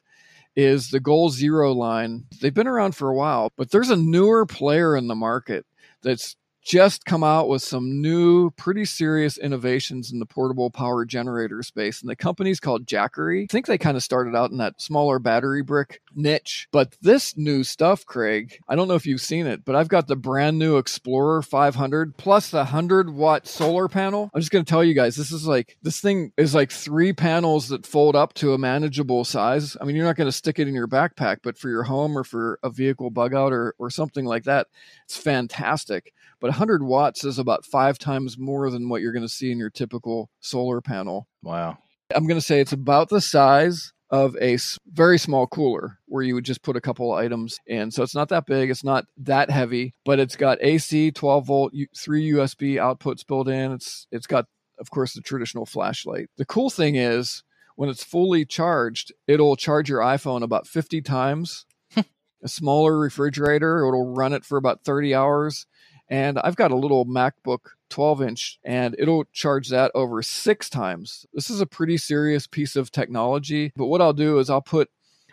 is 0.55 0.89
the 0.89 0.99
Goal 0.99 1.29
Zero 1.29 1.71
line. 1.71 2.25
They've 2.41 2.53
been 2.53 2.67
around 2.67 2.95
for 2.95 3.09
a 3.09 3.15
while, 3.15 3.51
but 3.57 3.71
there's 3.71 3.89
a 3.89 3.95
newer 3.95 4.45
player 4.45 4.95
in 4.95 5.07
the 5.07 5.15
market 5.15 5.65
that's 6.01 6.35
just 6.67 7.05
come 7.05 7.23
out 7.23 7.47
with 7.47 7.61
some 7.61 8.01
new, 8.01 8.49
pretty 8.51 8.83
serious 8.83 9.37
innovations 9.37 10.11
in 10.11 10.19
the 10.19 10.25
portable 10.25 10.69
power 10.69 11.05
generator 11.05 11.63
space. 11.63 12.01
And 12.01 12.09
the 12.09 12.15
company's 12.15 12.59
called 12.59 12.85
Jackery. 12.85 13.43
I 13.43 13.47
think 13.49 13.67
they 13.67 13.77
kind 13.77 13.95
of 13.95 14.03
started 14.03 14.35
out 14.35 14.51
in 14.51 14.57
that 14.57 14.81
smaller 14.81 15.17
battery 15.17 15.63
brick 15.63 16.01
niche. 16.13 16.67
But 16.73 16.97
this 17.01 17.37
new 17.37 17.63
stuff, 17.63 18.05
Craig, 18.05 18.59
I 18.67 18.75
don't 18.75 18.89
know 18.89 18.95
if 18.95 19.05
you've 19.05 19.21
seen 19.21 19.47
it, 19.47 19.63
but 19.63 19.77
I've 19.77 19.87
got 19.87 20.07
the 20.07 20.17
brand 20.17 20.59
new 20.59 20.75
Explorer 20.75 21.41
500 21.41 22.17
plus 22.17 22.49
the 22.49 22.57
100 22.57 23.11
watt 23.11 23.47
solar 23.47 23.87
panel. 23.87 24.29
I'm 24.33 24.41
just 24.41 24.51
going 24.51 24.65
to 24.65 24.69
tell 24.69 24.83
you 24.83 24.93
guys, 24.93 25.15
this 25.15 25.31
is 25.31 25.47
like, 25.47 25.77
this 25.83 26.01
thing 26.01 26.33
is 26.35 26.53
like 26.53 26.73
three 26.73 27.13
panels 27.13 27.69
that 27.69 27.87
fold 27.87 28.17
up 28.17 28.33
to 28.35 28.51
a 28.51 28.57
manageable 28.57 29.23
size. 29.23 29.77
I 29.79 29.85
mean, 29.85 29.95
you're 29.95 30.05
not 30.05 30.17
going 30.17 30.27
to 30.27 30.33
stick 30.33 30.59
it 30.59 30.67
in 30.67 30.75
your 30.75 30.89
backpack, 30.89 31.37
but 31.43 31.57
for 31.57 31.69
your 31.69 31.83
home 31.83 32.17
or 32.17 32.25
for 32.25 32.59
a 32.61 32.69
vehicle 32.69 33.09
bug 33.09 33.33
out 33.33 33.53
or, 33.53 33.73
or 33.79 33.89
something 33.89 34.25
like 34.25 34.43
that, 34.43 34.67
it's 35.05 35.15
fantastic 35.15 36.13
but 36.39 36.49
100 36.49 36.83
watts 36.83 37.23
is 37.23 37.39
about 37.39 37.65
five 37.65 37.97
times 37.97 38.37
more 38.37 38.69
than 38.69 38.89
what 38.89 39.01
you're 39.01 39.13
going 39.13 39.25
to 39.25 39.29
see 39.29 39.51
in 39.51 39.57
your 39.57 39.69
typical 39.69 40.29
solar 40.39 40.81
panel. 40.81 41.27
Wow. 41.41 41.77
I'm 42.15 42.27
going 42.27 42.39
to 42.39 42.45
say 42.45 42.59
it's 42.59 42.73
about 42.73 43.09
the 43.09 43.21
size 43.21 43.91
of 44.09 44.35
a 44.41 44.57
very 44.87 45.17
small 45.17 45.47
cooler 45.47 45.99
where 46.05 46.23
you 46.23 46.33
would 46.35 46.45
just 46.45 46.63
put 46.63 46.77
a 46.77 46.81
couple 46.81 47.11
items 47.11 47.57
in. 47.65 47.91
So 47.91 48.03
it's 48.03 48.15
not 48.15 48.29
that 48.29 48.45
big, 48.45 48.69
it's 48.69 48.83
not 48.83 49.05
that 49.17 49.49
heavy, 49.49 49.93
but 50.05 50.19
it's 50.19 50.35
got 50.35 50.59
AC, 50.61 51.11
12 51.11 51.45
volt, 51.45 51.73
three 51.97 52.31
USB 52.31 52.75
outputs 52.75 53.27
built 53.27 53.49
in. 53.49 53.73
It's 53.73 54.07
it's 54.11 54.27
got 54.27 54.45
of 54.79 54.89
course 54.91 55.13
the 55.13 55.21
traditional 55.21 55.65
flashlight. 55.65 56.29
The 56.37 56.45
cool 56.45 56.69
thing 56.69 56.95
is 56.95 57.43
when 57.75 57.89
it's 57.89 58.03
fully 58.03 58.45
charged, 58.45 59.11
it'll 59.27 59.55
charge 59.55 59.89
your 59.89 59.99
iPhone 59.99 60.41
about 60.41 60.67
50 60.67 61.01
times. 61.01 61.65
a 61.95 62.47
smaller 62.47 62.97
refrigerator, 62.97 63.85
it'll 63.85 64.13
run 64.13 64.33
it 64.33 64.45
for 64.45 64.57
about 64.57 64.83
30 64.83 65.13
hours 65.13 65.65
and 66.09 66.39
I've 66.39 66.55
got 66.55 66.71
a 66.71 66.75
little 66.75 67.05
MacBook 67.05 67.59
12 67.89 68.21
inch 68.21 68.59
and 68.63 68.95
it'll 68.97 69.25
charge 69.33 69.69
that 69.69 69.91
over 69.95 70.21
six 70.21 70.69
times. 70.69 71.25
This 71.33 71.49
is 71.49 71.61
a 71.61 71.65
pretty 71.65 71.97
serious 71.97 72.47
piece 72.47 72.75
of 72.75 72.91
technology. 72.91 73.71
But 73.75 73.87
what 73.87 74.01
I'll 74.01 74.13
do 74.13 74.39
is 74.39 74.49
I'll 74.49 74.61
put 74.61 74.89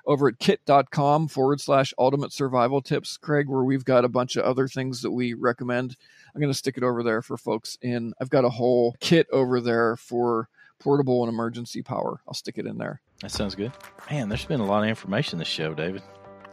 over 0.07 0.29
at 0.29 0.39
kit.com 0.39 1.29
forward 1.29 1.61
slash 1.61 1.95
ultimate 1.99 2.33
survival 2.33 2.83
tips, 2.83 3.17
Craig, 3.17 3.49
where 3.49 3.65
we've 3.65 3.85
got 3.85 4.05
a 4.05 4.09
bunch 4.09 4.37
of 4.37 4.45
other 4.45 4.69
things 4.69 5.03
that 5.03 5.13
we 5.13 5.33
recommend. 5.35 5.97
I'm 6.35 6.41
going 6.41 6.53
to 6.53 6.59
stick 6.59 6.77
it 6.77 6.83
over 6.83 7.03
there 7.03 7.23
for 7.23 7.37
folks 7.37 7.79
And 7.83 8.13
I've 8.21 8.31
got 8.31 8.45
a 8.45 8.51
whole 8.51 8.97
kit 9.01 9.27
over 9.33 9.61
there 9.61 9.97
for 9.97 10.49
portable 10.81 11.23
and 11.23 11.33
emergency 11.33 11.83
power. 11.83 12.21
I'll 12.29 12.35
stick 12.35 12.59
it 12.59 12.67
in 12.67 12.79
there. 12.79 13.01
That 13.23 13.31
sounds 13.31 13.55
good. 13.55 13.73
Man, 14.11 14.29
there's 14.29 14.45
been 14.45 14.61
a 14.61 14.67
lot 14.67 14.83
of 14.83 14.89
information 14.89 15.39
this 15.39 15.49
show, 15.49 15.73
David. 15.73 16.03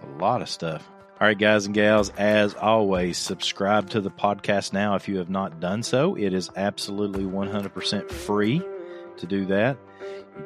A 0.02 0.22
lot 0.22 0.42
of 0.42 0.50
stuff. 0.50 0.88
All 1.22 1.28
right, 1.28 1.38
guys 1.38 1.68
and 1.68 1.76
gals, 1.76 2.10
as 2.18 2.56
always, 2.56 3.16
subscribe 3.16 3.92
to 3.92 4.02
the 4.02 4.10
podcast 4.10 4.74
now 4.74 4.96
if 4.96 5.08
you 5.08 5.20
have 5.20 5.30
not 5.30 5.60
done 5.60 5.84
so. 5.84 6.16
It 6.16 6.34
is 6.34 6.50
absolutely 6.56 7.26
100% 7.26 8.10
free 8.10 8.60
to 9.18 9.28
do 9.28 9.46
that. 9.46 9.78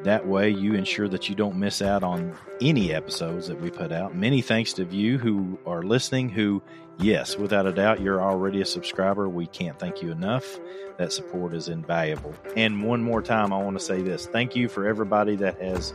That 0.04 0.28
way, 0.28 0.50
you 0.50 0.74
ensure 0.74 1.08
that 1.08 1.30
you 1.30 1.36
don't 1.36 1.56
miss 1.56 1.82
out 1.82 2.04
on 2.04 2.36
any 2.60 2.94
episodes 2.94 3.48
that 3.48 3.62
we 3.62 3.72
put 3.72 3.94
out. 3.94 4.18
Many 4.18 4.42
thanks 4.42 4.74
to 4.74 4.84
you 4.84 5.18
who 5.18 5.58
are 5.66 5.82
listening, 5.82 6.28
who, 6.28 6.62
yes, 7.00 7.38
without 7.38 7.66
a 7.66 7.72
doubt, 7.72 8.02
you're 8.02 8.22
already 8.22 8.60
a 8.60 8.66
subscriber. 8.66 9.30
We 9.30 9.48
can't 9.48 9.80
thank 9.80 10.02
you 10.02 10.12
enough. 10.12 10.60
That 10.98 11.14
support 11.14 11.54
is 11.54 11.70
invaluable. 11.70 12.34
And 12.58 12.84
one 12.84 13.02
more 13.02 13.22
time, 13.22 13.54
I 13.54 13.64
want 13.64 13.80
to 13.80 13.84
say 13.86 14.02
this 14.02 14.26
thank 14.26 14.58
you 14.58 14.68
for 14.68 14.86
everybody 14.86 15.38
that 15.38 15.62
has, 15.62 15.94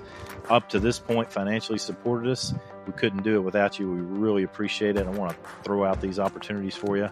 up 0.49 0.70
to 0.70 0.81
this 0.81 0.99
point, 0.99 1.31
financially 1.31 1.78
supported 1.78 2.31
us. 2.31 2.55
We 2.87 2.93
couldn't 2.93 3.22
do 3.22 3.37
it 3.37 3.41
without 3.41 3.78
you. 3.78 3.91
We 3.91 4.01
really 4.01 4.43
appreciate 4.43 4.97
it. 4.97 5.07
I 5.07 5.11
want 5.11 5.33
to 5.33 5.51
throw 5.62 5.85
out 5.85 6.01
these 6.01 6.18
opportunities 6.18 6.74
for 6.74 6.97
you. 6.97 7.11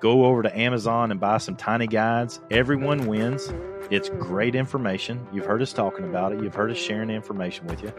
Go 0.00 0.24
over 0.24 0.42
to 0.42 0.58
Amazon 0.58 1.10
and 1.10 1.20
buy 1.20 1.38
some 1.38 1.56
tiny 1.56 1.86
guides. 1.86 2.40
Everyone 2.50 3.06
wins. 3.06 3.52
It's 3.90 4.08
great 4.08 4.54
information. 4.54 5.26
You've 5.32 5.44
heard 5.44 5.62
us 5.62 5.72
talking 5.72 6.04
about 6.04 6.32
it. 6.32 6.42
You've 6.42 6.54
heard 6.54 6.70
us 6.70 6.78
sharing 6.78 7.10
information 7.10 7.66
with 7.66 7.82
you. 7.82 7.92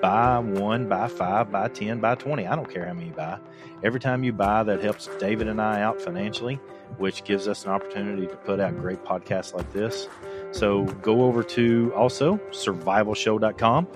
Buy 0.00 0.38
one, 0.38 0.88
buy 0.88 1.08
five, 1.08 1.50
buy 1.50 1.68
10, 1.68 2.00
buy 2.00 2.14
20. 2.14 2.46
I 2.46 2.54
don't 2.54 2.70
care 2.70 2.86
how 2.86 2.94
many 2.94 3.08
you 3.08 3.12
buy. 3.12 3.38
Every 3.82 4.00
time 4.00 4.22
you 4.24 4.32
buy, 4.32 4.62
that 4.62 4.82
helps 4.82 5.08
David 5.18 5.48
and 5.48 5.60
I 5.60 5.82
out 5.82 6.00
financially, 6.00 6.56
which 6.98 7.24
gives 7.24 7.48
us 7.48 7.64
an 7.64 7.70
opportunity 7.70 8.26
to 8.26 8.36
put 8.36 8.60
out 8.60 8.76
great 8.78 9.04
podcasts 9.04 9.54
like 9.54 9.72
this. 9.72 10.08
So 10.52 10.84
go 10.84 11.22
over 11.22 11.42
to 11.42 11.92
also 11.94 12.38
survivalshow.com 12.50 13.86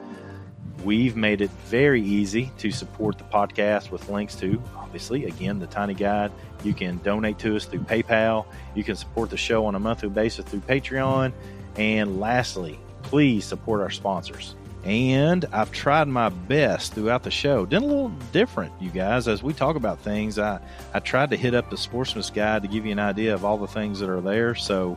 We've 0.85 1.17
made 1.17 1.41
it 1.41 1.51
very 1.67 2.03
easy 2.03 2.51
to 2.59 2.71
support 2.71 3.19
the 3.19 3.25
podcast 3.25 3.91
with 3.91 4.09
links 4.09 4.35
to, 4.37 4.61
obviously, 4.77 5.27
again, 5.27 5.59
the 5.61 5.67
Tiny 5.69 5.95
Guide. 5.95 6.33
You 6.65 6.75
can 6.75 6.99
donate 6.99 7.39
to 7.41 7.55
us 7.57 7.67
through 7.67 7.81
PayPal. 7.81 8.47
You 8.75 8.83
can 8.83 8.97
support 8.97 9.31
the 9.31 9.37
show 9.37 9.67
on 9.67 9.75
a 9.75 9.79
monthly 9.79 10.09
basis 10.09 10.45
through 10.45 10.61
Patreon. 10.61 11.33
And 11.77 12.21
lastly, 12.21 12.81
please 13.03 13.45
support 13.45 13.81
our 13.81 13.91
sponsors. 13.91 14.57
And 14.85 15.45
I've 15.53 15.71
tried 15.71 16.09
my 16.09 16.29
best 16.29 16.95
throughout 16.95 17.23
the 17.23 17.31
show. 17.31 17.65
Did 17.65 17.83
a 17.83 17.87
little 17.87 18.09
different, 18.33 18.73
you 18.81 18.91
guys, 18.91 19.29
as 19.29 19.41
we 19.41 19.53
talk 19.53 19.77
about 19.77 20.01
things. 20.01 20.41
I, 20.41 20.61
I 20.93 20.99
tried 20.99 21.31
to 21.31 21.37
hit 21.37 21.55
up 21.55 21.71
the 21.71 21.77
Sportsman's 21.77 22.31
Guide 22.31 22.63
to 22.63 22.69
give 22.69 22.85
you 22.85 22.91
an 22.91 22.99
idea 22.99 23.33
of 23.33 23.45
all 23.45 23.59
the 23.59 23.69
things 23.69 24.01
that 24.01 24.09
are 24.09 24.21
there. 24.21 24.57
So 24.57 24.97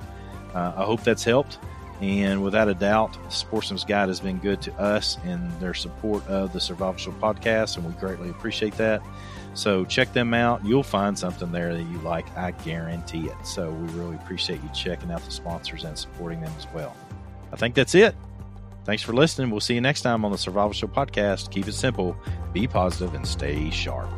uh, 0.56 0.74
I 0.76 0.84
hope 0.84 1.04
that's 1.04 1.24
helped. 1.24 1.60
And 2.02 2.43
without 2.43 2.68
a 2.68 2.74
doubt, 2.74 3.18
Sportsman's 3.32 3.86
Guide 3.86 4.10
has 4.10 4.20
been 4.20 4.39
good 4.39 4.62
to 4.64 4.74
us 4.74 5.18
in 5.26 5.50
their 5.60 5.74
support 5.74 6.28
of 6.28 6.52
the 6.52 6.60
Survival 6.60 6.98
Show 6.98 7.12
podcast, 7.12 7.78
and 7.78 7.86
we 7.86 7.93
greatly 7.93 8.30
appreciate 8.30 8.74
that. 8.76 9.02
So 9.54 9.86
check 9.86 10.12
them 10.12 10.34
out. 10.34 10.66
You'll 10.66 10.84
find 10.84 11.18
something 11.18 11.52
there 11.54 11.74
that 11.74 11.84
you 11.84 11.98
like. 12.00 12.30
I 12.38 12.52
guarantee 12.52 13.28
it. 13.28 13.36
So 13.46 13.72
we 13.72 13.88
really 13.93 14.16
appreciate 14.16 14.62
you 14.62 14.70
checking 14.74 15.10
out 15.10 15.24
the 15.24 15.32
sponsors 15.32 15.86
and 15.86 15.98
supporting 15.98 16.41
them 16.41 16.52
as 16.58 16.68
well. 16.74 16.96
I 17.54 17.56
think 17.56 17.76
that's 17.76 17.96
it. 17.96 18.16
Thanks 18.84 19.02
for 19.02 19.14
listening. 19.14 19.50
We'll 19.50 19.62
see 19.62 19.74
you 19.74 19.82
next 19.82 20.02
time 20.02 20.26
on 20.26 20.32
the 20.32 20.38
Survival 20.38 20.74
Show 20.74 20.88
podcast. 20.88 21.50
Keep 21.52 21.70
it 21.70 21.74
simple, 21.74 22.18
be 22.52 22.68
positive, 22.68 23.14
and 23.16 23.26
stay 23.26 23.70
sharp. 23.72 24.12